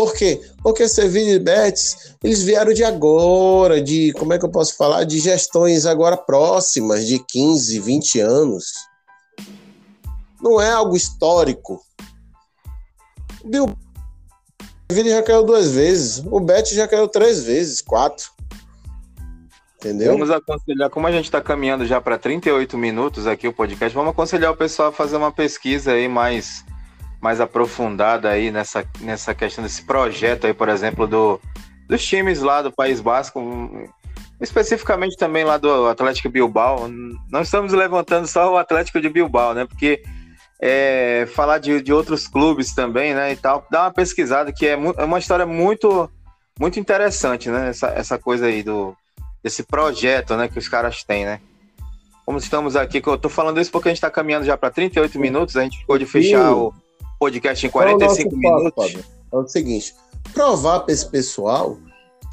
Por 0.00 0.14
quê? 0.14 0.40
Porque 0.62 0.88
Sevilla 0.88 1.32
e 1.32 1.38
Betis, 1.38 2.16
eles 2.24 2.42
vieram 2.42 2.72
de 2.72 2.82
agora, 2.82 3.82
de, 3.82 4.14
como 4.14 4.32
é 4.32 4.38
que 4.38 4.46
eu 4.46 4.50
posso 4.50 4.74
falar, 4.74 5.04
de 5.04 5.18
gestões 5.18 5.84
agora 5.84 6.16
próximas, 6.16 7.06
de 7.06 7.18
15, 7.18 7.78
20 7.78 8.20
anos. 8.20 8.64
Não 10.40 10.58
é 10.58 10.70
algo 10.70 10.96
histórico. 10.96 11.82
Bill 13.44 13.76
Sevilla 14.90 15.10
já 15.10 15.22
caiu 15.22 15.42
duas 15.42 15.70
vezes, 15.70 16.24
o 16.24 16.40
Betis 16.40 16.72
já 16.72 16.88
caiu 16.88 17.06
três 17.06 17.44
vezes, 17.44 17.82
quatro. 17.82 18.30
Entendeu? 19.76 20.12
Vamos 20.12 20.30
aconselhar, 20.30 20.88
como 20.88 21.06
a 21.08 21.12
gente 21.12 21.26
está 21.26 21.42
caminhando 21.42 21.84
já 21.84 22.00
para 22.00 22.16
38 22.16 22.78
minutos 22.78 23.26
aqui 23.26 23.46
o 23.46 23.52
podcast, 23.52 23.94
vamos 23.94 24.12
aconselhar 24.12 24.50
o 24.50 24.56
pessoal 24.56 24.88
a 24.88 24.92
fazer 24.92 25.18
uma 25.18 25.30
pesquisa 25.30 25.92
aí 25.92 26.08
mais 26.08 26.64
mais 27.20 27.40
aprofundada 27.40 28.30
aí 28.30 28.50
nessa, 28.50 28.84
nessa 29.00 29.34
questão 29.34 29.62
desse 29.62 29.82
projeto 29.82 30.46
aí, 30.46 30.54
por 30.54 30.68
exemplo, 30.68 31.06
do, 31.06 31.40
dos 31.88 32.04
times 32.04 32.40
lá 32.40 32.62
do 32.62 32.72
País 32.72 33.00
Basco, 33.00 33.40
especificamente 34.40 35.16
também 35.16 35.44
lá 35.44 35.58
do 35.58 35.86
Atlético 35.86 36.30
Bilbao. 36.30 36.88
Não 37.30 37.42
estamos 37.42 37.72
levantando 37.72 38.26
só 38.26 38.52
o 38.52 38.56
Atlético 38.56 39.00
de 39.00 39.08
Bilbao, 39.10 39.52
né? 39.52 39.66
Porque 39.66 40.02
é, 40.62 41.28
falar 41.34 41.58
de, 41.58 41.82
de 41.82 41.92
outros 41.92 42.26
clubes 42.26 42.74
também, 42.74 43.14
né? 43.14 43.32
E 43.32 43.36
tal, 43.36 43.66
dá 43.70 43.82
uma 43.82 43.92
pesquisada 43.92 44.52
que 44.52 44.66
é, 44.66 44.72
é 44.72 45.04
uma 45.04 45.18
história 45.18 45.44
muito 45.44 46.10
muito 46.58 46.78
interessante, 46.78 47.50
né? 47.50 47.68
Essa, 47.68 47.88
essa 47.88 48.18
coisa 48.18 48.46
aí 48.46 48.62
do 48.62 48.96
desse 49.42 49.62
projeto, 49.62 50.36
né? 50.36 50.48
Que 50.48 50.58
os 50.58 50.68
caras 50.68 51.02
têm, 51.04 51.24
né? 51.24 51.40
Como 52.24 52.38
estamos 52.38 52.76
aqui, 52.76 53.02
eu 53.04 53.18
tô 53.18 53.28
falando 53.28 53.60
isso 53.60 53.70
porque 53.70 53.88
a 53.88 53.90
gente 53.90 53.98
está 53.98 54.10
caminhando 54.10 54.44
já 54.46 54.56
para 54.56 54.70
38 54.70 55.18
minutos, 55.18 55.56
a 55.56 55.62
gente 55.62 55.78
ficou 55.78 55.98
de 55.98 56.06
fechar 56.06 56.52
o, 56.52 56.72
podcast 57.20 57.66
em 57.66 57.70
45 57.70 58.34
é 58.34 58.38
minutos. 58.38 58.96
é 59.30 59.36
o 59.36 59.46
seguinte: 59.46 59.94
provar 60.32 60.80
para 60.80 60.94
esse 60.94 61.06
pessoal 61.06 61.76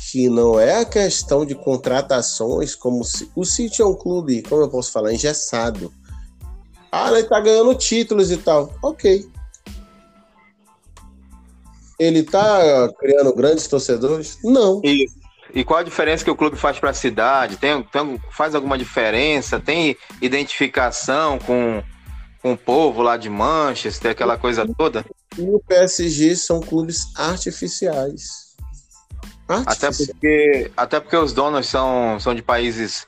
que 0.10 0.30
não 0.30 0.58
é 0.58 0.80
a 0.80 0.86
questão 0.86 1.46
de 1.46 1.54
contratações, 1.54 2.74
como 2.74 3.04
se 3.04 3.30
o 3.36 3.44
City 3.44 3.82
é 3.82 3.86
um 3.86 3.94
clube, 3.94 4.42
como 4.44 4.62
eu 4.62 4.70
posso 4.70 4.92
falar, 4.92 5.14
engessado. 5.14 5.92
Ah, 6.90 7.12
ele 7.12 7.24
tá 7.24 7.42
ganhando 7.42 7.76
títulos 7.76 8.32
e 8.32 8.38
tal. 8.38 8.74
Ok. 8.82 9.28
Ele 12.00 12.24
tá 12.24 12.90
criando 13.00 13.36
grandes 13.36 13.68
torcedores? 13.68 14.38
Não. 14.44 14.80
E, 14.86 15.08
e 15.54 15.64
qual 15.66 15.80
a 15.80 15.84
diferença 15.84 16.24
que 16.24 16.32
o 16.32 16.36
clube 16.36 16.56
faz 16.56 16.80
para 16.80 16.92
a 16.92 16.94
cidade? 16.94 17.58
Tem, 17.58 17.84
tem, 17.84 18.22
faz 18.32 18.56
alguma 18.56 18.78
diferença? 18.78 19.60
Tem 19.60 19.98
identificação 20.22 21.38
com 21.40 21.84
com 22.48 22.54
o 22.54 22.58
povo 22.58 23.02
lá 23.02 23.18
de 23.18 23.30
Manchester, 23.30 24.12
aquela 24.12 24.38
coisa 24.38 24.66
toda. 24.78 25.04
E 25.38 25.42
o 25.42 25.60
PSG 25.60 26.36
são 26.38 26.62
clubes 26.62 27.08
artificiais. 27.16 28.56
Até 29.66 29.92
porque, 29.92 30.72
até 30.78 31.00
porque 31.00 31.18
os 31.18 31.34
donos 31.34 31.68
são, 31.68 32.18
são 32.20 32.34
de 32.34 32.42
países, 32.42 33.06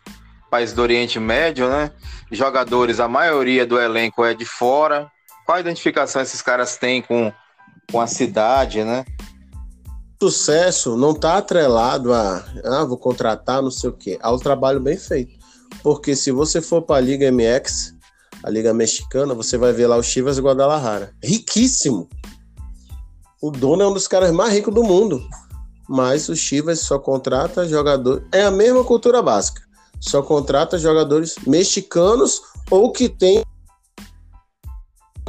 países 0.50 0.76
do 0.76 0.82
Oriente 0.82 1.20
Médio, 1.20 1.70
né? 1.70 1.92
Jogadores, 2.30 3.00
a 3.00 3.08
maioria 3.08 3.66
do 3.66 3.80
elenco 3.80 4.26
é 4.26 4.34
de 4.34 4.46
fora. 4.46 5.10
Qual 5.46 5.60
identificação 5.60 6.22
esses 6.22 6.42
caras 6.42 6.76
têm 6.78 7.02
com, 7.02 7.32
com 7.90 8.02
a 8.02 8.08
cidade, 8.08 8.84
né? 8.84 9.06
Sucesso 10.22 10.98
não 10.98 11.12
está 11.12 11.38
atrelado 11.38 12.14
a, 12.14 12.44
ah, 12.66 12.84
vou 12.84 12.98
contratar, 12.98 13.62
não 13.62 13.72
sei 13.72 13.90
o 13.90 13.94
quê, 13.94 14.18
ao 14.22 14.38
trabalho 14.38 14.82
bem 14.82 14.98
feito. 14.98 15.34
Porque 15.82 16.14
se 16.14 16.30
você 16.30 16.62
for 16.62 16.82
para 16.82 16.98
a 16.98 17.02
Liga 17.02 17.32
MX, 17.32 17.99
a 18.44 18.50
Liga 18.50 18.74
Mexicana, 18.74 19.34
você 19.34 19.58
vai 19.58 19.74
ver 19.74 19.88
lá 19.88 19.98
o 19.98 20.04
Chivas 20.04 20.40
Guadalajara. 20.40 21.14
Riquíssimo. 21.24 22.08
O 23.42 23.52
dono 23.52 23.84
é 23.84 23.88
um 23.88 23.94
dos 23.94 24.08
caras 24.08 24.32
mais 24.32 24.54
ricos 24.54 24.74
do 24.74 24.84
mundo. 24.84 25.22
Mas 25.88 26.30
o 26.30 26.36
Chivas 26.36 26.80
só 26.80 27.00
contrata 27.00 27.68
jogadores. 27.68 28.24
É 28.32 28.44
a 28.44 28.52
mesma 28.52 28.84
cultura 28.84 29.22
básica. 29.22 29.62
Só 30.00 30.22
contrata 30.22 30.78
jogadores 30.78 31.36
mexicanos 31.46 32.42
ou 32.70 32.92
que 32.92 33.10
tem 33.10 33.44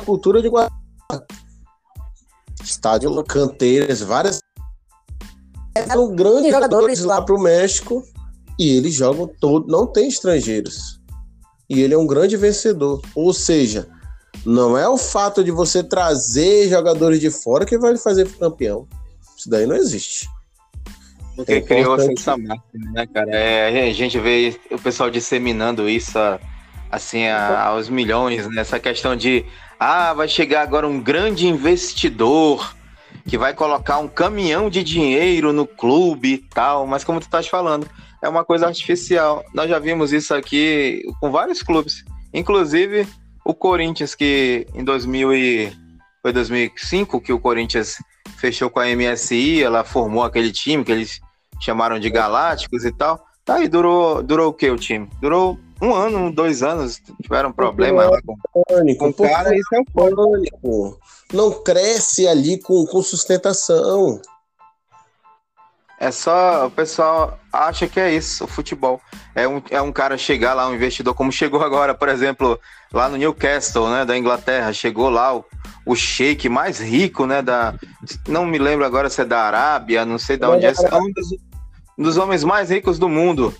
cultura 0.04 0.40
de 0.40 0.48
Guadalajara. 0.48 0.80
Estádio, 2.62 3.24
canteiras, 3.24 4.00
várias. 4.00 4.40
São 5.90 6.14
grandes 6.14 6.52
jogadores 6.52 7.00
lá 7.00 7.22
para 7.22 7.34
o 7.34 7.40
México 7.40 8.04
e 8.58 8.68
eles 8.76 8.94
jogam 8.94 9.26
todo. 9.26 9.66
Não 9.66 9.86
tem 9.86 10.08
estrangeiros 10.08 10.99
e 11.70 11.80
ele 11.80 11.94
é 11.94 11.98
um 11.98 12.06
grande 12.06 12.36
vencedor. 12.36 13.00
Ou 13.14 13.32
seja, 13.32 13.88
não 14.44 14.76
é 14.76 14.88
o 14.88 14.98
fato 14.98 15.44
de 15.44 15.52
você 15.52 15.84
trazer 15.84 16.68
jogadores 16.68 17.20
de 17.20 17.30
fora 17.30 17.64
que 17.64 17.78
vai 17.78 17.96
fazer 17.96 18.28
campeão. 18.28 18.88
Isso 19.36 19.48
daí 19.48 19.66
não 19.66 19.76
existe. 19.76 20.28
Porque 21.36 21.52
é 21.52 21.60
criou 21.60 21.94
essa 21.94 22.36
máquina, 22.36 22.90
né, 22.92 23.06
cara? 23.06 23.30
É, 23.30 23.88
a 23.88 23.92
gente 23.92 24.18
vê 24.18 24.58
o 24.70 24.78
pessoal 24.78 25.08
disseminando 25.08 25.88
isso 25.88 26.18
assim 26.90 27.28
a, 27.28 27.66
aos 27.66 27.88
milhões, 27.88 28.48
nessa 28.48 28.76
né? 28.76 28.80
questão 28.80 29.14
de 29.14 29.44
ah, 29.78 30.12
vai 30.12 30.26
chegar 30.26 30.62
agora 30.62 30.88
um 30.88 31.00
grande 31.00 31.46
investidor 31.46 32.74
que 33.28 33.38
vai 33.38 33.54
colocar 33.54 33.98
um 33.98 34.08
caminhão 34.08 34.68
de 34.68 34.82
dinheiro 34.82 35.52
no 35.52 35.66
clube 35.66 36.32
e 36.32 36.38
tal, 36.38 36.86
mas 36.86 37.04
como 37.04 37.20
tu 37.20 37.24
estás 37.24 37.46
falando, 37.46 37.88
é 38.22 38.28
uma 38.28 38.44
coisa 38.44 38.66
artificial. 38.66 39.44
Nós 39.54 39.68
já 39.68 39.78
vimos 39.78 40.12
isso 40.12 40.34
aqui 40.34 41.02
com 41.20 41.30
vários 41.30 41.62
clubes, 41.62 42.04
inclusive 42.32 43.06
o 43.44 43.54
Corinthians 43.54 44.14
que 44.14 44.66
em 44.74 44.84
2000 44.84 45.34
e 45.34 45.72
foi 46.22 46.32
2005 46.32 47.20
que 47.20 47.32
o 47.32 47.40
Corinthians 47.40 47.96
fechou 48.36 48.70
com 48.70 48.80
a 48.80 48.86
MSI, 48.86 49.62
ela 49.62 49.84
formou 49.84 50.22
aquele 50.22 50.52
time 50.52 50.84
que 50.84 50.92
eles 50.92 51.20
chamaram 51.60 51.98
de 51.98 52.10
Galácticos 52.10 52.84
e 52.84 52.92
tal. 52.92 53.24
Tá 53.44 53.56
aí, 53.56 53.68
durou, 53.68 54.22
durou 54.22 54.48
o 54.50 54.52
que 54.52 54.70
o 54.70 54.76
time? 54.76 55.08
Durou 55.20 55.58
um 55.80 55.94
ano, 55.94 56.30
dois 56.30 56.62
anos, 56.62 57.00
tiveram 57.22 57.52
problema 57.52 58.04
lá 58.04 58.20
com, 58.22 58.36
com 58.96 59.08
o 59.08 59.14
cara, 59.14 59.54
isso 59.56 59.74
é 59.74 59.80
um 59.80 59.84
pânico. 59.84 61.00
Não 61.32 61.50
cresce 61.62 62.28
ali 62.28 62.60
com, 62.60 62.84
com 62.86 63.02
sustentação. 63.02 64.20
É 66.00 66.10
só, 66.10 66.66
o 66.66 66.70
pessoal 66.70 67.38
acha 67.52 67.86
que 67.86 68.00
é 68.00 68.10
isso, 68.10 68.44
o 68.44 68.48
futebol. 68.48 68.98
É 69.34 69.46
um, 69.46 69.60
é 69.68 69.82
um 69.82 69.92
cara 69.92 70.16
chegar 70.16 70.54
lá, 70.54 70.66
um 70.66 70.74
investidor, 70.74 71.12
como 71.12 71.30
chegou 71.30 71.60
agora, 71.62 71.94
por 71.94 72.08
exemplo, 72.08 72.58
lá 72.90 73.06
no 73.06 73.18
Newcastle, 73.18 73.90
né, 73.90 74.06
da 74.06 74.16
Inglaterra, 74.16 74.72
chegou 74.72 75.10
lá 75.10 75.36
o, 75.36 75.44
o 75.84 75.94
sheik 75.94 76.48
mais 76.48 76.80
rico, 76.80 77.26
né, 77.26 77.42
da, 77.42 77.74
não 78.26 78.46
me 78.46 78.56
lembro 78.58 78.86
agora 78.86 79.10
se 79.10 79.20
é 79.20 79.26
da 79.26 79.42
Arábia, 79.42 80.06
não 80.06 80.16
sei 80.16 80.38
de 80.38 80.46
onde 80.46 80.64
é, 80.64 80.72
é 80.72 80.94
um 80.96 81.12
dos, 81.12 81.28
dos 81.98 82.16
homens 82.16 82.44
mais 82.44 82.70
ricos 82.70 82.98
do 82.98 83.08
mundo. 83.08 83.54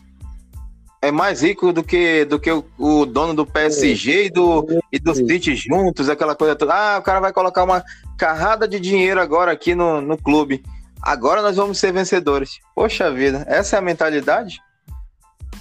É 1.02 1.10
mais 1.10 1.42
rico 1.42 1.74
do 1.74 1.82
que, 1.82 2.24
do 2.24 2.38
que 2.38 2.50
o, 2.50 2.64
o 2.78 3.04
dono 3.04 3.34
do 3.34 3.44
PSG 3.44 4.26
e 4.26 4.30
do, 4.30 4.66
e 4.90 4.98
do 4.98 5.14
City 5.14 5.54
juntos, 5.54 6.08
aquela 6.08 6.34
coisa 6.34 6.56
toda. 6.56 6.74
Ah, 6.74 6.98
o 6.98 7.02
cara 7.02 7.20
vai 7.20 7.32
colocar 7.32 7.64
uma 7.64 7.82
carrada 8.18 8.66
de 8.66 8.80
dinheiro 8.80 9.20
agora 9.20 9.52
aqui 9.52 9.74
no, 9.74 10.00
no 10.00 10.16
clube 10.16 10.62
agora 11.02 11.42
nós 11.42 11.56
vamos 11.56 11.78
ser 11.78 11.92
vencedores. 11.92 12.58
Poxa 12.74 13.12
vida, 13.12 13.44
essa 13.48 13.76
é 13.76 13.78
a 13.78 13.82
mentalidade? 13.82 14.60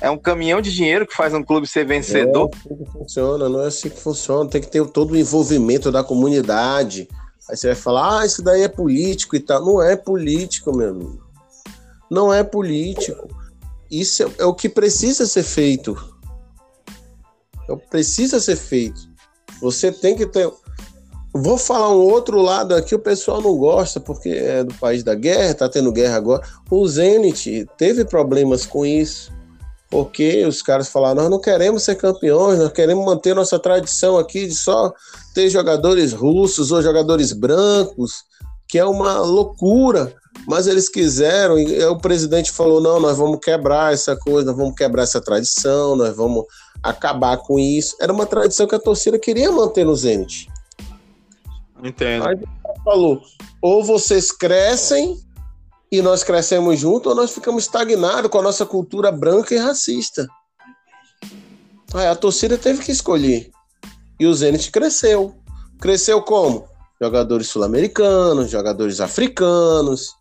É 0.02 0.10
um 0.10 0.18
caminhão 0.18 0.62
de 0.62 0.74
dinheiro 0.74 1.06
que 1.06 1.16
faz 1.16 1.34
um 1.34 1.44
clube 1.44 1.68
ser 1.68 1.86
vencedor? 1.86 2.50
É 2.54 2.58
assim 2.58 2.84
que 2.84 2.92
funciona, 2.92 3.50
não 3.50 3.64
é 3.64 3.68
assim 3.68 3.90
que 3.90 4.00
funciona. 4.00 4.50
Tem 4.50 4.62
que 4.62 4.68
ter 4.68 4.86
todo 4.88 5.12
o 5.12 5.18
envolvimento 5.18 5.92
da 5.92 6.04
comunidade. 6.04 7.08
Aí 7.50 7.58
você 7.58 7.68
vai 7.68 7.76
falar, 7.76 8.20
ah, 8.20 8.26
isso 8.26 8.42
daí 8.42 8.62
é 8.62 8.70
político 8.70 9.36
e 9.36 9.40
tal. 9.40 9.66
Não 9.66 9.82
é 9.82 9.96
político, 9.96 10.76
meu 10.76 10.90
amigo. 10.90 11.28
Não 12.10 12.34
é 12.34 12.44
político. 12.44 13.28
Isso 13.92 14.24
é, 14.24 14.32
é 14.40 14.46
o 14.46 14.54
que 14.54 14.70
precisa 14.70 15.26
ser 15.26 15.44
feito. 15.44 15.98
É 17.68 17.74
o 17.74 17.78
que 17.78 17.90
precisa 17.90 18.40
ser 18.40 18.56
feito. 18.56 19.10
Você 19.62 19.92
tem 19.92 20.16
que 20.16 20.26
ter 20.26 20.50
Vou 21.34 21.60
falar 21.60 21.92
um 21.92 22.02
outro 22.02 22.42
lado 22.42 22.74
aqui, 22.74 22.96
o 22.96 23.00
pessoal 23.00 23.40
não 23.40 23.56
gosta, 23.56 24.00
porque 24.00 24.30
é 24.30 24.64
do 24.64 24.74
país 24.74 25.04
da 25.04 25.14
guerra, 25.14 25.54
tá 25.54 25.70
tendo 25.70 25.92
guerra 25.92 26.18
agora. 26.18 26.42
O 26.72 26.88
Zenit 26.88 27.68
teve 27.78 28.04
problemas 28.04 28.66
com 28.66 28.84
isso, 28.84 29.32
porque 29.92 30.44
os 30.46 30.64
caras 30.64 30.90
falaram: 30.90 31.22
nós 31.22 31.30
não 31.30 31.40
queremos 31.40 31.84
ser 31.84 31.96
campeões, 31.96 32.58
nós 32.58 32.72
queremos 32.72 33.06
manter 33.06 33.36
nossa 33.36 33.60
tradição 33.60 34.18
aqui 34.18 34.48
de 34.48 34.56
só 34.56 34.92
ter 35.36 35.50
jogadores 35.50 36.14
russos 36.14 36.72
ou 36.72 36.82
jogadores 36.82 37.32
brancos, 37.32 38.24
que 38.68 38.80
é 38.80 38.86
uma 38.86 39.20
loucura. 39.20 40.12
Mas 40.48 40.66
eles 40.66 40.90
quiseram, 40.90 41.60
e 41.60 41.84
o 41.86 41.98
presidente 41.98 42.52
falou: 42.52 42.82
não, 42.82 43.00
nós 43.00 43.18
vamos 43.18 43.40
quebrar 43.40 43.94
essa 43.94 44.16
coisa, 44.16 44.48
nós 44.48 44.58
vamos 44.58 44.74
quebrar 44.76 45.04
essa 45.04 45.22
tradição, 45.22 45.96
nós 45.96 46.16
vamos 46.16 46.46
acabar 46.82 47.38
com 47.38 47.60
isso. 47.60 47.96
Era 48.02 48.12
uma 48.12 48.26
tradição 48.26 48.66
que 48.66 48.74
a 48.74 48.80
torcida 48.80 49.20
queria 49.20 49.52
manter 49.52 49.86
no 49.86 49.96
Zenit. 49.96 50.48
Entendo. 51.84 52.28
Aí 52.28 52.38
falou: 52.84 53.22
ou 53.62 53.84
vocês 53.84 54.32
crescem 54.32 55.18
e 55.92 56.02
nós 56.02 56.24
crescemos 56.24 56.80
junto, 56.80 57.10
ou 57.10 57.16
nós 57.16 57.32
ficamos 57.32 57.64
estagnados 57.64 58.30
com 58.30 58.40
a 58.40 58.44
nossa 58.44 58.66
cultura 58.66 59.12
branca 59.12 59.54
e 59.56 59.58
racista. 59.58 60.28
Aí 61.94 62.08
a 62.08 62.16
torcida 62.16 62.58
teve 62.58 62.84
que 62.84 62.92
escolher. 62.92 63.50
E 64.20 64.28
o 64.28 64.34
Zenit 64.34 64.72
cresceu. 64.72 65.36
Cresceu 65.80 66.22
como? 66.22 66.68
Jogadores 67.02 67.48
sul-americanos, 67.48 68.52
jogadores 68.52 69.00
africanos. 69.00 70.14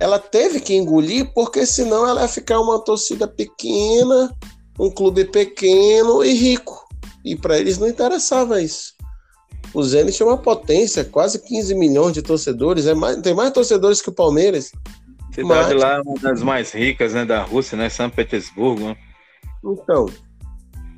Ela 0.00 0.18
teve 0.18 0.60
que 0.60 0.74
engolir, 0.74 1.32
porque 1.34 1.64
senão 1.64 2.06
ela 2.06 2.22
ia 2.22 2.28
ficar 2.28 2.58
uma 2.60 2.80
torcida 2.80 3.28
pequena, 3.28 4.34
um 4.78 4.90
clube 4.90 5.26
pequeno 5.26 6.24
e 6.24 6.32
rico. 6.32 6.82
E 7.24 7.36
para 7.36 7.58
eles 7.58 7.78
não 7.78 7.86
interessava 7.86 8.60
isso. 8.60 8.93
O 9.74 9.82
Zenit 9.82 10.22
é 10.22 10.24
uma 10.24 10.38
potência, 10.38 11.04
quase 11.04 11.40
15 11.40 11.74
milhões 11.74 12.12
de 12.12 12.22
torcedores, 12.22 12.86
é 12.86 12.94
mais, 12.94 13.16
tem 13.20 13.34
mais 13.34 13.50
torcedores 13.50 14.00
que 14.00 14.08
o 14.08 14.12
Palmeiras. 14.12 14.70
Cidade 15.34 15.74
mas... 15.74 15.82
lá, 15.82 16.00
uma 16.00 16.20
das 16.20 16.42
mais 16.42 16.72
ricas 16.72 17.12
né, 17.12 17.24
da 17.24 17.42
Rússia, 17.42 17.76
né? 17.76 17.88
São 17.88 18.08
Petersburgo. 18.08 18.84
Né? 18.84 18.96
Então, 19.64 20.06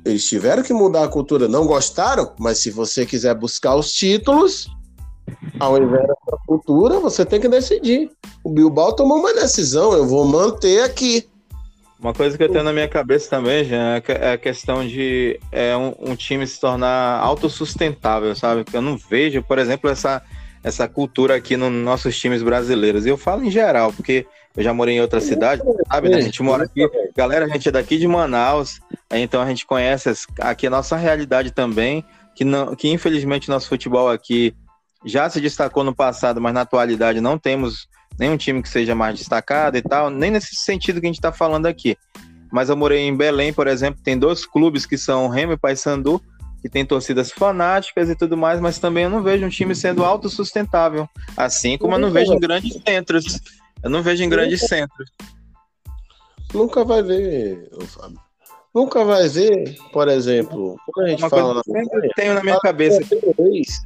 eles 0.05 0.27
tiveram 0.27 0.61
que 0.61 0.73
mudar 0.73 1.05
a 1.05 1.07
cultura. 1.07 1.47
Não 1.47 1.65
gostaram, 1.65 2.33
mas 2.39 2.59
se 2.59 2.69
você 2.69 3.03
quiser 3.03 3.33
buscar 3.33 3.75
os 3.75 3.91
títulos, 3.91 4.69
ao 5.59 5.77
invés 5.81 6.07
da 6.07 6.37
cultura, 6.45 6.99
você 6.99 7.25
tem 7.25 7.41
que 7.41 7.49
decidir. 7.49 8.11
O 8.43 8.51
Bilbao 8.51 8.95
tomou 8.95 9.17
uma 9.17 9.33
decisão, 9.33 9.93
eu 9.93 10.05
vou 10.05 10.25
manter 10.25 10.83
aqui. 10.83 11.27
Uma 11.99 12.13
coisa 12.13 12.37
que 12.37 12.43
eu 12.43 12.49
tenho 12.49 12.63
na 12.63 12.71
minha 12.71 12.87
cabeça 12.87 13.29
também, 13.29 13.65
já 13.65 14.01
é 14.07 14.33
a 14.33 14.37
questão 14.37 14.87
de 14.87 15.39
é, 15.51 15.75
um, 15.75 16.11
um, 16.11 16.15
time 16.15 16.45
se 16.45 16.59
tornar 16.59 17.19
autossustentável, 17.19 18.35
sabe? 18.35 18.63
Eu 18.71 18.81
não 18.83 18.95
vejo, 18.97 19.41
por 19.41 19.57
exemplo, 19.57 19.89
essa, 19.89 20.21
essa 20.63 20.87
cultura 20.87 21.35
aqui 21.35 21.57
nos 21.57 21.71
nossos 21.71 22.17
times 22.19 22.43
brasileiros. 22.43 23.05
E 23.05 23.09
eu 23.09 23.17
falo 23.17 23.43
em 23.43 23.49
geral, 23.49 23.91
porque 23.91 24.27
eu 24.55 24.63
já 24.63 24.71
morei 24.73 24.95
em 24.95 25.01
outra 25.01 25.19
cidade, 25.19 25.63
sabe? 25.91 26.09
Né? 26.09 26.17
A 26.17 26.21
gente 26.21 26.43
mora 26.43 26.65
aqui, 26.65 26.87
galera, 27.15 27.45
a 27.45 27.49
gente 27.49 27.67
é 27.67 27.71
daqui 27.71 27.97
de 27.97 28.07
Manaus, 28.07 28.79
então 29.11 29.41
a 29.41 29.47
gente 29.47 29.65
conhece 29.65 30.11
aqui 30.39 30.67
a 30.67 30.71
nossa 30.71 30.95
realidade 30.95 31.49
também, 31.49 32.05
que, 32.35 32.45
não, 32.45 32.75
que 32.75 32.89
infelizmente 32.89 33.49
nosso 33.49 33.67
futebol 33.67 34.07
aqui 34.07 34.55
já 35.03 35.27
se 35.29 35.41
destacou 35.41 35.83
no 35.83 35.95
passado, 35.95 36.39
mas 36.39 36.53
na 36.53 36.61
atualidade 36.61 37.21
não 37.21 37.37
temos 37.37 37.87
nenhum 38.19 38.37
time 38.37 38.61
que 38.61 38.69
seja 38.69 38.95
mais 38.95 39.17
destacado 39.17 39.77
e 39.77 39.81
tal, 39.81 40.09
nem 40.09 40.31
nesse 40.31 40.55
sentido 40.55 40.99
que 40.99 41.05
a 41.05 41.09
gente 41.09 41.19
está 41.19 41.31
falando 41.31 41.65
aqui. 41.65 41.97
Mas 42.51 42.69
eu 42.69 42.77
morei 42.77 42.99
em 42.99 43.15
Belém, 43.15 43.51
por 43.51 43.67
exemplo, 43.67 44.01
tem 44.03 44.17
dois 44.17 44.45
clubes 44.45 44.85
que 44.85 44.97
são 44.97 45.27
Remo 45.27 45.53
e 45.53 45.57
Paysandu, 45.57 46.21
que 46.61 46.69
tem 46.69 46.85
torcidas 46.85 47.31
fanáticas 47.31 48.09
e 48.09 48.15
tudo 48.15 48.35
mais, 48.37 48.59
mas 48.59 48.79
também 48.79 49.03
eu 49.03 49.09
não 49.09 49.21
vejo 49.21 49.45
um 49.45 49.49
time 49.49 49.75
sendo 49.75 50.03
autossustentável, 50.03 51.07
assim 51.35 51.77
como 51.77 51.95
eu 51.95 51.99
não 51.99 52.11
vejo 52.11 52.33
em 52.33 52.39
grandes 52.39 52.79
centros. 52.87 53.39
Eu 53.83 53.89
não 53.89 54.01
vejo 54.01 54.23
em 54.23 54.29
grandes 54.29 54.61
centros. 54.61 55.11
Nunca 56.53 56.83
vai 56.83 57.03
ver, 57.03 57.69
Fábio. 57.87 58.19
Nunca 58.73 59.03
vai 59.03 59.27
ver, 59.27 59.75
por 59.91 60.07
exemplo, 60.07 60.77
quando 60.93 61.07
a 61.07 61.09
gente 61.09 61.23
Uma 61.23 61.29
fala. 61.29 61.61
eu 61.65 62.09
tenho 62.15 62.33
na 62.33 62.43
minha 62.43 62.59
cabeça. 62.59 62.99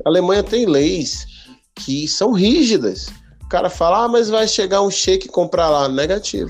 a 0.06 0.10
Alemanha 0.10 0.44
tem 0.44 0.66
leis 0.66 1.26
que 1.76 2.08
são 2.08 2.32
rígidas 2.34 3.12
cara 3.52 3.70
fala, 3.70 4.06
ah, 4.06 4.08
mas 4.08 4.30
vai 4.30 4.47
chegar 4.47 4.82
um 4.82 4.89
shake 4.89 5.28
comprar 5.28 5.68
lá. 5.68 5.89
Negativo. 5.89 6.49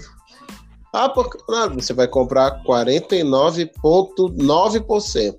Ah, 0.93 1.09
porque, 1.09 1.39
nada, 1.49 1.73
você 1.73 1.93
vai 1.93 2.07
comprar 2.07 2.61
49,9%, 2.63 5.35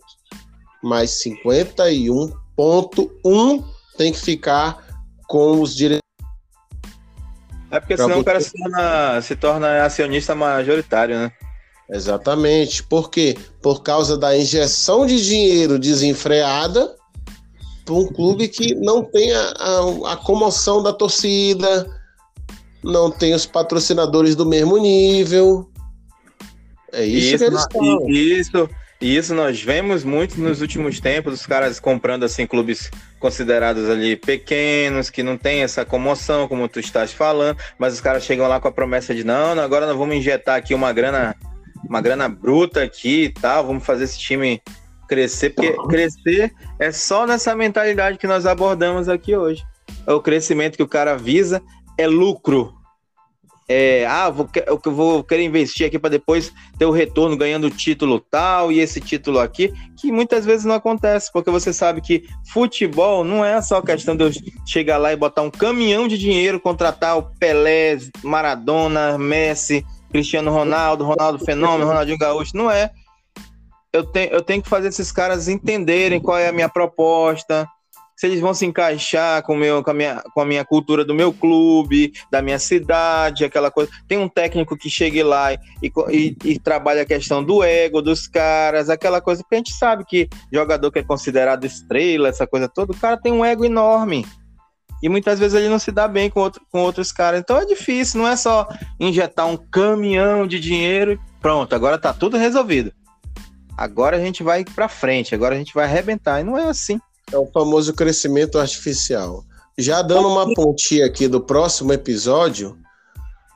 mas 0.83 1.23
51,1% 1.23 3.65
tem 3.97 4.13
que 4.13 4.19
ficar 4.19 4.85
com 5.29 5.61
os 5.61 5.77
direitos. 5.77 6.03
É 7.71 7.79
porque 7.79 7.97
senão 7.97 8.19
o 8.21 8.25
cara 8.25 8.41
se 8.41 8.51
torna, 8.53 9.23
se 9.23 9.37
torna 9.37 9.85
acionista 9.85 10.35
majoritário, 10.35 11.17
né? 11.17 11.31
Exatamente. 11.91 12.83
Por 12.83 13.09
quê? 13.09 13.39
Por 13.63 13.83
causa 13.83 14.19
da 14.19 14.37
injeção 14.37 15.07
de 15.07 15.25
dinheiro 15.25 15.79
desenfreada 15.79 16.97
para 17.85 17.95
um 17.95 18.07
clube 18.07 18.49
que 18.49 18.75
não 18.75 19.03
tem 19.03 19.33
a, 19.33 19.41
a, 19.41 20.13
a, 20.13 20.17
comoção 20.17 20.83
da 20.83 20.93
torcida, 20.93 21.87
não 22.83 23.11
tem 23.11 23.35
os 23.35 23.47
patrocinadores 23.47 24.35
do 24.37 24.47
mesmo 24.47 24.79
nível. 24.79 25.69
É 26.93 27.05
isso, 27.05 27.37
isso 27.37 27.39
que 27.39 27.45
eles 27.45 27.67
falam. 27.73 28.11
Isso, 28.11 28.71
isso 29.01 29.35
nós 29.35 29.61
vemos 29.61 30.05
muito 30.05 30.41
nos 30.41 30.61
últimos 30.61 31.01
tempos, 31.01 31.35
os 31.35 31.47
caras 31.47 31.81
comprando 31.81 32.25
assim 32.25 32.47
clubes 32.47 32.91
considerados 33.19 33.89
ali 33.89 34.17
pequenos, 34.17 35.11
que 35.11 35.23
não 35.23 35.37
tem 35.37 35.63
essa 35.63 35.85
comoção, 35.85 36.47
como 36.47 36.69
tu 36.69 36.79
estás 36.79 37.13
falando, 37.13 37.57
mas 37.79 37.95
os 37.95 38.01
caras 38.01 38.25
chegam 38.25 38.47
lá 38.47 38.61
com 38.61 38.69
a 38.69 38.73
promessa 38.73 39.15
de 39.15 39.25
não, 39.25 39.59
agora 39.59 39.87
nós 39.87 39.97
vamos 39.97 40.17
injetar 40.17 40.57
aqui 40.57 40.75
uma 40.75 40.93
grana 40.93 41.35
uma 41.89 42.01
grana 42.01 42.29
bruta 42.29 42.83
aqui 42.83 43.25
e 43.25 43.29
tal, 43.29 43.67
vamos 43.67 43.85
fazer 43.85 44.05
esse 44.05 44.19
time 44.19 44.63
crescer, 45.13 45.51
porque 45.51 45.77
crescer 45.89 46.55
é 46.79 46.91
só 46.91 47.27
nessa 47.27 47.55
mentalidade 47.55 48.17
que 48.17 48.27
nós 48.27 48.47
abordamos 48.47 49.11
aqui 49.11 49.37
hoje. 49.37 49.63
É 50.07 50.13
o 50.13 50.23
crescimento 50.23 50.77
que 50.77 50.83
o 50.83 50.89
cara 50.89 51.17
visa, 51.17 51.63
é 51.99 52.07
lucro. 52.07 52.73
É, 53.69 54.07
ah, 54.07 54.31
vou, 54.31 54.49
eu 54.67 54.81
vou 54.85 55.23
querer 55.23 55.45
investir 55.45 55.87
aqui 55.87 55.99
para 55.99 56.11
depois 56.11 56.51
ter 56.79 56.87
o 56.87 56.91
retorno 56.91 57.37
ganhando 57.37 57.67
o 57.67 57.71
título 57.71 58.21
tal 58.21 58.73
e 58.73 58.81
esse 58.81 59.01
título 59.01 59.39
aqui, 59.39 59.73
que 59.99 60.11
muitas 60.11 60.47
vezes 60.47 60.65
não 60.65 60.75
acontece, 60.75 61.31
porque 61.31 61.51
você 61.51 61.73
sabe 61.73 62.01
que 62.01 62.25
futebol 62.51 63.23
não 63.23 63.45
é 63.45 63.61
só 63.61 63.83
questão 63.83 64.17
de 64.17 64.25
eu 64.25 64.31
chegar 64.67 64.97
lá 64.97 65.13
e 65.13 65.17
botar 65.17 65.43
um 65.43 65.51
caminhão 65.51 66.09
de 66.09 66.17
dinheiro, 66.17 66.59
contratar 66.59 67.19
o 67.19 67.31
Pelé, 67.39 67.99
Maradona, 68.23 69.17
Messi, 69.19 69.85
Cristiano 70.11 70.51
Ronaldo, 70.51 71.05
Ronaldo 71.05 71.45
Fenômeno, 71.45 71.87
Ronaldinho 71.87 72.19
Gaúcho, 72.19 72.57
não 72.57 72.71
é. 72.71 72.91
Eu, 73.93 74.05
te, 74.05 74.29
eu 74.33 74.43
tenho 74.43 74.63
que 74.63 74.69
fazer 74.69 74.89
esses 74.89 75.13
caras 75.13 75.49
entenderem 75.49 76.21
qual 76.21 76.39
é 76.39 76.49
a 76.49 76.53
minha 76.53 76.69
proposta, 76.69 77.69
se 78.17 78.27
eles 78.27 78.41
vão 78.41 78.55
se 78.55 78.65
encaixar 78.65 79.43
com, 79.43 79.57
meu, 79.57 79.83
com, 79.83 79.91
a 79.91 79.95
minha, 79.95 80.23
com 80.33 80.41
a 80.41 80.45
minha 80.45 80.65
cultura 80.65 81.05
do 81.05 81.15
meu 81.15 81.33
clube, 81.33 82.13
da 82.31 82.41
minha 82.41 82.59
cidade, 82.59 83.45
aquela 83.45 83.71
coisa. 83.71 83.91
Tem 84.07 84.17
um 84.17 84.29
técnico 84.29 84.77
que 84.77 84.89
chegue 84.89 85.23
lá 85.23 85.53
e, 85.53 85.59
e, 86.11 86.37
e 86.45 86.59
trabalha 86.59 87.03
a 87.03 87.07
questão 87.07 87.43
do 87.43 87.65
ego 87.65 88.01
dos 88.01 88.29
caras, 88.29 88.89
aquela 88.89 89.21
coisa, 89.21 89.43
porque 89.43 89.57
a 89.57 89.59
gente 89.59 89.73
sabe 89.73 90.05
que 90.05 90.29
jogador 90.53 90.91
que 90.93 91.01
é 91.01 91.03
considerado 91.03 91.65
estrela, 91.65 92.29
essa 92.29 92.47
coisa 92.47 92.69
toda, 92.69 92.93
o 92.93 92.97
cara 92.97 93.17
tem 93.17 93.33
um 93.33 93.45
ego 93.45 93.65
enorme. 93.65 94.25
E 95.03 95.09
muitas 95.09 95.41
vezes 95.41 95.59
ele 95.59 95.69
não 95.69 95.81
se 95.81 95.91
dá 95.91 96.07
bem 96.07 96.31
com, 96.31 96.39
outro, 96.39 96.63
com 96.71 96.81
outros 96.81 97.11
caras. 97.11 97.41
Então 97.41 97.59
é 97.59 97.67
difícil, 97.67 98.21
não 98.21 98.29
é 98.29 98.37
só 98.37 98.69
injetar 99.01 99.49
um 99.49 99.57
caminhão 99.57 100.47
de 100.47 100.61
dinheiro 100.61 101.13
e 101.13 101.19
pronto, 101.41 101.75
agora 101.75 101.99
tá 101.99 102.13
tudo 102.13 102.37
resolvido. 102.37 102.93
Agora 103.83 104.17
a 104.17 104.21
gente 104.21 104.45
vai 104.45 104.65
para 104.65 104.89
frente, 104.89 105.35
agora 105.35 105.57
a 105.57 105.59
gente 105.59 105.75
vai 105.75 105.87
arrebentar. 105.87 106.41
E 106.41 106.45
não 106.45 106.57
é 106.57 106.69
assim. 106.69 107.01
É 107.33 107.37
o 107.37 107.47
famoso 107.47 107.93
crescimento 107.93 108.57
artificial. 108.57 109.45
Já 109.77 110.03
dando 110.03 110.29
uma 110.29 110.55
pontinha 110.55 111.05
aqui 111.05 111.27
do 111.27 111.41
próximo 111.41 111.93
episódio, 111.93 112.79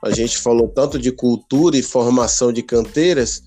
a 0.03 0.11
gente 0.11 0.37
falou 0.39 0.67
tanto 0.67 0.99
de 0.99 1.13
cultura 1.13 1.77
e 1.77 1.83
formação 1.83 2.53
de 2.53 2.61
canteiras. 2.61 3.45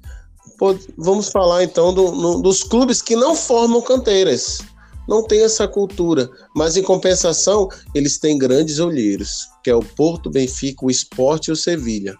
Pô, 0.57 0.73
vamos 0.97 1.27
falar 1.27 1.65
então 1.65 1.93
do, 1.93 2.13
no, 2.13 2.41
dos 2.41 2.63
clubes 2.63 3.01
que 3.01 3.13
não 3.13 3.35
formam 3.35 3.81
canteiras. 3.81 4.59
Não 5.05 5.21
tem 5.21 5.43
essa 5.43 5.67
cultura, 5.67 6.29
mas 6.55 6.77
em 6.77 6.81
compensação, 6.81 7.67
eles 7.93 8.17
têm 8.17 8.37
grandes 8.37 8.79
olheiros, 8.79 9.49
que 9.61 9.69
é 9.69 9.75
o 9.75 9.83
Porto, 9.83 10.29
Benfica, 10.29 10.85
o 10.85 10.89
Esporte 10.89 11.47
e 11.47 11.51
o 11.51 11.57
Sevilha. 11.57 12.15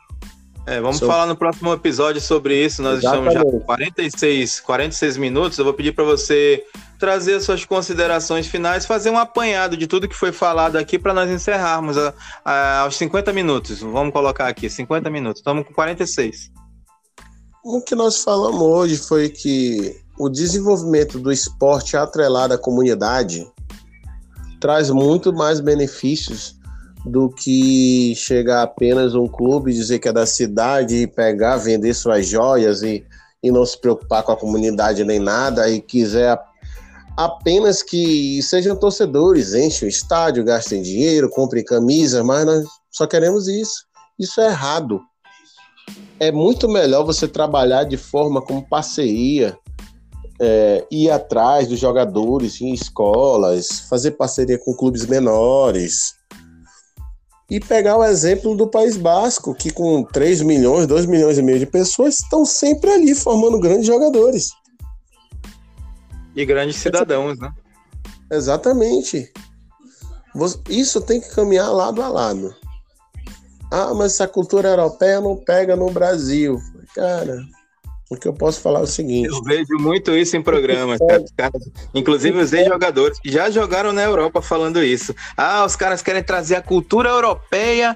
É, 0.69 0.79
vamos 0.79 0.99
falar 0.99 1.25
no 1.25 1.35
próximo 1.35 1.73
episódio 1.73 2.21
sobre 2.21 2.63
isso. 2.63 2.83
Nós 2.83 2.99
Exatamente. 2.99 3.29
estamos 3.29 3.51
já 3.51 3.59
com 3.59 3.65
46, 3.65 4.59
46 4.59 5.17
minutos. 5.17 5.57
Eu 5.57 5.65
vou 5.65 5.73
pedir 5.73 5.93
para 5.93 6.03
você 6.03 6.63
trazer 6.99 7.33
as 7.33 7.43
suas 7.43 7.65
considerações 7.65 8.45
finais, 8.45 8.85
fazer 8.85 9.09
um 9.09 9.17
apanhado 9.17 9.75
de 9.75 9.87
tudo 9.87 10.07
que 10.07 10.15
foi 10.15 10.31
falado 10.31 10.75
aqui 10.75 10.99
para 10.99 11.11
nós 11.11 11.27
encerrarmos 11.27 11.97
a, 11.97 12.13
a, 12.45 12.79
aos 12.81 12.97
50 12.97 13.33
minutos. 13.33 13.79
Vamos 13.79 14.13
colocar 14.13 14.47
aqui, 14.47 14.69
50 14.69 15.09
minutos. 15.09 15.39
Estamos 15.39 15.65
com 15.65 15.73
46. 15.73 16.51
O 17.63 17.81
que 17.81 17.95
nós 17.95 18.21
falamos 18.23 18.61
hoje 18.61 18.97
foi 18.97 19.27
que 19.27 19.99
o 20.19 20.29
desenvolvimento 20.29 21.17
do 21.17 21.31
esporte 21.31 21.97
atrelado 21.97 22.53
à 22.53 22.59
comunidade 22.59 23.43
traz 24.59 24.91
muito 24.91 25.33
mais 25.33 25.59
benefícios 25.59 26.58
do 27.05 27.29
que 27.29 28.13
chegar 28.15 28.61
apenas 28.61 29.15
um 29.15 29.27
clube 29.27 29.73
dizer 29.73 29.99
que 29.99 30.09
é 30.09 30.13
da 30.13 30.25
cidade 30.25 30.95
e 30.95 31.07
pegar, 31.07 31.57
vender 31.57 31.93
suas 31.93 32.27
joias 32.27 32.81
e, 32.81 33.05
e 33.41 33.51
não 33.51 33.65
se 33.65 33.79
preocupar 33.79 34.23
com 34.23 34.31
a 34.31 34.37
comunidade 34.37 35.03
nem 35.03 35.19
nada 35.19 35.69
e 35.69 35.81
quiser 35.81 36.37
apenas 37.19 37.83
que 37.83 38.41
sejam 38.41 38.77
torcedores, 38.77 39.53
enchem 39.53 39.87
o 39.87 39.89
estádio, 39.89 40.43
gastem 40.43 40.81
dinheiro, 40.81 41.29
comprem 41.29 41.65
camisas, 41.65 42.23
mas 42.23 42.45
nós 42.45 42.65
só 42.89 43.05
queremos 43.05 43.49
isso. 43.49 43.85
Isso 44.17 44.39
é 44.39 44.47
errado. 44.47 45.01
É 46.17 46.31
muito 46.31 46.69
melhor 46.69 47.03
você 47.03 47.27
trabalhar 47.27 47.83
de 47.83 47.97
forma 47.97 48.41
como 48.41 48.65
parceria, 48.65 49.57
é, 50.39 50.85
ir 50.89 51.09
atrás 51.09 51.67
dos 51.67 51.77
jogadores 51.77 52.61
em 52.61 52.73
escolas, 52.73 53.81
fazer 53.89 54.11
parceria 54.11 54.57
com 54.57 54.73
clubes 54.73 55.05
menores. 55.05 56.18
E 57.49 57.59
pegar 57.59 57.97
o 57.97 58.03
exemplo 58.03 58.55
do 58.55 58.67
País 58.67 58.95
Basco, 58.95 59.55
que 59.55 59.71
com 59.71 60.03
3 60.03 60.41
milhões, 60.43 60.85
2 60.85 61.05
milhões 61.07 61.37
e 61.37 61.41
meio 61.41 61.57
de 61.57 61.65
pessoas 61.65 62.19
estão 62.19 62.45
sempre 62.45 62.91
ali 62.91 63.15
formando 63.15 63.59
grandes 63.59 63.87
jogadores. 63.87 64.51
E 66.35 66.45
grandes 66.45 66.77
cidadãos, 66.77 67.39
né? 67.39 67.51
Exatamente. 68.31 69.33
Isso 70.69 71.01
tem 71.01 71.19
que 71.19 71.33
caminhar 71.33 71.73
lado 71.73 72.03
a 72.03 72.07
lado. 72.07 72.55
Ah, 73.71 73.93
mas 73.95 74.13
essa 74.13 74.27
cultura 74.27 74.69
europeia 74.69 75.19
não 75.19 75.35
pega 75.35 75.75
no 75.75 75.89
Brasil. 75.89 76.59
Cara, 76.93 77.41
o 78.09 78.17
que 78.17 78.27
eu 78.27 78.33
posso 78.33 78.59
falar 78.59 78.79
é 78.79 78.83
o 78.83 78.87
seguinte. 78.87 79.29
Eu 79.29 79.43
vejo 79.43 79.77
muito 79.79 80.11
isso 80.11 80.35
em 80.35 80.41
programas, 80.41 80.99
cara. 81.37 81.53
Inclusive 81.93 82.39
os 82.39 82.51
ex-jogadores 82.51 83.19
que 83.19 83.31
já 83.31 83.51
jogaram 83.51 83.93
na 83.93 84.01
Europa 84.01 84.41
falando 84.41 84.83
isso. 84.83 85.13
Ah, 85.37 85.63
os 85.63 85.75
caras 85.75 86.01
querem 86.01 86.23
trazer 86.23 86.55
a 86.55 86.61
cultura 86.61 87.09
europeia 87.09 87.95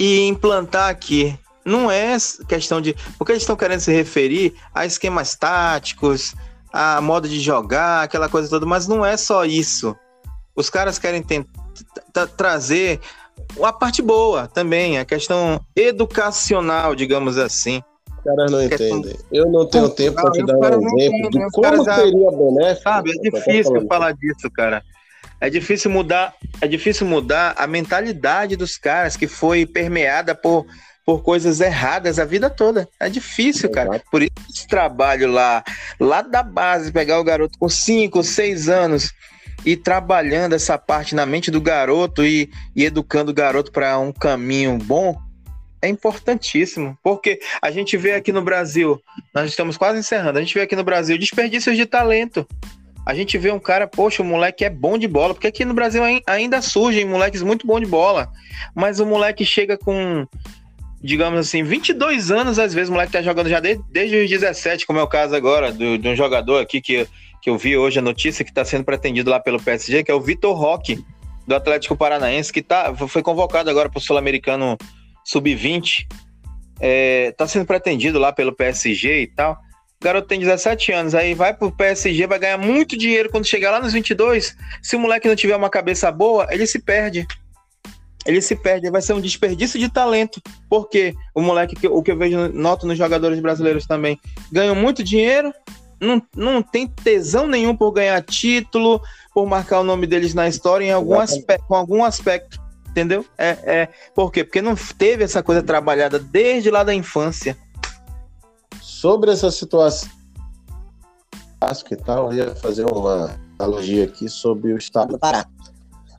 e 0.00 0.26
implantar 0.26 0.88
aqui. 0.88 1.38
Não 1.64 1.88
é 1.88 2.16
questão 2.48 2.80
de. 2.80 2.96
Porque 3.16 3.30
eles 3.30 3.44
estão 3.44 3.54
querendo 3.54 3.78
se 3.78 3.92
referir 3.92 4.54
a 4.74 4.84
esquemas 4.84 5.36
táticos, 5.36 6.34
a 6.72 7.00
modo 7.00 7.28
de 7.28 7.38
jogar, 7.38 8.02
aquela 8.02 8.28
coisa 8.28 8.48
toda, 8.48 8.66
mas 8.66 8.88
não 8.88 9.06
é 9.06 9.16
só 9.16 9.44
isso. 9.44 9.94
Os 10.56 10.68
caras 10.68 10.98
querem 10.98 11.24
trazer 12.36 12.98
a 13.62 13.72
parte 13.72 14.02
boa 14.02 14.48
também, 14.48 14.98
a 14.98 15.04
questão 15.04 15.64
educacional, 15.76 16.96
digamos 16.96 17.38
assim. 17.38 17.80
Os 18.24 18.36
caras 18.36 18.50
não 18.50 18.62
entendem. 18.62 19.16
Eu 19.32 19.50
não 19.50 19.66
tenho 19.66 19.90
tempo 19.90 20.14
para 20.14 20.30
te 20.30 20.46
dar 20.46 20.78
um 20.78 20.98
exemplo 20.98 21.30
de 21.30 21.50
como 21.50 21.84
seria 21.84 22.30
benéfico. 22.30 22.82
Sabe, 22.82 23.10
é 23.10 23.30
difícil 23.30 23.86
falar 23.88 24.12
disso, 24.12 24.50
cara. 24.50 24.82
É 25.40 25.50
difícil 25.50 25.90
mudar, 25.90 26.34
é 26.60 26.68
difícil 26.68 27.04
mudar 27.04 27.54
a 27.58 27.66
mentalidade 27.66 28.54
dos 28.54 28.78
caras 28.78 29.16
que 29.16 29.26
foi 29.26 29.66
permeada 29.66 30.36
por 30.36 30.64
por 31.04 31.20
coisas 31.22 31.60
erradas 31.60 32.20
a 32.20 32.24
vida 32.24 32.48
toda. 32.48 32.88
É 33.00 33.08
difícil, 33.08 33.68
cara. 33.68 34.00
Por 34.08 34.22
isso 34.22 34.32
esse 34.48 34.68
trabalho 34.68 35.30
lá, 35.30 35.64
lá 35.98 36.22
da 36.22 36.44
base, 36.44 36.92
pegar 36.92 37.18
o 37.18 37.24
garoto 37.24 37.58
com 37.58 37.68
5, 37.68 38.22
6 38.22 38.68
anos 38.68 39.12
e 39.64 39.76
trabalhando 39.76 40.54
essa 40.54 40.76
parte 40.78 41.14
na 41.14 41.24
mente 41.26 41.50
do 41.50 41.60
garoto 41.60 42.24
e, 42.24 42.50
e 42.74 42.84
educando 42.84 43.30
o 43.30 43.34
garoto 43.34 43.70
para 43.70 43.98
um 43.98 44.12
caminho 44.12 44.78
bom, 44.78 45.20
é 45.82 45.88
importantíssimo. 45.88 46.96
Porque 47.02 47.40
a 47.60 47.70
gente 47.70 47.96
vê 47.96 48.12
aqui 48.12 48.32
no 48.32 48.40
Brasil, 48.40 49.02
nós 49.34 49.50
estamos 49.50 49.76
quase 49.76 49.98
encerrando, 49.98 50.38
a 50.38 50.42
gente 50.42 50.54
vê 50.54 50.62
aqui 50.62 50.76
no 50.76 50.84
Brasil 50.84 51.18
desperdícios 51.18 51.76
de 51.76 51.84
talento. 51.84 52.46
A 53.04 53.14
gente 53.14 53.36
vê 53.36 53.50
um 53.50 53.58
cara, 53.58 53.88
poxa, 53.88 54.22
o 54.22 54.24
moleque 54.24 54.64
é 54.64 54.70
bom 54.70 54.96
de 54.96 55.08
bola, 55.08 55.34
porque 55.34 55.48
aqui 55.48 55.64
no 55.64 55.74
Brasil 55.74 56.02
ainda 56.24 56.62
surgem 56.62 57.04
moleques 57.04 57.42
muito 57.42 57.66
bons 57.66 57.80
de 57.80 57.86
bola, 57.86 58.30
mas 58.76 59.00
o 59.00 59.06
moleque 59.06 59.44
chega 59.44 59.76
com 59.76 60.24
digamos 61.02 61.40
assim, 61.40 61.64
22 61.64 62.30
anos, 62.30 62.60
às 62.60 62.72
vezes 62.72 62.88
o 62.88 62.92
moleque 62.92 63.10
tá 63.10 63.20
jogando 63.20 63.48
já 63.48 63.58
desde, 63.58 63.82
desde 63.90 64.18
os 64.18 64.30
17, 64.30 64.86
como 64.86 65.00
é 65.00 65.02
o 65.02 65.08
caso 65.08 65.34
agora 65.34 65.72
do, 65.72 65.98
de 65.98 66.08
um 66.08 66.14
jogador 66.14 66.62
aqui 66.62 66.80
que, 66.80 67.08
que 67.42 67.50
eu 67.50 67.58
vi 67.58 67.76
hoje 67.76 67.98
a 67.98 68.02
notícia 68.02 68.44
que 68.44 68.52
está 68.52 68.64
sendo 68.64 68.84
pretendido 68.84 69.28
lá 69.28 69.40
pelo 69.40 69.60
PSG, 69.60 70.04
que 70.04 70.12
é 70.12 70.14
o 70.14 70.20
Vitor 70.20 70.54
Roque, 70.56 71.04
do 71.44 71.56
Atlético 71.56 71.96
Paranaense, 71.96 72.52
que 72.52 72.62
tá, 72.62 72.94
foi 72.94 73.20
convocado 73.20 73.68
agora 73.68 73.88
para 73.88 73.98
o 73.98 74.00
Sul-Americano 74.00 74.78
Sub-20. 75.24 76.06
É, 76.80 77.32
tá 77.32 77.46
sendo 77.46 77.66
pretendido 77.66 78.18
lá 78.18 78.32
pelo 78.32 78.54
PSG 78.54 79.22
e 79.22 79.26
tal. 79.26 79.52
O 80.00 80.04
garoto 80.04 80.26
tem 80.26 80.40
17 80.40 80.90
anos, 80.92 81.14
aí 81.14 81.32
vai 81.32 81.54
pro 81.54 81.70
PSG, 81.70 82.26
vai 82.26 82.38
ganhar 82.38 82.58
muito 82.58 82.98
dinheiro 82.98 83.30
quando 83.30 83.46
chegar 83.46 83.70
lá 83.70 83.80
nos 83.80 83.92
22. 83.92 84.56
Se 84.82 84.96
o 84.96 84.98
moleque 84.98 85.28
não 85.28 85.36
tiver 85.36 85.54
uma 85.54 85.70
cabeça 85.70 86.10
boa, 86.10 86.48
ele 86.50 86.66
se 86.66 86.80
perde 86.80 87.26
ele 88.24 88.40
se 88.40 88.54
perde, 88.54 88.90
vai 88.90 89.02
ser 89.02 89.14
um 89.14 89.20
desperdício 89.20 89.78
de 89.78 89.88
talento, 89.88 90.40
porque 90.68 91.14
o 91.34 91.40
moleque, 91.40 91.86
o 91.86 92.02
que 92.02 92.12
eu 92.12 92.16
vejo, 92.16 92.48
noto 92.52 92.86
nos 92.86 92.96
jogadores 92.96 93.40
brasileiros 93.40 93.86
também, 93.86 94.18
ganham 94.50 94.74
muito 94.74 95.02
dinheiro, 95.02 95.52
não, 96.00 96.22
não 96.36 96.62
tem 96.62 96.86
tesão 96.86 97.46
nenhum 97.46 97.76
por 97.76 97.92
ganhar 97.92 98.20
título, 98.22 99.00
por 99.34 99.46
marcar 99.46 99.80
o 99.80 99.84
nome 99.84 100.06
deles 100.06 100.34
na 100.34 100.48
história 100.48 100.84
em 100.84 100.92
algum 100.92 101.18
aspecto, 101.18 101.66
com 101.66 101.74
algum 101.74 102.04
aspecto, 102.04 102.60
entendeu? 102.92 103.26
É, 103.36 103.48
é, 103.64 103.88
por 104.14 104.30
quê? 104.30 104.44
Porque 104.44 104.62
não 104.62 104.76
teve 104.76 105.24
essa 105.24 105.42
coisa 105.42 105.62
trabalhada 105.62 106.18
desde 106.18 106.70
lá 106.70 106.84
da 106.84 106.94
infância. 106.94 107.56
Sobre 108.80 109.32
essa 109.32 109.50
situação, 109.50 110.08
que 111.86 111.96
tal, 111.96 112.32
eu 112.32 112.38
ia 112.38 112.54
fazer 112.54 112.84
uma 112.84 113.36
analogia 113.58 114.04
aqui 114.04 114.28
sobre 114.28 114.72
o 114.72 114.78
estado 114.78 115.12
do 115.12 115.18
Pará 115.18 115.44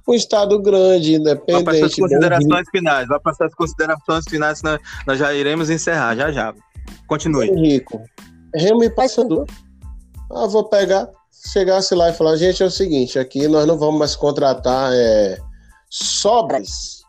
um 0.08 0.14
estado 0.14 0.60
grande, 0.62 1.16
independente. 1.16 1.64
Vai 1.64 1.76
para 1.76 1.86
as 1.86 1.96
considerações 1.96 2.70
finais, 2.70 3.08
vai 3.08 3.20
passar 3.20 3.46
as 3.46 3.56
considerações 3.56 4.26
finais, 4.30 4.62
nós, 4.62 4.80
nós 5.08 5.18
já 5.18 5.34
iremos 5.34 5.70
encerrar, 5.70 6.16
já 6.16 6.32
já. 6.32 6.54
Continue. 7.08 7.50
Henrico. 7.50 8.02
Remo 8.54 8.84
e 8.84 8.90
Paysandu. 8.90 9.46
Ah, 10.32 10.48
vou 10.48 10.66
pegar, 10.66 11.10
chegasse 11.32 11.96
lá 11.96 12.10
e 12.10 12.14
falar, 12.14 12.36
gente, 12.36 12.62
é 12.62 12.66
o 12.66 12.72
seguinte, 12.72 13.18
aqui 13.18 13.48
nós 13.48 13.66
não 13.66 13.78
vamos 13.78 14.00
mais 14.00 14.16
contratar 14.16 14.92
é, 14.94 15.38
sobras 15.94 17.04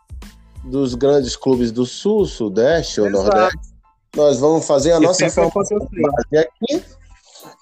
dos 0.62 0.95
grandes 0.95 1.35
clubes 1.37 1.72
do 1.72 1.87
Sul, 1.87 2.26
Sudeste 2.26 3.01
ou 3.01 3.07
Exato. 3.07 3.24
Nordeste. 3.24 3.74
Nós 4.14 4.39
vamos 4.39 4.66
fazer 4.66 4.93
a 4.93 5.01
nossa 5.01 5.28
formação 5.30 5.78
aqui. 5.78 6.85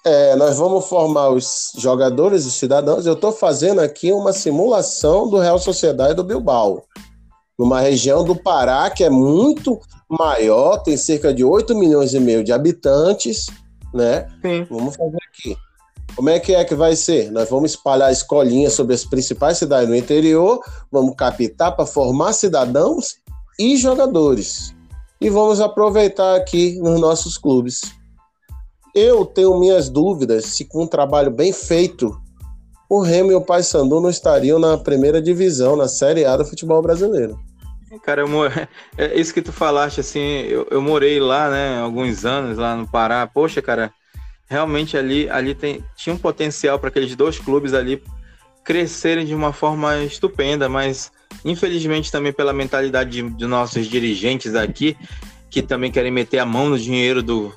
É, 0.05 0.35
nós 0.35 0.57
vamos 0.57 0.85
formar 0.85 1.29
os 1.29 1.71
jogadores 1.77 2.45
e 2.45 2.51
cidadãos. 2.51 3.05
Eu 3.05 3.13
estou 3.13 3.31
fazendo 3.31 3.79
aqui 3.79 4.11
uma 4.11 4.33
simulação 4.33 5.29
do 5.29 5.39
Real 5.39 5.57
Sociedade 5.57 6.13
do 6.13 6.25
Bilbao, 6.25 6.83
numa 7.57 7.79
região 7.79 8.23
do 8.23 8.35
Pará 8.35 8.89
que 8.89 9.03
é 9.03 9.09
muito 9.09 9.79
maior, 10.09 10.77
tem 10.83 10.97
cerca 10.97 11.33
de 11.33 11.43
8 11.43 11.73
milhões 11.73 12.13
e 12.13 12.19
meio 12.19 12.43
de 12.43 12.51
habitantes, 12.51 13.47
né? 13.93 14.27
Sim. 14.41 14.67
Vamos 14.69 14.95
fazer. 14.95 15.22
Como 16.15 16.29
é 16.29 16.39
que 16.39 16.53
é 16.53 16.63
que 16.63 16.75
vai 16.75 16.95
ser? 16.95 17.31
Nós 17.31 17.49
vamos 17.49 17.71
espalhar 17.71 18.11
escolinhas 18.11 18.73
sobre 18.73 18.93
as 18.93 19.03
principais 19.03 19.57
cidades 19.57 19.87
do 19.87 19.95
interior, 19.95 20.59
vamos 20.91 21.15
captar 21.15 21.75
para 21.75 21.85
formar 21.85 22.33
cidadãos 22.33 23.17
e 23.59 23.75
jogadores. 23.77 24.75
E 25.19 25.29
vamos 25.29 25.59
aproveitar 25.59 26.35
aqui 26.35 26.77
nos 26.79 26.99
nossos 26.99 27.37
clubes. 27.37 27.81
Eu 28.93 29.25
tenho 29.25 29.59
minhas 29.59 29.89
dúvidas 29.89 30.45
se 30.45 30.65
com 30.65 30.83
um 30.83 30.87
trabalho 30.87 31.31
bem 31.31 31.51
feito, 31.51 32.15
o 32.87 33.01
Remo 33.01 33.31
e 33.31 33.35
o 33.35 33.41
Paysandu 33.41 33.99
não 33.99 34.09
estariam 34.09 34.59
na 34.59 34.77
primeira 34.77 35.19
divisão, 35.19 35.75
na 35.75 35.87
Série 35.87 36.25
A 36.25 36.37
do 36.37 36.45
futebol 36.45 36.79
brasileiro. 36.79 37.39
Cara, 38.03 38.21
eu 38.21 38.27
é 38.97 39.19
isso 39.19 39.33
que 39.33 39.41
tu 39.41 39.51
falaste, 39.51 39.99
assim, 39.99 40.19
eu, 40.19 40.67
eu 40.69 40.81
morei 40.81 41.19
lá, 41.19 41.49
né, 41.49 41.79
alguns 41.79 42.23
anos 42.23 42.57
lá 42.57 42.75
no 42.75 42.87
Pará. 42.87 43.25
Poxa, 43.25 43.63
cara, 43.63 43.91
realmente 44.53 44.95
ali, 44.95 45.27
ali 45.29 45.55
tem, 45.55 45.83
tinha 45.95 46.13
um 46.13 46.17
potencial 46.17 46.77
para 46.77 46.89
aqueles 46.89 47.15
dois 47.15 47.39
clubes 47.39 47.73
ali 47.73 48.03
crescerem 48.63 49.25
de 49.25 49.33
uma 49.33 49.51
forma 49.51 49.97
estupenda, 50.03 50.69
mas 50.69 51.11
infelizmente 51.43 52.11
também 52.11 52.31
pela 52.31 52.53
mentalidade 52.53 53.09
de, 53.09 53.29
de 53.31 53.45
nossos 53.47 53.87
dirigentes 53.87 54.53
aqui, 54.53 54.95
que 55.49 55.63
também 55.63 55.91
querem 55.91 56.11
meter 56.11 56.37
a 56.37 56.45
mão 56.45 56.69
no 56.69 56.77
dinheiro 56.77 57.23
do, 57.23 57.51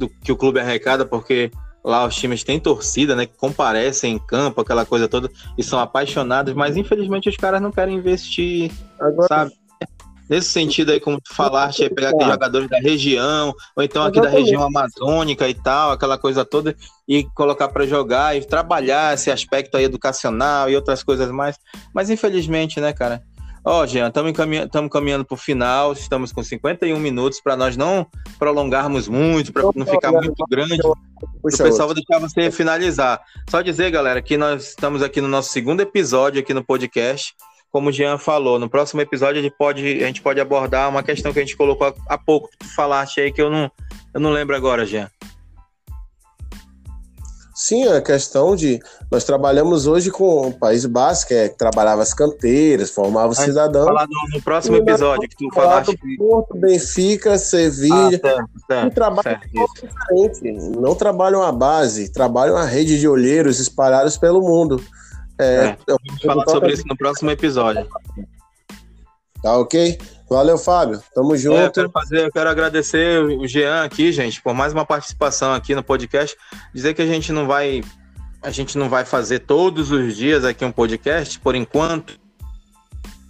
do 0.00 0.08
que 0.08 0.32
o 0.32 0.36
clube 0.36 0.58
arrecada, 0.58 1.06
porque 1.06 1.50
lá 1.84 2.04
os 2.04 2.16
times 2.16 2.42
têm 2.42 2.58
torcida, 2.58 3.14
né, 3.14 3.24
que 3.24 3.36
comparecem 3.36 4.14
em 4.14 4.18
campo, 4.18 4.60
aquela 4.60 4.84
coisa 4.84 5.06
toda, 5.06 5.30
e 5.56 5.62
são 5.62 5.78
apaixonados, 5.78 6.52
mas 6.54 6.76
infelizmente 6.76 7.28
os 7.28 7.36
caras 7.36 7.62
não 7.62 7.70
querem 7.70 7.96
investir, 7.96 8.72
Agora, 8.98 9.28
sabe? 9.28 9.52
Nesse 10.28 10.48
sentido 10.48 10.90
aí, 10.90 10.98
como 10.98 11.20
tu 11.20 11.34
falaste, 11.34 11.84
é 11.84 11.88
pegar 11.88 12.10
aqueles 12.10 12.32
jogadores 12.32 12.68
da 12.68 12.78
região, 12.78 13.54
ou 13.76 13.82
então 13.82 14.02
aqui 14.02 14.20
da 14.20 14.28
região 14.28 14.62
amazônica 14.62 15.48
e 15.48 15.54
tal, 15.54 15.92
aquela 15.92 16.18
coisa 16.18 16.44
toda, 16.44 16.74
e 17.06 17.24
colocar 17.34 17.68
para 17.68 17.86
jogar 17.86 18.36
e 18.36 18.44
trabalhar 18.44 19.14
esse 19.14 19.30
aspecto 19.30 19.76
aí 19.76 19.84
educacional 19.84 20.68
e 20.68 20.74
outras 20.74 21.04
coisas 21.04 21.30
mais. 21.30 21.56
Mas 21.94 22.10
infelizmente, 22.10 22.80
né, 22.80 22.92
cara? 22.92 23.22
Ó, 23.68 23.82
oh, 23.82 23.86
Jean, 23.86 24.06
estamos 24.06 24.30
caminhando, 24.30 24.88
caminhando 24.88 25.24
para 25.24 25.34
o 25.34 25.36
final, 25.36 25.92
estamos 25.92 26.30
com 26.30 26.40
51 26.40 27.00
minutos 27.00 27.40
para 27.40 27.56
nós 27.56 27.76
não 27.76 28.06
prolongarmos 28.38 29.08
muito, 29.08 29.52
para 29.52 29.64
não 29.74 29.84
ficar 29.84 30.12
muito 30.12 30.44
grande. 30.48 30.78
O 30.86 31.42
pessoal 31.42 31.88
vou 31.88 31.94
deixar 31.94 32.20
você 32.20 32.48
finalizar. 32.52 33.20
Só 33.50 33.62
dizer, 33.62 33.90
galera, 33.90 34.22
que 34.22 34.36
nós 34.36 34.68
estamos 34.68 35.02
aqui 35.02 35.20
no 35.20 35.26
nosso 35.26 35.52
segundo 35.52 35.80
episódio 35.80 36.40
aqui 36.40 36.54
no 36.54 36.62
podcast 36.62 37.34
como 37.76 37.90
o 37.90 37.92
Jean 37.92 38.16
falou, 38.16 38.58
no 38.58 38.70
próximo 38.70 39.02
episódio 39.02 39.38
a 39.38 39.42
gente 39.42 39.54
pode, 39.54 40.02
a 40.02 40.06
gente 40.06 40.22
pode 40.22 40.40
abordar 40.40 40.88
uma 40.88 41.02
questão 41.02 41.30
que 41.30 41.38
a 41.38 41.42
gente 41.42 41.54
colocou 41.54 41.94
há 42.08 42.16
pouco, 42.16 42.48
que 42.48 42.56
tu 42.56 42.74
falaste 42.74 43.20
aí, 43.20 43.30
que 43.30 43.42
eu 43.42 43.50
não, 43.50 43.70
eu 44.14 44.18
não 44.18 44.30
lembro 44.30 44.56
agora, 44.56 44.86
Jean. 44.86 45.10
Sim, 47.54 47.86
a 47.86 48.00
questão 48.00 48.56
de. 48.56 48.80
Nós 49.10 49.24
trabalhamos 49.24 49.86
hoje 49.86 50.10
com 50.10 50.48
o 50.48 50.52
País 50.54 50.86
Basco, 50.86 51.28
que, 51.28 51.34
é, 51.34 51.50
que 51.50 51.58
trabalhava 51.58 52.00
as 52.00 52.14
canteiras, 52.14 52.90
formava 52.90 53.28
os 53.28 53.38
cidadãos. 53.38 53.84
Falar 53.84 54.06
no, 54.08 54.36
no 54.36 54.42
próximo 54.42 54.76
episódio 54.76 55.28
que 55.28 55.36
tu 55.36 55.54
falaste. 55.54 55.98
Porto, 56.16 56.56
Benfica, 56.56 57.36
Sevilha. 57.36 58.20
Ah, 58.70 59.14
diferente. 59.14 60.78
Não 60.80 60.94
trabalham 60.94 61.42
a 61.42 61.52
base, 61.52 62.10
trabalham 62.10 62.56
a 62.56 62.64
rede 62.64 62.98
de 62.98 63.06
olheiros 63.06 63.60
espalhados 63.60 64.16
pelo 64.16 64.40
mundo. 64.40 64.82
É, 65.38 65.44
é, 65.44 65.78
vamos 65.86 66.22
falar 66.22 66.44
sobre 66.46 66.72
isso 66.72 66.84
no 66.86 66.96
próximo 66.96 67.30
episódio. 67.30 67.86
Tá 69.42 69.56
ok? 69.58 69.98
Valeu, 70.28 70.58
Fábio. 70.58 71.00
Tamo 71.14 71.36
junto. 71.36 71.56
É, 71.56 71.66
eu, 71.66 71.72
quero 71.72 71.90
fazer, 71.90 72.20
eu 72.24 72.32
quero 72.32 72.50
agradecer 72.50 73.22
o 73.22 73.46
Jean 73.46 73.84
aqui, 73.84 74.10
gente, 74.10 74.42
por 74.42 74.54
mais 74.54 74.72
uma 74.72 74.84
participação 74.84 75.52
aqui 75.52 75.74
no 75.74 75.84
podcast. 75.84 76.36
Dizer 76.74 76.94
que 76.94 77.02
a 77.02 77.06
gente 77.06 77.32
não 77.32 77.46
vai. 77.46 77.82
A 78.42 78.50
gente 78.50 78.76
não 78.76 78.88
vai 78.88 79.04
fazer 79.04 79.40
todos 79.40 79.90
os 79.90 80.16
dias 80.16 80.44
aqui 80.44 80.64
um 80.64 80.72
podcast, 80.72 81.38
por 81.38 81.54
enquanto. 81.54 82.18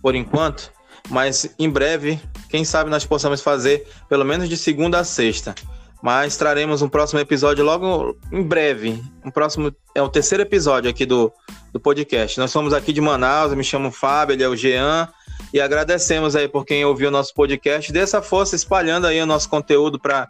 Por 0.01 0.15
enquanto. 0.15 0.73
Mas 1.09 1.55
em 1.59 1.69
breve, 1.69 2.21
quem 2.49 2.65
sabe 2.65 2.91
nós 2.91 3.05
possamos 3.05 3.41
fazer 3.41 3.87
pelo 4.09 4.25
menos 4.25 4.49
de 4.49 4.57
segunda 4.57 4.99
a 4.99 5.05
sexta. 5.05 5.55
Mas 6.03 6.37
traremos 6.37 6.83
um 6.83 6.89
próximo 6.89 7.21
episódio 7.21 7.65
logo 7.65 8.17
em 8.33 8.43
breve. 8.43 9.03
Um 9.25 9.31
próximo. 9.31 9.75
É 9.95 10.03
o 10.03 10.09
terceiro 10.09 10.43
episódio 10.43 10.91
aqui 10.91 11.05
do, 11.05 11.33
do 11.73 11.81
podcast. 11.81 12.39
Nós 12.39 12.51
somos 12.51 12.73
aqui 12.73 12.93
de 12.93 13.01
Manaus, 13.01 13.51
eu 13.51 13.57
me 13.57 13.65
chamo 13.65 13.91
Fábio, 13.91 14.35
ele 14.35 14.43
é 14.43 14.49
o 14.49 14.57
Jean, 14.57 15.09
e 15.53 15.61
agradecemos 15.61 16.35
aí 16.35 16.49
por 16.49 16.65
quem 16.65 16.85
ouviu 16.85 17.09
o 17.09 17.11
nosso 17.13 17.35
podcast. 17.35 17.93
Dê 17.93 18.01
essa 18.01 18.23
força 18.23 18.57
espalhando 18.57 19.07
aí 19.07 19.21
o 19.21 19.27
nosso 19.27 19.49
conteúdo 19.49 20.01
para 20.01 20.29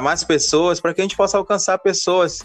mais 0.00 0.24
pessoas, 0.24 0.80
para 0.80 0.94
que 0.94 1.00
a 1.00 1.04
gente 1.04 1.16
possa 1.16 1.38
alcançar 1.38 1.78
pessoas 1.78 2.40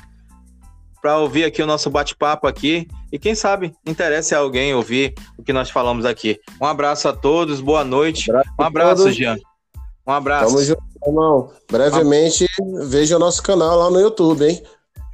para 1.02 1.18
ouvir 1.18 1.46
aqui 1.46 1.62
o 1.62 1.66
nosso 1.66 1.90
bate-papo 1.90 2.46
aqui 2.46 2.86
e 3.10 3.18
quem 3.18 3.34
sabe 3.34 3.74
interesse 3.86 4.36
a 4.36 4.40
alguém 4.40 4.76
ouvir 4.76 5.14
o 5.38 5.44
que 5.44 5.54
nós 5.54 5.70
falamos 5.70 6.04
aqui. 6.04 6.38
Um 6.62 6.66
abraço 6.66 7.08
a 7.08 7.14
todos, 7.14 7.62
boa 7.62 7.86
noite. 7.86 8.30
Um 8.30 8.36
abraço, 8.36 8.52
um 8.60 8.64
abraço 8.64 9.12
Jean. 9.14 9.38
Um 10.06 10.12
abraço. 10.12 10.48
Tamo 10.48 10.66
junto, 10.66 10.84
irmão. 11.06 11.52
Brevemente, 11.72 12.46
veja 12.88 13.16
o 13.16 13.20
nosso 13.20 13.42
canal 13.42 13.78
lá 13.78 13.90
no 13.90 14.02
YouTube, 14.02 14.46
hein? 14.46 14.62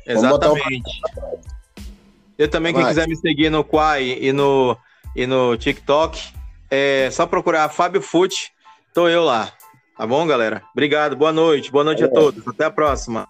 Exatamente. 0.08 0.82
Eu 2.38 2.50
também, 2.50 2.74
Vai. 2.74 2.82
quem 2.82 2.90
quiser 2.90 3.08
me 3.08 3.16
seguir 3.16 3.50
no 3.50 3.64
Quai 3.64 4.18
e 4.20 4.32
no, 4.34 4.78
e 5.16 5.26
no 5.26 5.56
TikTok, 5.58 6.34
é 6.70 7.10
só 7.12 7.26
procurar 7.26 7.70
Fábio 7.70 8.02
Fute, 8.02 8.52
tô 8.94 9.08
eu 9.08 9.24
lá. 9.24 9.52
Tá 9.98 10.06
bom, 10.06 10.28
galera? 10.28 10.62
Obrigado, 10.74 11.16
boa 11.16 11.32
noite, 11.32 11.72
boa 11.72 11.84
noite 11.84 12.04
é. 12.04 12.06
a 12.06 12.10
todos. 12.10 12.46
Até 12.48 12.66
a 12.66 12.72
próxima. 12.72 13.28